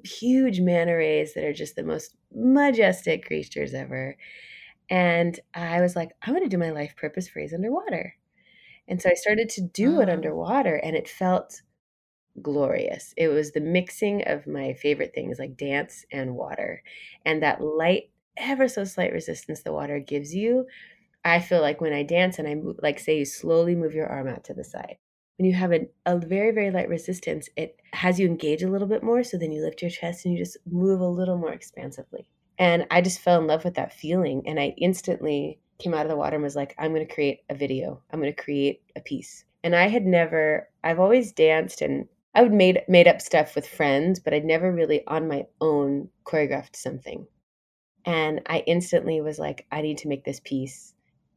huge 0.04 0.60
manta 0.60 0.94
rays 0.94 1.32
that 1.32 1.44
are 1.44 1.54
just 1.54 1.74
the 1.74 1.82
most 1.82 2.16
majestic 2.34 3.24
creatures 3.24 3.72
ever. 3.72 4.16
And 4.90 5.40
I 5.54 5.80
was 5.80 5.96
like, 5.96 6.10
I 6.20 6.32
want 6.32 6.44
to 6.44 6.50
do 6.50 6.58
my 6.58 6.70
life 6.70 6.94
purpose 6.96 7.28
phrase 7.28 7.54
underwater. 7.54 8.14
And 8.88 9.00
so 9.00 9.08
I 9.08 9.14
started 9.14 9.48
to 9.50 9.62
do 9.62 10.00
it 10.02 10.10
oh. 10.10 10.12
underwater 10.12 10.76
and 10.76 10.94
it 10.94 11.08
felt 11.08 11.62
glorious. 12.42 13.14
It 13.16 13.28
was 13.28 13.52
the 13.52 13.60
mixing 13.60 14.22
of 14.26 14.46
my 14.46 14.74
favorite 14.74 15.12
things 15.14 15.38
like 15.38 15.56
dance 15.56 16.04
and 16.12 16.34
water. 16.34 16.82
And 17.24 17.42
that 17.42 17.62
light, 17.62 18.10
ever 18.38 18.68
so 18.68 18.84
slight 18.84 19.12
resistance 19.12 19.62
the 19.62 19.72
water 19.72 19.98
gives 19.98 20.34
you. 20.34 20.66
I 21.24 21.40
feel 21.40 21.60
like 21.60 21.80
when 21.80 21.92
I 21.92 22.02
dance 22.02 22.38
and 22.38 22.48
I 22.48 22.54
move, 22.54 22.76
like 22.82 22.98
say 22.98 23.18
you 23.18 23.24
slowly 23.24 23.74
move 23.74 23.94
your 23.94 24.06
arm 24.06 24.28
out 24.28 24.44
to 24.44 24.54
the 24.54 24.64
side. 24.64 24.96
When 25.36 25.46
you 25.46 25.54
have 25.54 25.72
a, 25.72 25.86
a 26.06 26.18
very, 26.18 26.52
very 26.52 26.70
light 26.70 26.88
resistance, 26.88 27.48
it 27.56 27.76
has 27.92 28.18
you 28.18 28.26
engage 28.26 28.62
a 28.62 28.70
little 28.70 28.88
bit 28.88 29.02
more. 29.02 29.22
So 29.22 29.38
then 29.38 29.52
you 29.52 29.62
lift 29.62 29.82
your 29.82 29.90
chest 29.90 30.24
and 30.24 30.34
you 30.34 30.44
just 30.44 30.56
move 30.66 31.00
a 31.00 31.06
little 31.06 31.38
more 31.38 31.52
expansively. 31.52 32.26
And 32.58 32.86
I 32.90 33.00
just 33.00 33.20
fell 33.20 33.40
in 33.40 33.46
love 33.46 33.64
with 33.64 33.74
that 33.74 33.92
feeling. 33.92 34.42
And 34.46 34.58
I 34.58 34.74
instantly 34.78 35.60
came 35.78 35.94
out 35.94 36.06
of 36.06 36.10
the 36.10 36.16
water 36.16 36.34
and 36.34 36.42
was 36.42 36.56
like, 36.56 36.74
I'm 36.78 36.92
going 36.92 37.06
to 37.06 37.14
create 37.14 37.40
a 37.50 37.54
video. 37.54 38.02
I'm 38.10 38.20
going 38.20 38.34
to 38.34 38.42
create 38.42 38.82
a 38.96 39.00
piece. 39.00 39.44
And 39.62 39.76
I 39.76 39.88
had 39.88 40.06
never, 40.06 40.68
I've 40.82 40.98
always 41.00 41.32
danced 41.32 41.82
and 41.82 42.08
I 42.34 42.42
would 42.42 42.52
made 42.52 42.82
made 42.88 43.08
up 43.08 43.20
stuff 43.20 43.54
with 43.54 43.66
friends, 43.66 44.20
but 44.20 44.32
I'd 44.32 44.44
never 44.44 44.72
really 44.72 45.04
on 45.06 45.26
my 45.26 45.46
own 45.60 46.08
choreographed 46.24 46.76
something. 46.76 47.26
And 48.04 48.40
I 48.46 48.64
instantly 48.66 49.20
was 49.20 49.38
like, 49.38 49.66
I 49.70 49.82
need 49.82 49.98
to 49.98 50.08
make 50.08 50.24
this 50.24 50.40
piece. 50.40 50.94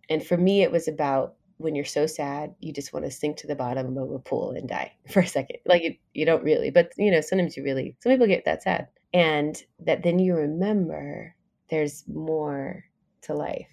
And 0.10 0.26
for 0.26 0.38
me, 0.38 0.64
it 0.64 0.72
was 0.72 0.88
about 0.88 1.36
when 1.58 1.76
you're 1.76 1.86
so 1.86 2.08
sad, 2.08 2.56
you 2.60 2.74
just 2.74 2.94
want 2.94 3.06
to 3.06 3.12
sink 3.12 3.38
to 3.38 3.48
the 3.48 3.56
bottom 3.56 3.98
of 3.98 4.12
a 4.12 4.20
pool 4.20 4.52
and 4.52 4.68
die 4.68 4.92
for 5.12 5.22
a 5.22 5.28
second. 5.28 5.58
Like 5.66 5.84
you, 5.84 5.96
you 6.14 6.26
don't 6.26 6.44
really, 6.44 6.72
but 6.72 6.92
you 6.98 7.12
know, 7.12 7.22
sometimes 7.22 7.56
you 7.56 7.64
really, 7.64 7.96
some 8.00 8.12
people 8.12 8.28
get 8.28 8.46
that 8.46 8.64
sad 8.64 8.88
and 9.14 9.62
that 9.80 10.04
then 10.04 10.20
you 10.20 10.36
remember 10.36 11.36
there's 11.70 12.04
more 12.08 12.86
to 13.24 13.34
life. 13.34 13.68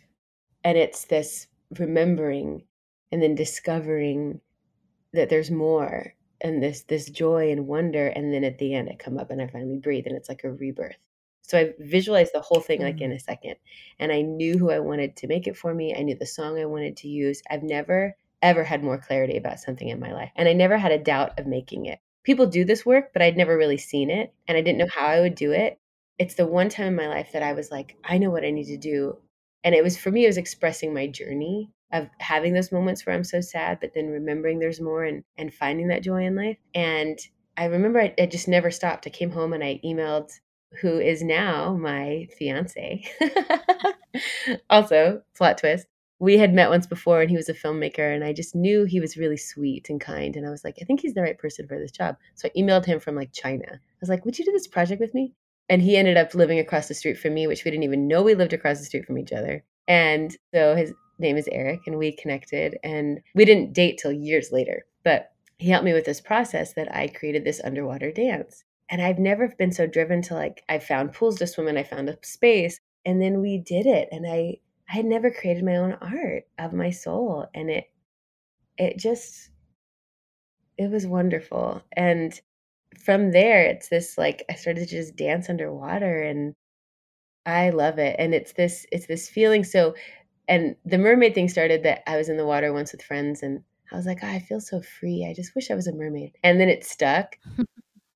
And 0.65 0.77
it's 0.77 1.05
this 1.07 1.47
remembering 1.79 2.65
and 3.13 3.23
then 3.23 3.35
discovering 3.35 4.41
that 5.13 5.31
there's 5.31 5.51
more 5.51 6.15
and 6.41 6.63
this 6.63 6.83
this 6.83 7.11
joy 7.11 7.51
and 7.51 7.67
wonder 7.67 8.09
and 8.09 8.33
then 8.33 8.45
at 8.45 8.59
the 8.59 8.75
end 8.75 8.89
I 8.89 8.97
come 8.97 9.19
up 9.19 9.31
and 9.31 9.43
I 9.43 9.49
finally 9.49 9.79
breathe 9.79 10.07
and 10.07 10.17
it's 10.17 10.29
like 10.29 10.45
a 10.45 10.53
rebirth. 10.53 10.97
So 11.49 11.59
I 11.59 11.73
visualized 11.79 12.33
the 12.35 12.41
whole 12.41 12.61
thing 12.61 12.83
like 12.83 13.01
in 13.01 13.11
mm. 13.11 13.17
a 13.17 13.21
second 13.21 13.57
and 13.99 14.13
I 14.13 14.23
knew 14.23 14.59
who 14.59 14.71
I 14.71 14.81
wanted 14.81 15.17
to 15.17 15.27
make 15.27 15.47
it 15.47 15.57
for 15.57 15.75
me. 15.75 15.95
I 15.97 16.03
knew 16.03 16.15
the 16.15 16.27
song 16.27 16.59
I 16.59 16.67
wanted 16.67 16.97
to 16.99 17.09
use. 17.09 17.43
I've 17.51 17.63
never 17.63 18.17
ever 18.41 18.63
had 18.63 18.85
more 18.85 18.99
clarity 18.99 19.37
about 19.37 19.59
something 19.59 19.89
in 19.89 19.99
my 19.99 20.13
life 20.13 20.31
and 20.37 20.49
I 20.49 20.53
never 20.53 20.79
had 20.79 20.93
a 20.93 20.99
doubt 21.03 21.41
of 21.41 21.47
making 21.47 21.87
it 21.87 21.99
people 22.29 22.47
do 22.47 22.63
this 22.63 22.85
work, 22.85 23.15
but 23.15 23.23
I'd 23.23 23.39
never 23.39 23.57
really 23.57 23.79
seen 23.79 24.11
it 24.11 24.35
and 24.47 24.59
I 24.59 24.61
didn't 24.61 24.77
know 24.77 24.89
how 24.95 25.07
I 25.07 25.21
would 25.21 25.35
do 25.35 25.53
it. 25.53 25.79
It's 26.19 26.35
the 26.35 26.47
one 26.47 26.69
time 26.69 26.89
in 26.89 26.95
my 26.95 27.09
life 27.09 27.31
that 27.33 27.43
I 27.43 27.55
was 27.55 27.71
like, 27.71 27.97
I 28.05 28.19
know 28.19 28.29
what 28.29 28.45
I 28.45 28.51
need 28.51 28.67
to 28.67 28.77
do. 28.77 29.17
And 29.65 29.75
it 29.75 29.83
was 29.83 29.97
for 29.97 30.11
me, 30.11 30.25
it 30.25 30.29
was 30.29 30.37
expressing 30.37 30.93
my 30.93 31.07
journey 31.07 31.71
of 31.91 32.09
having 32.19 32.53
those 32.53 32.71
moments 32.71 33.07
where 33.07 33.15
I'm 33.15 33.25
so 33.25 33.41
sad, 33.41 33.79
but 33.81 33.93
then 33.95 34.09
remembering 34.09 34.59
there's 34.59 34.79
more 34.79 35.05
and, 35.05 35.25
and 35.39 35.55
finding 35.55 35.89
that 35.89 36.03
joy 36.03 36.27
in 36.27 36.37
life. 36.37 36.59
And 36.75 37.19
I 37.57 37.65
remember 37.65 37.99
I, 37.99 38.15
I 38.19 38.27
just 38.27 38.47
never 38.47 38.71
stopped. 38.71 39.07
I 39.07 39.11
came 39.11 39.31
home 39.31 39.55
and 39.55 39.65
I 39.65 39.81
emailed 39.83 40.31
who 40.81 40.99
is 40.99 41.23
now 41.23 41.77
my 41.77 42.29
fiance. 42.39 43.05
also, 44.71 45.23
plot 45.35 45.59
twist 45.59 45.87
we 46.21 46.37
had 46.37 46.53
met 46.53 46.71
once 46.71 46.87
before 46.87 47.21
and 47.21 47.31
he 47.31 47.37
was 47.37 47.49
a 47.49 47.55
filmmaker 47.55 48.15
and 48.15 48.25
I 48.25 48.33
just 48.33 48.55
knew 48.55 48.85
he 48.85 49.01
was 49.01 49.17
really 49.17 49.37
sweet 49.37 49.89
and 49.89 50.01
kind 50.01 50.35
and 50.35 50.47
I 50.47 50.51
was 50.51 50.65
like, 50.65 50.77
I 50.81 50.85
think 50.85 51.01
he's 51.01 51.15
the 51.15 51.23
right 51.23 51.39
person 51.39 51.69
for 51.69 51.79
this 51.79 51.93
job. 51.93 52.17
So 52.35 52.49
I 52.49 52.59
emailed 52.59 52.85
him 52.85 52.99
from 52.99 53.15
like 53.15 53.33
China. 53.33 53.67
I 53.71 54.01
was 54.01 54.09
like, 54.09 54.25
would 54.25 54.39
you 54.39 54.45
do 54.45 54.53
this 54.53 54.67
project 54.67 55.01
with 55.01 55.15
me? 55.15 55.35
And 55.69 55.83
he 55.83 55.97
ended 55.97 56.17
up 56.17 56.35
living 56.35 56.59
across 56.59 56.89
the 56.89 56.95
street 56.95 57.19
from 57.19 57.35
me, 57.35 57.47
which 57.47 57.65
we 57.65 57.71
didn't 57.71 57.85
even 57.85 58.09
know 58.09 58.23
we 58.23 58.35
lived 58.35 58.53
across 58.53 58.79
the 58.79 58.85
street 58.85 59.05
from 59.05 59.19
each 59.19 59.33
other. 59.33 59.63
And 59.87 60.37
so 60.53 60.75
his 60.75 60.93
name 61.19 61.37
is 61.37 61.49
Eric 61.53 61.81
and 61.87 61.99
we 61.99 62.17
connected 62.17 62.79
and 62.83 63.21
we 63.35 63.45
didn't 63.45 63.73
date 63.73 63.99
till 63.99 64.13
years 64.13 64.51
later. 64.51 64.87
But 65.05 65.31
he 65.59 65.71
helped 65.71 65.85
me 65.85 65.93
with 65.93 66.05
this 66.05 66.21
process 66.21 66.75
that 66.75 66.95
I 66.95 67.09
created 67.09 67.45
this 67.45 67.61
underwater 67.63 68.11
dance. 68.11 68.65
And 68.91 69.03
I've 69.03 69.19
never 69.19 69.49
been 69.49 69.73
so 69.73 69.87
driven 69.87 70.23
to 70.23 70.35
like 70.35 70.65
I 70.69 70.79
found 70.79 71.13
pools 71.13 71.39
to 71.39 71.47
swim 71.47 71.69
in, 71.69 71.77
I 71.77 71.83
found 71.83 72.09
a 72.09 72.19
space 72.23 72.81
and 73.05 73.23
then 73.23 73.41
we 73.41 73.59
did 73.59 73.87
it 73.87 74.09
and 74.13 74.27
I 74.27 74.59
I 74.89 74.97
had 74.97 75.05
never 75.05 75.31
created 75.31 75.65
my 75.65 75.77
own 75.77 75.93
art 76.01 76.45
of 76.59 76.73
my 76.73 76.91
soul 76.91 77.47
and 77.55 77.71
it 77.71 77.85
it 78.77 78.99
just 78.99 79.51
it 80.77 80.91
was 80.91 81.07
wonderful 81.07 81.83
and 81.93 82.41
from 82.99 83.33
there 83.33 83.65
it's 83.65 83.89
this 83.89 84.19
like 84.19 84.45
I 84.51 84.55
started 84.55 84.81
to 84.81 84.87
just 84.87 85.17
dance 85.17 85.49
underwater 85.49 86.23
and 86.23 86.55
I 87.47 87.71
love 87.71 87.99
it 87.99 88.17
and 88.19 88.35
it's 88.35 88.53
this 88.53 88.87
it's 88.93 89.07
this 89.07 89.29
feeling 89.29 89.65
so 89.65 89.95
and 90.49 90.77
the 90.85 90.99
mermaid 90.99 91.35
thing 91.35 91.49
started 91.49 91.83
that 91.85 92.03
I 92.09 92.17
was 92.17 92.29
in 92.29 92.37
the 92.37 92.47
water 92.47 92.73
once 92.73 92.93
with 92.93 93.03
friends 93.03 93.43
and 93.43 93.63
I 93.93 93.97
was 93.97 94.07
like 94.07 94.19
oh, 94.23 94.29
I 94.29 94.39
feel 94.39 94.61
so 94.61 94.83
free 94.83 95.27
I 95.29 95.35
just 95.35 95.55
wish 95.55 95.71
I 95.71 95.75
was 95.75 95.87
a 95.87 95.95
mermaid 95.95 96.33
and 96.43 96.61
then 96.61 96.69
it 96.69 96.85
stuck 96.85 97.37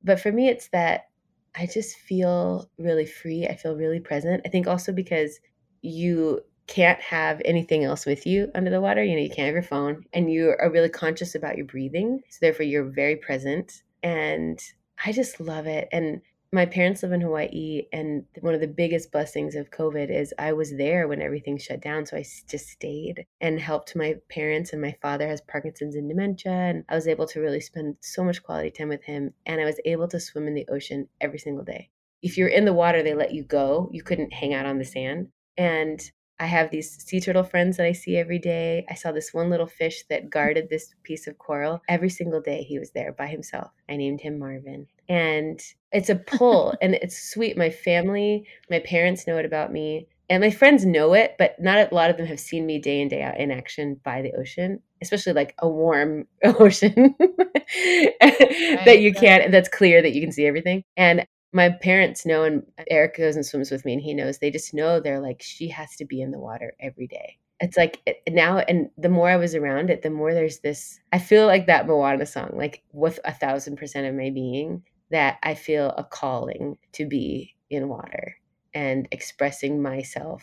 but 0.04 0.20
for 0.20 0.32
me 0.32 0.48
it's 0.48 0.68
that 0.68 1.08
I 1.54 1.66
just 1.66 1.96
feel 1.96 2.70
really 2.78 3.06
free 3.06 3.46
I 3.46 3.56
feel 3.56 3.76
really 3.76 4.00
present 4.00 4.42
I 4.44 4.48
think 4.48 4.66
also 4.66 4.92
because 4.92 5.38
you 5.82 6.40
can't 6.66 7.00
have 7.00 7.42
anything 7.44 7.84
else 7.84 8.06
with 8.06 8.26
you 8.26 8.50
under 8.54 8.70
the 8.70 8.80
water. 8.80 9.02
You 9.02 9.16
know, 9.16 9.22
you 9.22 9.28
can't 9.28 9.46
have 9.46 9.54
your 9.54 9.62
phone 9.62 10.04
and 10.12 10.32
you 10.32 10.54
are 10.58 10.70
really 10.70 10.88
conscious 10.88 11.34
about 11.34 11.56
your 11.56 11.66
breathing. 11.66 12.22
So 12.30 12.38
therefore 12.40 12.64
you're 12.64 12.90
very 12.90 13.16
present. 13.16 13.82
And 14.02 14.58
I 15.04 15.12
just 15.12 15.40
love 15.40 15.66
it. 15.66 15.88
And 15.92 16.22
my 16.54 16.66
parents 16.66 17.02
live 17.02 17.12
in 17.12 17.22
Hawaii, 17.22 17.84
and 17.94 18.26
one 18.40 18.52
of 18.52 18.60
the 18.60 18.66
biggest 18.66 19.10
blessings 19.10 19.54
of 19.54 19.70
COVID 19.70 20.10
is 20.10 20.34
I 20.38 20.52
was 20.52 20.76
there 20.76 21.08
when 21.08 21.22
everything 21.22 21.56
shut 21.56 21.80
down. 21.80 22.04
So 22.04 22.18
I 22.18 22.24
just 22.46 22.68
stayed 22.68 23.24
and 23.40 23.58
helped 23.58 23.96
my 23.96 24.16
parents. 24.28 24.72
And 24.72 24.82
my 24.82 24.94
father 25.00 25.26
has 25.26 25.40
Parkinson's 25.40 25.96
and 25.96 26.08
dementia. 26.08 26.52
And 26.52 26.84
I 26.90 26.94
was 26.94 27.08
able 27.08 27.26
to 27.28 27.40
really 27.40 27.60
spend 27.60 27.96
so 28.00 28.22
much 28.22 28.42
quality 28.42 28.70
time 28.70 28.90
with 28.90 29.02
him. 29.02 29.32
And 29.46 29.62
I 29.62 29.64
was 29.64 29.80
able 29.86 30.08
to 30.08 30.20
swim 30.20 30.46
in 30.46 30.54
the 30.54 30.68
ocean 30.70 31.08
every 31.22 31.38
single 31.38 31.64
day. 31.64 31.88
If 32.20 32.36
you're 32.36 32.48
in 32.48 32.66
the 32.66 32.74
water, 32.74 33.02
they 33.02 33.14
let 33.14 33.32
you 33.32 33.44
go. 33.44 33.88
You 33.90 34.02
couldn't 34.02 34.34
hang 34.34 34.52
out 34.52 34.66
on 34.66 34.78
the 34.78 34.84
sand. 34.84 35.28
And 35.56 36.02
I 36.42 36.46
have 36.46 36.72
these 36.72 36.90
sea 36.90 37.20
turtle 37.20 37.44
friends 37.44 37.76
that 37.76 37.86
I 37.86 37.92
see 37.92 38.16
every 38.16 38.40
day. 38.40 38.84
I 38.90 38.94
saw 38.94 39.12
this 39.12 39.32
one 39.32 39.48
little 39.48 39.68
fish 39.68 40.02
that 40.10 40.28
guarded 40.28 40.68
this 40.68 40.92
piece 41.04 41.28
of 41.28 41.38
coral. 41.38 41.80
Every 41.88 42.10
single 42.10 42.40
day 42.40 42.64
he 42.64 42.80
was 42.80 42.90
there 42.90 43.12
by 43.12 43.28
himself. 43.28 43.70
I 43.88 43.94
named 43.94 44.20
him 44.20 44.40
Marvin. 44.40 44.88
And 45.08 45.60
it's 45.92 46.10
a 46.10 46.16
pull 46.16 46.74
and 46.82 46.96
it's 46.96 47.30
sweet. 47.30 47.56
My 47.56 47.70
family, 47.70 48.44
my 48.68 48.80
parents 48.80 49.24
know 49.28 49.38
it 49.38 49.44
about 49.44 49.72
me. 49.72 50.08
And 50.28 50.40
my 50.40 50.50
friends 50.50 50.84
know 50.84 51.12
it, 51.14 51.36
but 51.38 51.54
not 51.60 51.78
a 51.78 51.94
lot 51.94 52.10
of 52.10 52.16
them 52.16 52.26
have 52.26 52.40
seen 52.40 52.66
me 52.66 52.80
day 52.80 53.00
in, 53.00 53.06
day 53.06 53.22
out 53.22 53.38
in 53.38 53.52
action 53.52 54.00
by 54.02 54.22
the 54.22 54.32
ocean, 54.32 54.80
especially 55.00 55.34
like 55.34 55.54
a 55.60 55.68
warm 55.68 56.26
ocean 56.44 57.14
that 57.20 58.98
you 58.98 59.12
can't, 59.12 59.52
that's 59.52 59.68
clear 59.68 60.02
that 60.02 60.12
you 60.12 60.20
can 60.20 60.32
see 60.32 60.46
everything. 60.46 60.82
And 60.96 61.24
my 61.52 61.68
parents 61.68 62.24
know 62.26 62.44
and 62.44 62.62
eric 62.88 63.16
goes 63.16 63.36
and 63.36 63.46
swims 63.46 63.70
with 63.70 63.84
me 63.84 63.92
and 63.92 64.02
he 64.02 64.14
knows 64.14 64.38
they 64.38 64.50
just 64.50 64.74
know 64.74 65.00
they're 65.00 65.20
like 65.20 65.42
she 65.42 65.68
has 65.68 65.96
to 65.96 66.04
be 66.04 66.20
in 66.20 66.30
the 66.30 66.38
water 66.38 66.74
every 66.80 67.06
day 67.06 67.38
it's 67.60 67.76
like 67.76 68.00
eh, 68.06 68.14
now 68.30 68.58
and 68.58 68.88
the 68.98 69.08
more 69.08 69.28
i 69.28 69.36
was 69.36 69.54
around 69.54 69.90
it 69.90 70.02
the 70.02 70.10
more 70.10 70.34
there's 70.34 70.60
this 70.60 70.98
i 71.12 71.18
feel 71.18 71.46
like 71.46 71.66
that 71.66 71.86
moana 71.86 72.26
song 72.26 72.50
like 72.54 72.82
with 72.92 73.18
a 73.24 73.32
thousand 73.32 73.76
percent 73.76 74.06
of 74.06 74.14
my 74.14 74.30
being 74.30 74.82
that 75.12 75.38
I 75.42 75.54
feel 75.54 75.90
a 75.96 76.02
calling 76.02 76.78
to 76.92 77.06
be 77.06 77.54
in 77.70 77.88
water 77.88 78.36
and 78.74 79.06
expressing 79.12 79.80
myself 79.80 80.42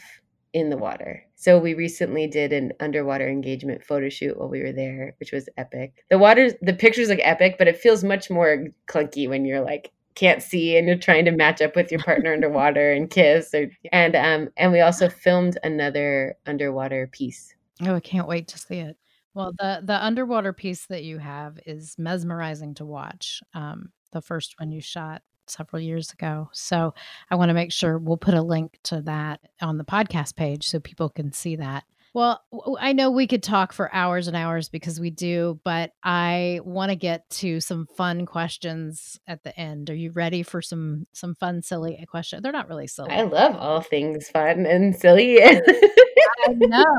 in 0.54 0.70
the 0.70 0.78
water. 0.78 1.26
So 1.36 1.60
we 1.60 1.74
recently 1.74 2.28
did 2.28 2.54
an 2.54 2.72
underwater 2.80 3.28
engagement 3.28 3.84
photo 3.84 4.10
shoot 4.10 4.38
while 4.38 4.48
we 4.48 4.62
were 4.62 4.72
there, 4.72 5.16
which 5.20 5.32
was 5.32 5.50
epic. 5.58 6.06
The 6.10 6.18
water 6.18 6.52
the 6.62 6.74
pictures 6.74 7.10
look 7.10 7.20
epic, 7.22 7.56
but 7.58 7.68
it 7.68 7.78
feels 7.78 8.04
much 8.04 8.30
more 8.30 8.68
clunky 8.88 9.28
when 9.28 9.44
you're 9.44 9.62
like 9.62 9.92
can't 10.20 10.44
see 10.44 10.78
and 10.78 10.88
you're 10.88 10.98
trying 10.98 11.26
to 11.26 11.32
match 11.32 11.62
up 11.62 11.76
with 11.76 11.92
your 11.92 12.02
partner 12.02 12.34
underwater 12.34 12.92
and 12.92 13.10
kiss 13.10 13.54
or, 13.54 13.68
and 13.92 14.16
um 14.16 14.50
and 14.58 14.72
we 14.72 14.82
also 14.82 15.08
filmed 15.10 15.58
another 15.64 16.36
underwater 16.46 17.08
piece. 17.08 17.56
Oh, 17.82 17.96
I 17.96 18.02
can't 18.02 18.28
wait 18.28 18.48
to 18.50 18.58
see 18.58 18.80
it. 18.80 18.98
Well, 19.34 19.54
the 19.58 19.82
the 19.84 20.04
underwater 20.04 20.52
piece 20.52 20.86
that 20.88 21.04
you 21.04 21.18
have 21.20 21.60
is 21.66 21.96
mesmerizing 21.98 22.74
to 22.76 22.86
watch. 22.86 23.42
Um, 23.54 23.92
the 24.12 24.22
first 24.22 24.60
one 24.60 24.72
you 24.72 24.82
shot 24.82 25.22
several 25.48 25.82
years 25.82 26.12
ago. 26.12 26.50
So 26.52 26.94
I 27.30 27.36
want 27.36 27.50
to 27.50 27.54
make 27.54 27.72
sure 27.72 27.98
we'll 27.98 28.18
put 28.18 28.34
a 28.34 28.42
link 28.42 28.78
to 28.84 29.02
that 29.04 29.40
on 29.62 29.78
the 29.78 29.86
podcast 29.86 30.36
page 30.36 30.68
so 30.68 30.80
people 30.80 31.10
can 31.10 31.32
see 31.32 31.56
that. 31.56 31.86
Well, 32.14 32.42
I 32.80 32.94
know 32.94 33.12
we 33.12 33.28
could 33.28 33.44
talk 33.44 33.72
for 33.72 33.94
hours 33.94 34.28
and 34.28 34.36
hours 34.36 34.70
because 34.70 35.00
we 35.00 35.10
do, 35.12 35.60
but 35.64 35.92
I 36.04 36.60
want 36.64 36.90
to 36.90 36.96
get 36.96 37.30
to 37.30 37.60
some 37.60 37.86
fun 37.98 38.26
questions 38.26 39.20
at 39.28 39.44
the 39.44 39.58
end. 39.60 39.90
Are 39.90 39.96
you 39.96 40.12
ready 40.12 40.44
for 40.44 40.62
some 40.62 41.06
some 41.14 41.36
fun 41.36 41.62
silly 41.62 42.04
questions? 42.10 42.42
They're 42.42 42.52
not 42.52 42.68
really 42.68 42.88
silly. 42.88 43.12
I 43.12 43.24
love 43.24 43.56
all 43.56 43.82
things 43.82 44.30
fun 44.30 44.66
and 44.66 44.96
silly. 44.96 45.42
I 45.44 46.54
know. 46.54 46.94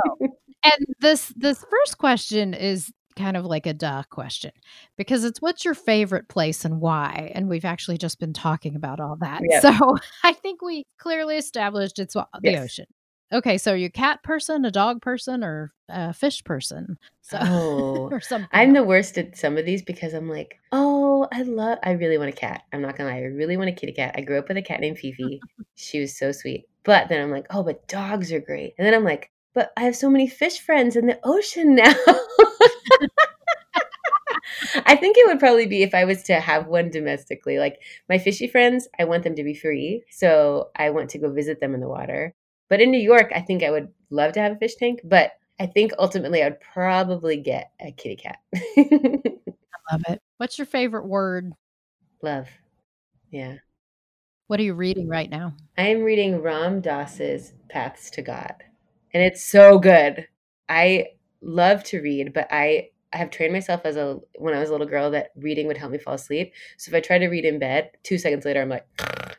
And 0.63 0.87
this 1.01 1.33
this 1.37 1.65
first 1.71 1.99
question 1.99 2.55
is 2.55 2.93
kind 3.17 3.37
of 3.37 3.45
like 3.45 3.67
a 3.67 3.75
duh 3.75 4.03
question 4.11 4.53
because 4.97 5.25
it's 5.25 5.43
what's 5.43 5.65
your 5.65 5.75
favorite 5.75 6.29
place 6.29 6.65
and 6.65 6.81
why? 6.81 7.33
And 7.35 7.49
we've 7.49 7.65
actually 7.65 7.99
just 7.99 8.21
been 8.21 8.33
talking 8.33 8.77
about 8.77 9.01
all 9.01 9.17
that. 9.21 9.41
Yep. 9.43 9.63
So 9.63 9.97
I 10.25 10.33
think 10.33 10.63
we 10.63 10.87
clearly 10.99 11.37
established 11.37 11.99
it's 11.99 12.15
uh, 12.15 12.25
the 12.41 12.53
yes. 12.53 12.65
ocean. 12.65 12.87
Okay, 13.33 13.59
so 13.59 13.73
are 13.73 13.77
you 13.77 13.87
a 13.87 13.91
cat 13.91 14.25
person, 14.25 14.65
a 14.65 14.73
dog 14.73 15.01
person, 15.01 15.45
or 15.45 15.73
a 15.89 16.13
fish 16.13 16.43
person? 16.45 16.99
So 17.23 17.39
oh, 17.41 18.09
or 18.11 18.21
something. 18.21 18.49
I'm 18.53 18.73
the 18.73 18.83
worst 18.83 19.17
at 19.17 19.37
some 19.37 19.57
of 19.57 19.65
these 19.65 19.83
because 19.83 20.15
I'm 20.15 20.29
like, 20.29 20.59
oh, 20.73 21.29
I 21.33 21.43
love, 21.43 21.79
I 21.85 21.93
really 21.93 22.19
want 22.19 22.31
a 22.31 22.33
cat. 22.33 22.63
I'm 22.73 22.83
not 22.83 22.97
gonna 22.97 23.09
lie, 23.09 23.19
I 23.19 23.21
really 23.21 23.57
want 23.57 23.71
a 23.71 23.73
kitty 23.73 23.93
cat. 23.93 24.17
I 24.19 24.23
grew 24.23 24.37
up 24.37 24.49
with 24.49 24.57
a 24.57 24.63
cat 24.63 24.81
named 24.81 24.99
Fifi. 24.99 25.41
she 25.77 26.01
was 26.01 26.19
so 26.19 26.33
sweet. 26.33 26.65
But 26.83 27.09
then 27.09 27.23
I'm 27.23 27.31
like, 27.31 27.47
oh, 27.51 27.63
but 27.63 27.87
dogs 27.87 28.33
are 28.33 28.41
great. 28.41 28.75
And 28.77 28.85
then 28.85 28.95
I'm 28.95 29.05
like, 29.05 29.31
but 29.55 29.71
I 29.77 29.83
have 29.83 29.95
so 29.95 30.11
many 30.11 30.27
fish 30.27 30.59
friends 30.59 30.97
in 30.97 31.07
the 31.07 31.21
ocean 31.23 31.77
now. 31.77 31.95
I 34.87 34.97
think 34.97 35.17
it 35.17 35.29
would 35.29 35.39
probably 35.39 35.67
be 35.67 35.85
if 35.85 35.95
I 35.95 36.05
was 36.05 36.25
to 36.25 36.41
have 36.41 36.67
one 36.67 36.91
domestically. 36.91 37.61
Like 37.61 37.79
my 38.09 38.19
fishy 38.19 38.49
friends, 38.49 38.89
I 38.99 39.05
want 39.05 39.23
them 39.23 39.37
to 39.37 39.45
be 39.45 39.55
free. 39.55 40.03
So 40.11 40.71
I 40.75 40.91
want 40.91 41.11
to 41.11 41.19
go 41.19 41.33
visit 41.33 41.61
them 41.61 41.75
in 41.75 41.81
the 41.81 41.89
water. 41.89 42.35
But 42.71 42.81
in 42.81 42.91
New 42.91 43.01
York, 43.01 43.33
I 43.35 43.43
think 43.43 43.63
I 43.63 43.71
would 43.71 43.89
love 44.09 44.33
to 44.33 44.41
have 44.41 44.53
a 44.53 44.57
fish 44.57 44.77
tank. 44.77 45.01
But 45.05 45.33
I 45.59 45.67
think 45.67 45.93
ultimately 45.99 46.43
I'd 46.43 46.61
probably 46.61 47.37
get 47.37 47.73
a 47.81 47.93
kitty 47.93 48.17
cat. 48.17 48.39
I 48.55 49.93
love 49.93 50.03
it. 50.09 50.23
What's 50.39 50.57
your 50.57 50.67
favorite 50.67 51.07
word? 51.07 51.53
Love. 52.23 52.49
Yeah. 53.31 53.57
What 54.47 54.59
are 54.59 54.63
you 54.65 54.75
reading 54.75 55.09
right 55.09 55.29
now? 55.29 55.55
I 55.77 55.89
am 55.89 56.03
reading 56.03 56.41
Ram 56.41 56.81
Dass's 56.81 57.53
Paths 57.69 58.11
to 58.13 58.23
God. 58.23 58.55
And 59.13 59.23
it's 59.23 59.45
so 59.45 59.79
good. 59.79 60.27
I 60.69 61.09
love 61.43 61.85
to 61.85 62.01
read, 62.01 62.33
but 62.33 62.49
I 62.51 62.91
I 63.13 63.17
have 63.17 63.31
trained 63.31 63.53
myself 63.53 63.83
as 63.85 63.97
a 63.97 64.19
when 64.39 64.55
I 64.55 64.61
was 64.61 64.69
a 64.69 64.73
little 64.73 64.87
girl 64.87 65.11
that 65.11 65.31
reading 65.37 65.67
would 65.67 65.77
help 65.77 65.91
me 65.91 65.99
fall 65.99 66.15
asleep. 66.15 66.53
So 66.79 66.91
if 66.91 66.95
I 66.95 67.01
try 67.01 67.19
to 67.19 67.29
read 67.29 67.45
in 67.45 67.59
bed, 67.59 67.91
two 68.05 68.19
seconds 68.19 68.45
later 68.45 68.63
I'm 68.63 68.69
like, 68.69 68.87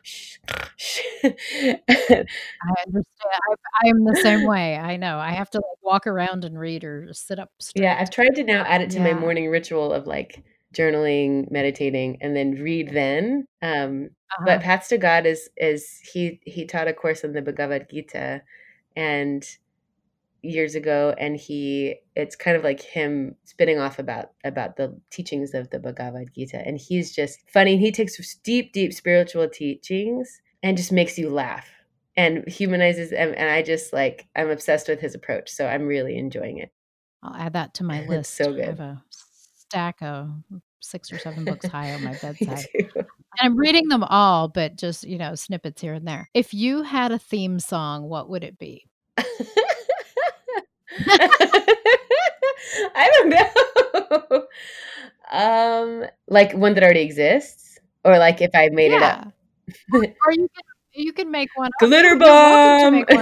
shh, 0.02 0.38
shh. 0.76 1.00
I 1.24 2.24
understand. 2.86 3.06
I, 3.84 3.88
am 3.88 4.04
the 4.04 4.18
same 4.22 4.46
way. 4.46 4.76
I 4.76 4.96
know. 4.96 5.18
I 5.18 5.32
have 5.32 5.50
to 5.50 5.58
like 5.58 5.82
walk 5.82 6.06
around 6.06 6.44
and 6.44 6.58
read 6.58 6.84
or 6.84 7.08
sit 7.12 7.38
up. 7.38 7.50
Straight. 7.60 7.84
Yeah, 7.84 7.96
I've 7.98 8.10
tried 8.10 8.34
to 8.34 8.44
now 8.44 8.64
add 8.64 8.82
it 8.82 8.90
to 8.90 8.98
yeah. 8.98 9.12
my 9.12 9.14
morning 9.14 9.48
ritual 9.48 9.92
of 9.92 10.06
like 10.06 10.44
journaling, 10.74 11.50
meditating, 11.50 12.18
and 12.20 12.34
then 12.36 12.52
read 12.52 12.90
then. 12.92 13.46
Um, 13.60 14.10
uh-huh. 14.30 14.44
But 14.46 14.60
Paths 14.62 14.88
to 14.88 14.98
God 14.98 15.26
is 15.26 15.48
is 15.56 16.00
he 16.12 16.40
he 16.44 16.64
taught 16.66 16.88
a 16.88 16.92
course 16.92 17.24
on 17.24 17.32
the 17.32 17.42
Bhagavad 17.42 17.88
Gita, 17.90 18.42
and 18.96 19.44
years 20.42 20.74
ago 20.74 21.14
and 21.18 21.36
he 21.36 21.94
it's 22.16 22.34
kind 22.34 22.56
of 22.56 22.64
like 22.64 22.80
him 22.80 23.36
spinning 23.44 23.78
off 23.78 23.98
about 23.98 24.30
about 24.44 24.76
the 24.76 24.98
teachings 25.10 25.54
of 25.54 25.70
the 25.70 25.78
Bhagavad 25.78 26.34
Gita 26.34 26.60
and 26.66 26.78
he's 26.78 27.14
just 27.14 27.38
funny 27.48 27.76
he 27.76 27.92
takes 27.92 28.16
deep 28.42 28.72
deep 28.72 28.92
spiritual 28.92 29.48
teachings 29.48 30.40
and 30.62 30.76
just 30.76 30.90
makes 30.90 31.16
you 31.16 31.30
laugh 31.30 31.68
and 32.16 32.46
humanizes 32.48 33.12
and, 33.12 33.34
and 33.36 33.50
I 33.50 33.62
just 33.62 33.92
like 33.92 34.26
I'm 34.34 34.50
obsessed 34.50 34.88
with 34.88 35.00
his 35.00 35.14
approach 35.14 35.48
so 35.48 35.66
I'm 35.66 35.86
really 35.86 36.18
enjoying 36.18 36.58
it. 36.58 36.70
I'll 37.22 37.36
add 37.36 37.52
that 37.52 37.74
to 37.74 37.84
my 37.84 38.04
list 38.06 38.34
so 38.34 38.52
good 38.52 38.62
I 38.62 38.66
have 38.66 38.80
a 38.80 39.02
stack 39.10 40.02
of 40.02 40.30
six 40.80 41.12
or 41.12 41.18
seven 41.18 41.44
books 41.44 41.66
high 41.66 41.94
on 41.94 42.02
my 42.02 42.14
bedside 42.22 42.66
and 42.74 43.06
I'm 43.38 43.56
reading 43.56 43.86
them 43.88 44.02
all 44.02 44.48
but 44.48 44.76
just 44.76 45.04
you 45.04 45.18
know 45.18 45.36
snippets 45.36 45.80
here 45.80 45.94
and 45.94 46.06
there. 46.06 46.28
If 46.34 46.52
you 46.52 46.82
had 46.82 47.12
a 47.12 47.18
theme 47.18 47.60
song 47.60 48.08
what 48.08 48.28
would 48.28 48.42
it 48.42 48.58
be 48.58 48.88
I 52.94 53.10
don't 53.14 53.28
know. 53.30 54.46
um, 55.32 56.04
like 56.28 56.52
one 56.54 56.74
that 56.74 56.82
already 56.82 57.00
exists, 57.00 57.78
or 58.04 58.18
like 58.18 58.40
if 58.40 58.50
I 58.54 58.68
made 58.70 58.92
yeah. 58.92 58.96
it 58.96 59.02
up. 59.02 59.32
or 59.92 60.02
you 60.32 60.48
can 60.48 60.64
you 60.94 61.12
can 61.12 61.30
make 61.30 61.50
one. 61.54 61.70
Glitter 61.80 62.16
bomb. 62.16 63.04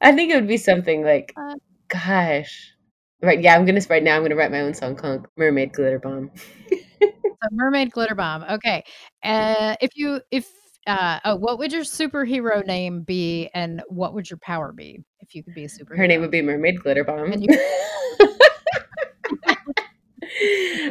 I 0.00 0.12
think 0.12 0.32
it 0.32 0.36
would 0.36 0.48
be 0.48 0.56
something 0.56 1.02
like, 1.04 1.32
uh, 1.36 1.54
gosh, 1.88 2.72
right? 3.22 3.40
Yeah, 3.40 3.56
I'm 3.56 3.66
gonna 3.66 3.80
right 3.90 4.02
now. 4.02 4.16
I'm 4.16 4.22
gonna 4.22 4.36
write 4.36 4.50
my 4.50 4.60
own 4.60 4.74
song 4.74 4.96
called 4.96 5.26
"Mermaid 5.36 5.72
Glitter 5.72 5.98
Bomb." 5.98 6.30
A 7.02 7.48
mermaid 7.50 7.90
glitter 7.90 8.14
bomb. 8.14 8.44
Okay, 8.44 8.84
uh, 9.24 9.74
if 9.80 9.96
you 9.96 10.20
if 10.30 10.48
uh, 10.86 11.20
oh, 11.24 11.36
what 11.36 11.58
would 11.58 11.72
your 11.72 11.82
superhero 11.82 12.64
name 12.66 13.02
be, 13.02 13.48
and 13.54 13.82
what 13.88 14.14
would 14.14 14.28
your 14.30 14.38
power 14.38 14.72
be 14.72 15.02
if 15.20 15.34
you 15.34 15.42
could 15.44 15.54
be 15.54 15.64
a 15.64 15.68
superhero? 15.68 15.96
Her 15.98 16.06
name 16.06 16.20
would 16.20 16.30
be 16.30 16.42
Mermaid 16.42 16.80
Glitter 16.82 17.04
Bomb. 17.04 17.32
You- 17.32 17.48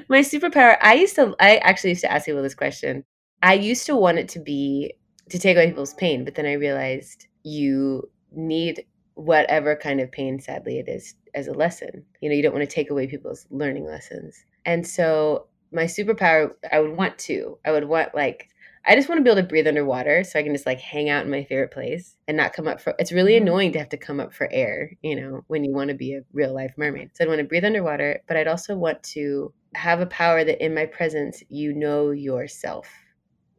My 0.09 0.19
superpower. 0.21 0.77
I 0.81 0.93
used 0.95 1.15
to. 1.15 1.35
I 1.39 1.57
actually 1.57 1.91
used 1.91 2.01
to 2.01 2.11
ask 2.11 2.25
people 2.25 2.43
this 2.43 2.55
question. 2.55 3.03
I 3.43 3.53
used 3.53 3.85
to 3.87 3.95
want 3.95 4.19
it 4.19 4.29
to 4.29 4.39
be 4.39 4.93
to 5.29 5.39
take 5.39 5.55
away 5.57 5.67
people's 5.67 5.93
pain, 5.93 6.25
but 6.25 6.35
then 6.35 6.45
I 6.45 6.53
realized 6.53 7.27
you 7.43 8.09
need 8.31 8.85
whatever 9.15 9.75
kind 9.75 9.99
of 9.99 10.11
pain, 10.11 10.39
sadly, 10.39 10.79
it 10.79 10.87
is, 10.87 11.15
as 11.33 11.47
a 11.47 11.53
lesson. 11.53 12.03
You 12.21 12.29
know, 12.29 12.35
you 12.35 12.43
don't 12.43 12.53
want 12.53 12.67
to 12.67 12.73
take 12.75 12.91
away 12.91 13.07
people's 13.07 13.47
learning 13.49 13.85
lessons. 13.85 14.45
And 14.65 14.85
so, 14.85 15.47
my 15.71 15.85
superpower, 15.85 16.51
I 16.71 16.79
would 16.79 16.95
want 16.97 17.17
to. 17.19 17.57
I 17.65 17.71
would 17.71 17.85
want 17.87 18.13
like 18.13 18.49
I 18.85 18.95
just 18.95 19.07
want 19.07 19.19
to 19.19 19.23
be 19.23 19.29
able 19.29 19.41
to 19.41 19.47
breathe 19.47 19.67
underwater 19.67 20.23
so 20.23 20.39
I 20.39 20.43
can 20.43 20.53
just 20.53 20.65
like 20.65 20.79
hang 20.79 21.09
out 21.09 21.23
in 21.23 21.31
my 21.31 21.43
favorite 21.43 21.71
place 21.71 22.15
and 22.27 22.35
not 22.35 22.53
come 22.53 22.67
up 22.67 22.81
for 22.81 22.95
it's 22.97 23.11
really 23.11 23.33
mm-hmm. 23.33 23.47
annoying 23.47 23.71
to 23.73 23.79
have 23.79 23.89
to 23.89 23.97
come 23.97 24.19
up 24.19 24.33
for 24.33 24.49
air, 24.51 24.91
you 25.01 25.15
know, 25.15 25.43
when 25.47 25.63
you 25.63 25.71
want 25.71 25.89
to 25.89 25.95
be 25.95 26.15
a 26.15 26.23
real 26.33 26.53
life 26.53 26.73
mermaid. 26.77 27.11
So 27.13 27.23
I'd 27.23 27.27
want 27.27 27.39
to 27.39 27.45
breathe 27.45 27.65
underwater, 27.65 28.21
but 28.27 28.37
I'd 28.37 28.47
also 28.47 28.75
want 28.75 29.01
to 29.03 29.53
have 29.75 30.01
a 30.01 30.05
power 30.07 30.43
that 30.43 30.63
in 30.63 30.73
my 30.73 30.85
presence 30.85 31.43
you 31.49 31.73
know 31.73 32.11
yourself 32.11 32.89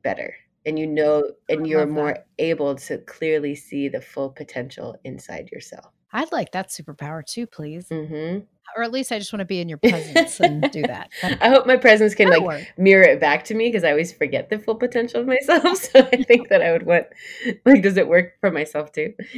better 0.02 0.34
and 0.66 0.78
you 0.78 0.86
know 0.86 1.24
and 1.48 1.66
you're 1.66 1.86
more 1.86 2.18
able 2.38 2.74
to 2.74 2.98
clearly 2.98 3.54
see 3.54 3.88
the 3.88 4.00
full 4.00 4.30
potential 4.30 4.96
inside 5.04 5.50
yourself. 5.50 5.92
I'd 6.12 6.32
like 6.32 6.52
that 6.52 6.68
superpower 6.68 7.24
too, 7.24 7.46
please. 7.46 7.88
Mm-hmm. 7.88 8.44
Or 8.76 8.82
at 8.82 8.92
least 8.92 9.12
I 9.12 9.18
just 9.18 9.32
want 9.32 9.40
to 9.40 9.46
be 9.46 9.60
in 9.60 9.68
your 9.68 9.78
presence 9.82 10.40
and 10.40 10.70
do 10.70 10.82
that. 10.82 11.10
I 11.22 11.48
hope 11.48 11.66
my 11.66 11.76
presence 11.76 12.14
can 12.14 12.30
like 12.30 12.42
work. 12.42 12.62
mirror 12.78 13.02
it 13.02 13.20
back 13.20 13.44
to 13.46 13.54
me 13.54 13.68
because 13.68 13.84
I 13.84 13.90
always 13.90 14.12
forget 14.12 14.48
the 14.48 14.58
full 14.58 14.76
potential 14.76 15.20
of 15.20 15.26
myself. 15.26 15.62
So 15.92 16.00
I 16.12 16.22
think 16.22 16.48
that 16.48 16.62
I 16.62 16.72
would 16.72 16.84
want, 16.84 17.06
like, 17.66 17.82
does 17.82 17.96
it 17.96 18.08
work 18.08 18.34
for 18.40 18.50
myself 18.50 18.92
too? 18.92 19.14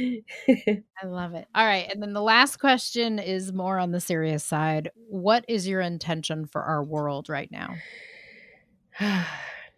I 0.47 1.05
love 1.05 1.33
it. 1.33 1.47
All 1.53 1.65
right. 1.65 1.89
And 1.91 2.01
then 2.01 2.13
the 2.13 2.21
last 2.21 2.57
question 2.57 3.19
is 3.19 3.51
more 3.51 3.79
on 3.79 3.91
the 3.91 3.99
serious 3.99 4.43
side. 4.43 4.89
What 5.09 5.43
is 5.47 5.67
your 5.67 5.81
intention 5.81 6.45
for 6.45 6.61
our 6.61 6.83
world 6.83 7.29
right 7.29 7.51
now? 7.51 7.75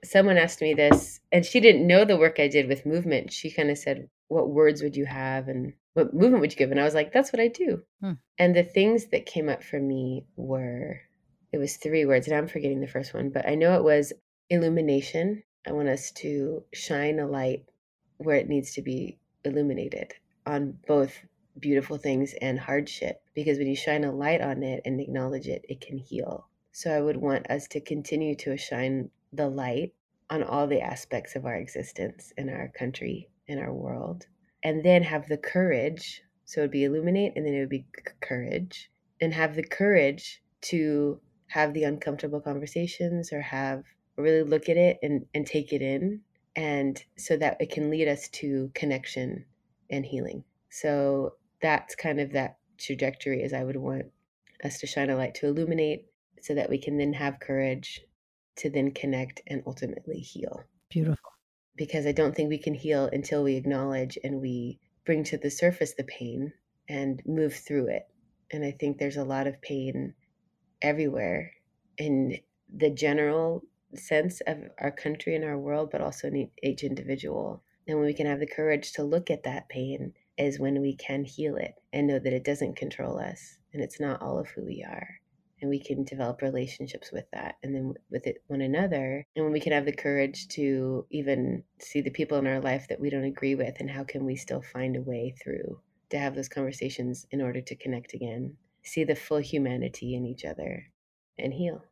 Someone 0.04 0.38
asked 0.38 0.62
me 0.62 0.74
this, 0.74 1.20
and 1.32 1.46
she 1.46 1.60
didn't 1.60 1.88
know 1.88 2.06
the 2.06 2.18
work 2.18 2.40
I 2.40 2.48
did 2.48 2.68
with 2.68 2.86
movement. 2.86 3.34
She 3.34 3.50
kind 3.50 3.72
of 3.72 3.78
said, 3.78 4.10
What 4.28 4.50
words 4.50 4.82
would 4.82 4.96
you 4.96 5.06
have? 5.06 5.48
And 5.48 5.74
what 5.94 6.14
movement 6.14 6.42
would 6.42 6.52
you 6.52 6.58
give? 6.58 6.72
And 6.72 6.80
I 6.80 6.84
was 6.84 6.94
like, 6.94 7.12
that's 7.12 7.34
what 7.34 7.40
I 7.40 7.48
do. 7.48 7.84
Hmm. 8.02 8.14
And 8.38 8.56
the 8.56 8.64
things 8.64 9.08
that 9.08 9.26
came 9.26 9.50
up 9.50 9.64
for 9.64 9.80
me 9.80 10.26
were, 10.36 11.02
it 11.52 11.58
was 11.58 11.78
three 11.78 12.06
words, 12.06 12.28
and 12.28 12.36
I'm 12.36 12.48
forgetting 12.48 12.82
the 12.82 12.88
first 12.88 13.14
one, 13.14 13.30
but 13.30 13.48
I 13.48 13.56
know 13.56 13.76
it 13.76 13.84
was 13.84 14.14
illumination. 14.50 15.44
I 15.66 15.72
want 15.72 15.90
us 15.90 16.12
to 16.12 16.64
shine 16.74 17.20
a 17.20 17.28
light 17.28 17.66
where 18.18 18.36
it 18.36 18.50
needs 18.50 18.74
to 18.76 18.82
be 18.82 19.20
illuminated 19.44 20.14
on 20.46 20.78
both 20.88 21.20
beautiful 21.60 21.98
things 21.98 22.34
and 22.42 22.60
hardship. 22.60 23.22
Because 23.34 23.58
when 23.58 23.68
you 23.68 23.76
shine 23.76 24.04
a 24.04 24.12
light 24.12 24.42
on 24.42 24.64
it 24.64 24.82
and 24.86 25.00
acknowledge 25.00 25.48
it, 25.48 25.66
it 25.68 25.82
can 25.82 25.98
heal. 25.98 26.48
So 26.72 26.96
I 26.96 27.02
would 27.02 27.18
want 27.18 27.50
us 27.50 27.68
to 27.70 27.82
continue 27.82 28.36
to 28.36 28.56
shine 28.58 29.10
the 29.34 29.50
light 29.50 29.94
on 30.30 30.44
all 30.44 30.68
the 30.68 30.82
aspects 30.82 31.36
of 31.36 31.46
our 31.46 31.56
existence 31.56 32.34
in 32.38 32.50
our 32.50 32.68
country, 32.68 33.30
in 33.48 33.60
our 33.60 33.74
world, 33.74 34.26
and 34.64 34.84
then 34.84 35.04
have 35.04 35.28
the 35.28 35.38
courage. 35.38 36.22
So 36.46 36.62
it 36.62 36.64
would 36.66 36.72
be 36.72 36.86
illuminate 36.86 37.34
and 37.36 37.46
then 37.46 37.54
it 37.54 37.60
would 37.60 37.70
be 37.70 37.86
courage, 38.22 38.90
and 39.20 39.34
have 39.34 39.56
the 39.56 39.64
courage 39.64 40.42
to 40.62 41.20
have 41.48 41.74
the 41.74 41.84
uncomfortable 41.84 42.42
conversations 42.42 43.32
or 43.32 43.42
have 43.42 43.84
really 44.18 44.44
look 44.44 44.70
at 44.70 44.78
it 44.78 44.98
and, 45.02 45.26
and 45.34 45.46
take 45.46 45.72
it 45.72 45.82
in 45.82 46.22
and 46.56 47.04
so 47.18 47.38
that 47.38 47.58
it 47.60 47.72
can 47.72 47.90
lead 47.90 48.08
us 48.08 48.28
to 48.30 48.72
connection 48.74 49.46
and 49.90 50.06
healing 50.06 50.44
so 50.70 51.34
that's 51.62 51.96
kind 51.96 52.20
of 52.20 52.32
that 52.32 52.58
trajectory 52.78 53.44
as 53.44 53.54
i 53.54 53.64
would 53.64 53.78
want 53.78 54.06
us 54.64 54.80
to 54.80 54.88
shine 54.88 55.10
a 55.10 55.16
light 55.16 55.36
to 55.36 55.48
illuminate 55.48 56.06
so 56.42 56.56
that 56.56 56.70
we 56.70 56.78
can 56.78 56.98
then 56.98 57.14
have 57.14 57.40
courage 57.40 58.02
to 58.56 58.70
then 58.70 58.92
connect 58.92 59.42
and 59.48 59.64
ultimately 59.68 60.20
heal 60.20 60.64
beautiful 60.90 61.32
because 61.78 62.06
i 62.06 62.12
don't 62.12 62.36
think 62.36 62.50
we 62.50 62.58
can 62.58 62.74
heal 62.74 63.10
until 63.14 63.44
we 63.44 63.56
acknowledge 63.56 64.18
and 64.24 64.42
we 64.42 64.80
bring 65.06 65.24
to 65.24 65.38
the 65.38 65.52
surface 65.52 65.94
the 65.94 66.04
pain 66.04 66.52
and 66.90 67.22
move 67.26 67.54
through 67.54 67.88
it 67.88 68.08
and 68.52 68.66
i 68.66 68.72
think 68.72 68.98
there's 68.98 69.18
a 69.18 69.24
lot 69.24 69.48
of 69.48 69.62
pain 69.62 70.14
everywhere 70.82 71.52
in 71.98 72.38
the 72.76 72.90
general 72.90 73.64
sense 73.96 74.42
of 74.42 74.58
our 74.80 74.92
country 74.92 75.36
and 75.36 75.46
our 75.46 75.58
world, 75.58 75.90
but 75.92 76.02
also 76.02 76.28
in 76.28 76.50
each 76.64 76.84
individual. 76.84 77.64
And 77.88 77.98
when 77.98 78.06
we 78.06 78.14
can 78.14 78.28
have 78.28 78.40
the 78.40 78.48
courage 78.48 78.92
to 78.94 79.04
look 79.04 79.32
at 79.32 79.44
that 79.44 79.70
pain, 79.70 80.14
is 80.38 80.60
when 80.60 80.82
we 80.82 80.96
can 80.96 81.24
heal 81.24 81.56
it 81.56 81.74
and 81.92 82.06
know 82.06 82.20
that 82.20 82.34
it 82.34 82.44
doesn't 82.44 82.76
control 82.76 83.18
us 83.18 83.58
and 83.74 83.82
it's 83.82 84.00
not 84.00 84.22
all 84.22 84.38
of 84.38 84.48
who 84.50 84.64
we 84.64 84.84
are. 84.84 85.20
And 85.62 85.70
we 85.70 85.80
can 85.80 86.04
develop 86.04 86.42
relationships 86.42 87.12
with 87.12 87.26
that 87.32 87.56
and 87.64 87.74
then 87.76 87.94
with 88.10 88.28
it 88.28 88.44
one 88.48 88.62
another. 88.62 89.26
And 89.36 89.44
when 89.46 89.54
we 89.54 89.60
can 89.60 89.72
have 89.74 89.86
the 89.86 89.92
courage 89.96 90.48
to 90.50 91.08
even 91.10 91.64
see 91.80 92.02
the 92.02 92.12
people 92.12 92.38
in 92.38 92.48
our 92.48 92.60
life 92.60 92.88
that 92.90 93.00
we 93.00 93.10
don't 93.10 93.24
agree 93.24 93.56
with 93.56 93.80
and 93.80 93.90
how 93.90 94.04
can 94.04 94.26
we 94.26 94.36
still 94.36 94.62
find 94.62 94.96
a 94.96 95.02
way 95.02 95.36
through 95.42 95.82
to 96.10 96.20
have 96.20 96.36
those 96.36 96.50
conversations 96.50 97.26
in 97.32 97.42
order 97.42 97.62
to 97.62 97.76
connect 97.76 98.14
again, 98.14 98.58
see 98.84 99.04
the 99.04 99.16
full 99.16 99.40
humanity 99.40 100.16
in 100.16 100.26
each 100.26 100.46
other 100.46 100.92
and 101.38 101.54
heal. 101.54 101.84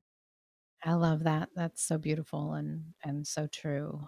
I 0.84 0.94
love 0.94 1.24
that. 1.24 1.50
That's 1.56 1.82
so 1.82 1.98
beautiful 1.98 2.54
and 2.54 2.94
and 3.04 3.26
so 3.26 3.48
true. 3.48 4.08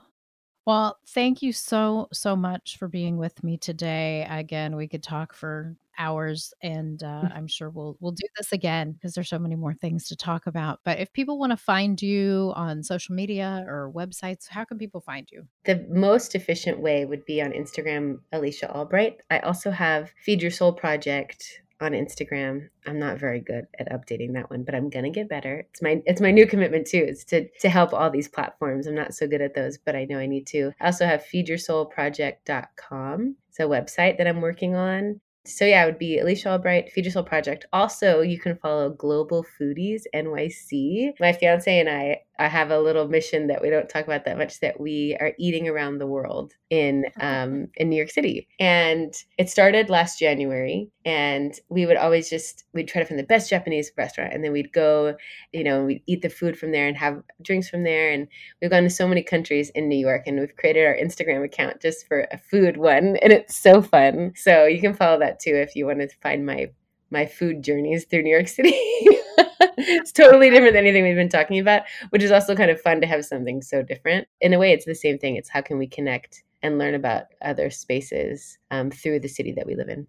Well, 0.66 1.00
thank 1.08 1.42
you 1.42 1.54
so 1.54 2.10
so 2.14 2.36
much 2.36 2.78
for 2.78 2.88
being 2.88 3.18
with 3.18 3.44
me 3.44 3.58
today. 3.58 4.28
Again, 4.30 4.76
we 4.76 4.88
could 4.88 5.04
talk 5.04 5.34
for 5.34 5.78
hours 5.98 6.54
and 6.62 7.02
uh, 7.04 7.24
mm. 7.24 7.36
I'm 7.36 7.48
sure 7.48 7.70
we'll 7.70 7.98
we'll 8.00 8.12
do 8.12 8.28
this 8.38 8.52
again 8.52 8.94
because 8.94 9.14
there's 9.14 9.30
so 9.30 9.40
many 9.40 9.56
more 9.56 9.74
things 9.74 10.08
to 10.08 10.16
talk 10.16 10.48
about. 10.48 10.80
But 10.84 11.00
if 11.00 11.12
people 11.14 11.40
want 11.40 11.52
to 11.52 11.58
find 11.58 12.02
you 12.02 12.54
on 12.56 12.84
social 12.84 13.16
media 13.16 13.66
or 13.68 13.92
websites, 13.96 14.48
how 14.50 14.66
can 14.66 14.78
people 14.78 15.02
find 15.02 15.28
you? 15.32 15.48
The 15.66 15.86
most 15.90 16.36
efficient 16.36 16.80
way 16.80 17.06
would 17.06 17.26
be 17.26 17.42
on 17.42 17.52
Instagram, 17.52 18.20
Alicia 18.32 18.72
Albright. 18.72 19.18
I 19.30 19.40
also 19.40 19.72
have 19.72 20.12
Feed 20.24 20.42
Your 20.42 20.52
Soul 20.52 20.74
Project 20.74 21.62
on 21.80 21.92
Instagram. 21.92 22.70
I'm 22.86 23.00
not 23.00 23.18
very 23.20 23.40
good 23.40 23.68
at 23.80 23.90
updating 23.92 24.34
that 24.34 24.50
one, 24.50 24.64
but 24.64 24.74
I'm 24.74 24.90
gonna 24.90 25.12
get 25.12 25.30
better. 25.30 25.68
It's 25.72 25.82
my 25.82 26.02
it's 26.06 26.22
my 26.22 26.32
new 26.32 26.48
commitment 26.48 26.88
too. 26.88 27.06
It's 27.08 27.24
to 27.26 27.48
to 27.60 27.70
help 27.70 27.94
all 27.94 28.10
these 28.10 28.28
platforms. 28.28 28.88
I'm 28.88 28.96
not 28.96 29.14
so 29.14 29.28
good 29.28 29.42
at 29.42 29.54
those, 29.54 29.78
but 29.78 29.96
I 29.96 30.06
know 30.06 30.18
I 30.18 30.26
need 30.26 30.48
to. 30.48 30.72
I 30.82 30.88
also 30.88 31.06
have 31.06 31.24
feedyoursoulproject.com. 31.24 33.36
It's 33.50 33.60
a 33.60 33.64
website 33.64 34.18
that 34.18 34.28
I'm 34.28 34.42
working 34.42 34.76
on 34.76 35.22
so 35.48 35.66
yeah, 35.66 35.84
it 35.84 35.86
would 35.88 36.00
be 36.00 36.20
Alicia 36.20 36.52
Albright, 36.52 36.92
Feed 36.92 37.06
Your 37.06 37.12
Soul 37.12 37.24
Project. 37.24 37.66
Also, 37.74 38.22
you 38.22 38.40
can 38.40 38.56
follow 38.58 38.90
Global 38.90 39.46
Foodies 39.60 40.04
NYC. 40.14 41.14
My 41.20 41.34
fiance 41.34 41.80
and 41.80 41.90
I, 41.90 42.22
I 42.40 42.48
have 42.48 42.72
a 42.72 42.80
little 42.80 43.08
mission 43.08 43.48
that 43.48 43.62
we 43.62 43.70
don't 43.70 43.90
talk 43.90 44.06
about 44.06 44.26
that 44.26 44.38
much. 44.38 44.60
That 44.60 44.80
we 44.80 45.18
are 45.20 45.34
eating 45.40 45.68
around 45.68 45.98
the 45.98 46.08
world 46.08 46.54
in 46.70 47.06
um, 47.20 47.68
in 47.76 47.90
New 47.90 47.96
York 47.96 48.12
City, 48.12 48.48
and 48.60 49.14
it 49.38 49.50
started 49.50 49.90
last 49.90 50.20
January. 50.20 50.90
And 51.06 51.58
we 51.70 51.86
would 51.86 51.98
always 51.98 52.30
just 52.30 52.66
we'd 52.74 52.88
try 52.88 53.02
to 53.02 53.08
find 53.08 53.20
the 53.20 53.24
best 53.24 53.50
Japanese 53.50 53.92
restaurant, 53.98 54.34
and 54.34 54.44
then 54.44 54.52
we'd 54.52 54.74
go, 54.74 55.16
you 55.54 55.64
know, 55.64 55.86
we'd 55.86 56.04
eat 56.06 56.22
the 56.22 56.30
food 56.30 56.58
from 56.58 56.72
there 56.72 56.88
and 56.88 56.98
have 56.98 57.22
drinks 57.42 57.70
from 57.70 57.84
there. 57.84 58.12
And 58.12 58.28
we've 58.62 58.72
gone 58.72 58.84
to 58.84 58.90
so 58.90 59.08
many 59.08 59.24
countries 59.24 59.70
in 59.72 59.90
New 59.90 59.98
York, 59.98 60.24
and 60.28 60.40
we've 60.40 60.56
created 60.56 60.86
our 60.86 60.96
Instagram 60.96 61.44
account 61.44 61.82
just 61.82 62.08
for 62.08 62.28
a 62.32 62.38
food 62.38 62.78
one, 62.78 63.18
and 63.18 63.34
it's 63.34 63.56
so 63.56 63.82
fun. 63.82 64.34
So 64.36 64.66
you 64.66 64.82
can 64.82 64.94
follow 64.94 65.20
that 65.20 65.40
too 65.40 65.56
if 65.56 65.76
you 65.76 65.86
want 65.86 66.00
to 66.02 66.10
find 66.22 66.46
my 66.46 66.70
my 67.12 67.26
food 67.26 67.64
journeys 67.64 68.06
through 68.06 68.24
New 68.24 68.34
York 68.34 68.48
City. 68.48 68.74
it's 69.78 70.12
totally 70.12 70.50
different 70.50 70.74
than 70.74 70.86
anything 70.86 71.04
we've 71.04 71.16
been 71.16 71.30
talking 71.30 71.60
about, 71.60 71.84
which 72.10 72.24
is 72.24 72.32
also 72.32 72.56
kind 72.56 72.72
of 72.72 72.82
fun 72.82 73.02
to 73.02 73.08
have 73.08 73.26
something 73.26 73.62
so 73.62 73.82
different. 73.82 74.28
In 74.42 74.54
a 74.54 74.60
way, 74.60 74.72
it's 74.72 74.86
the 74.86 74.96
same 74.96 75.18
thing. 75.18 75.36
It's 75.36 75.50
how 75.50 75.62
can 75.62 75.78
we 75.78 75.88
connect 75.88 76.44
and 76.64 76.78
learn 76.78 76.96
about 76.96 77.26
other 77.42 77.70
spaces 77.70 78.58
um, 78.72 78.92
through 78.92 79.20
the 79.20 79.28
city 79.28 79.52
that 79.54 79.66
we 79.66 79.76
live 79.76 79.90
in. 79.90 80.08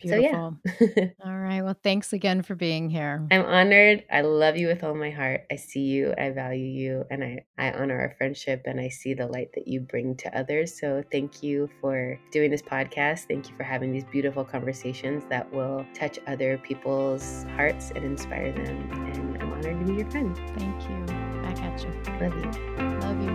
Beautiful. 0.00 0.58
So, 0.78 0.86
yeah. 0.96 1.06
all 1.24 1.36
right. 1.36 1.62
Well, 1.62 1.76
thanks 1.82 2.12
again 2.12 2.42
for 2.42 2.54
being 2.54 2.88
here. 2.88 3.26
I'm 3.30 3.44
honored. 3.44 4.04
I 4.10 4.20
love 4.20 4.56
you 4.56 4.68
with 4.68 4.84
all 4.84 4.94
my 4.94 5.10
heart. 5.10 5.46
I 5.50 5.56
see 5.56 5.80
you. 5.80 6.14
I 6.16 6.30
value 6.30 6.64
you. 6.64 7.04
And 7.10 7.24
I, 7.24 7.44
I 7.58 7.72
honor 7.72 7.98
our 7.98 8.14
friendship 8.16 8.62
and 8.66 8.80
I 8.80 8.88
see 8.88 9.14
the 9.14 9.26
light 9.26 9.48
that 9.54 9.66
you 9.66 9.80
bring 9.80 10.16
to 10.16 10.38
others. 10.38 10.78
So 10.78 11.02
thank 11.10 11.42
you 11.42 11.68
for 11.80 12.18
doing 12.30 12.50
this 12.50 12.62
podcast. 12.62 13.26
Thank 13.28 13.48
you 13.48 13.56
for 13.56 13.64
having 13.64 13.92
these 13.92 14.04
beautiful 14.04 14.44
conversations 14.44 15.24
that 15.30 15.50
will 15.52 15.84
touch 15.94 16.18
other 16.26 16.58
people's 16.58 17.44
hearts 17.56 17.90
and 17.94 18.04
inspire 18.04 18.52
them. 18.52 18.90
And 19.12 19.42
I'm 19.42 19.52
honored 19.52 19.80
to 19.80 19.92
be 19.92 19.98
your 20.00 20.10
friend. 20.10 20.36
Thank 20.56 20.82
you. 20.88 21.04
Back 21.42 21.60
at 21.62 21.82
you. 21.82 21.90
Love 22.20 22.36
you. 22.36 22.50
Love 23.00 23.22
you. 23.22 23.27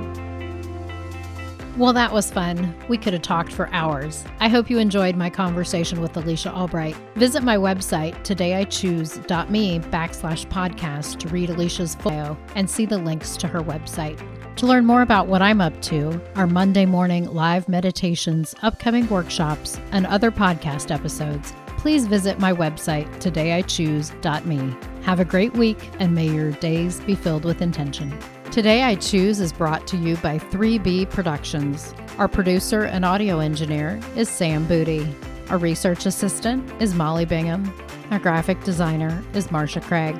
Well, 1.76 1.93
that 1.93 2.13
was 2.13 2.30
fun. 2.30 2.76
We 2.88 2.99
could 2.99 3.13
have 3.13 3.24
talked 3.24 3.51
for 3.51 3.67
hours. 3.74 4.24
I 4.39 4.47
hope 4.47 4.69
you 4.69 4.78
enjoyed 4.78 5.15
my 5.15 5.32
conversation 5.32 6.01
with 6.01 6.15
Alicia 6.15 6.53
Albright. 6.53 6.95
Visit 7.15 7.41
my 7.41 7.57
website, 7.57 8.13
todayichoose.me 8.24 9.80
backslash 9.80 10.45
podcast 10.49 11.17
to 11.19 11.30
read 11.30 11.49
Alicia's 11.49 11.95
bio 11.95 12.38
and 12.55 12.69
see 12.69 12.86
the 12.86 12.99
links 12.99 13.36
to 13.38 13.47
her 13.47 13.61
website. 13.61 14.21
To 14.57 14.67
learn 14.67 14.86
more 14.86 15.01
about 15.01 15.26
what 15.26 15.41
I'm 15.41 15.61
up 15.61 15.82
to, 15.84 16.21
our 16.36 16.45
Monday 16.45 16.86
morning 16.86 17.26
live 17.26 17.67
meditations, 17.67 18.53
upcoming 18.61 19.09
workshops, 19.09 19.80
and 19.91 20.05
other 20.05 20.30
podcast 20.30 20.93
episodes, 20.93 21.53
please 21.78 22.05
visit 22.05 22.38
my 22.39 22.53
website, 22.53 23.09
todayichoose.me. 23.15 24.76
Have 25.01 25.19
a 25.19 25.26
great 25.26 25.53
week, 25.57 25.89
and 25.99 26.13
may 26.13 26.30
your 26.30 26.51
days 26.51 26.99
be 26.99 27.15
filled 27.15 27.45
with 27.45 27.63
intention. 27.63 28.15
Today 28.54 28.84
I 28.84 28.93
Choose 28.93 29.39
is 29.39 29.51
brought 29.51 29.88
to 29.88 29.97
you 29.97 30.16
by 30.18 30.38
3B 30.38 31.10
Productions. 31.10 31.91
Our 32.20 32.28
producer 32.28 32.84
and 32.84 33.04
audio 33.04 33.39
engineer 33.39 33.99
is 34.16 34.30
Sam 34.30 34.68
Booty. 34.68 35.08
Our 35.49 35.58
research 35.58 36.06
assistant 36.06 36.72
is 36.80 36.93
Molly 36.93 37.26
Bingham. 37.26 37.74
Our 38.12 38.20
graphic 38.20 38.64
designer 38.64 39.24
is 39.34 39.47
Marsha 39.47 39.82
Craig. 39.82 40.16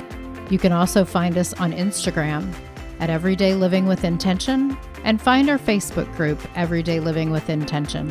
You 0.52 0.58
can 0.58 0.72
also 0.72 1.06
find 1.06 1.38
us 1.38 1.54
on 1.60 1.74
Instagram 1.74 2.52
at 3.00 3.12
Everyday 3.12 3.54
Living 3.54 3.86
with 3.86 4.04
Intention 4.04 4.76
and 5.04 5.22
find 5.22 5.48
our 5.48 5.60
Facebook 5.60 6.12
group, 6.16 6.40
Everyday 6.56 7.00
Living 7.00 7.30
with 7.30 7.52
Intention. 7.52 8.10